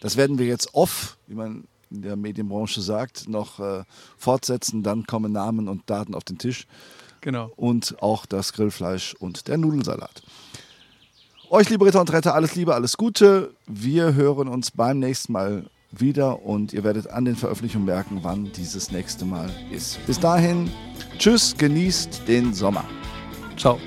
Das 0.00 0.16
werden 0.16 0.38
wir 0.38 0.46
jetzt 0.46 0.74
off, 0.74 1.16
wie 1.26 1.34
man 1.34 1.64
der 1.90 2.16
Medienbranche 2.16 2.80
sagt, 2.80 3.28
noch 3.28 3.60
äh, 3.60 3.84
fortsetzen. 4.16 4.82
Dann 4.82 5.06
kommen 5.06 5.32
Namen 5.32 5.68
und 5.68 5.88
Daten 5.90 6.14
auf 6.14 6.24
den 6.24 6.38
Tisch 6.38 6.66
Genau. 7.20 7.50
und 7.56 7.96
auch 8.02 8.26
das 8.26 8.52
Grillfleisch 8.52 9.14
und 9.18 9.48
der 9.48 9.58
Nudelsalat. 9.58 10.22
Euch, 11.50 11.70
liebe 11.70 11.86
Ritter 11.86 12.00
und 12.00 12.12
Retter, 12.12 12.34
alles 12.34 12.54
Liebe, 12.54 12.74
alles 12.74 12.96
Gute. 12.96 13.54
Wir 13.66 14.14
hören 14.14 14.48
uns 14.48 14.70
beim 14.70 14.98
nächsten 14.98 15.32
Mal 15.32 15.70
wieder 15.90 16.42
und 16.44 16.74
ihr 16.74 16.84
werdet 16.84 17.08
an 17.08 17.24
den 17.24 17.36
Veröffentlichungen 17.36 17.86
merken, 17.86 18.18
wann 18.22 18.52
dieses 18.52 18.92
nächste 18.92 19.24
Mal 19.24 19.50
ist. 19.70 19.98
Bis 20.06 20.20
dahin, 20.20 20.70
tschüss, 21.18 21.56
genießt 21.56 22.28
den 22.28 22.52
Sommer. 22.52 22.84
Ciao. 23.56 23.78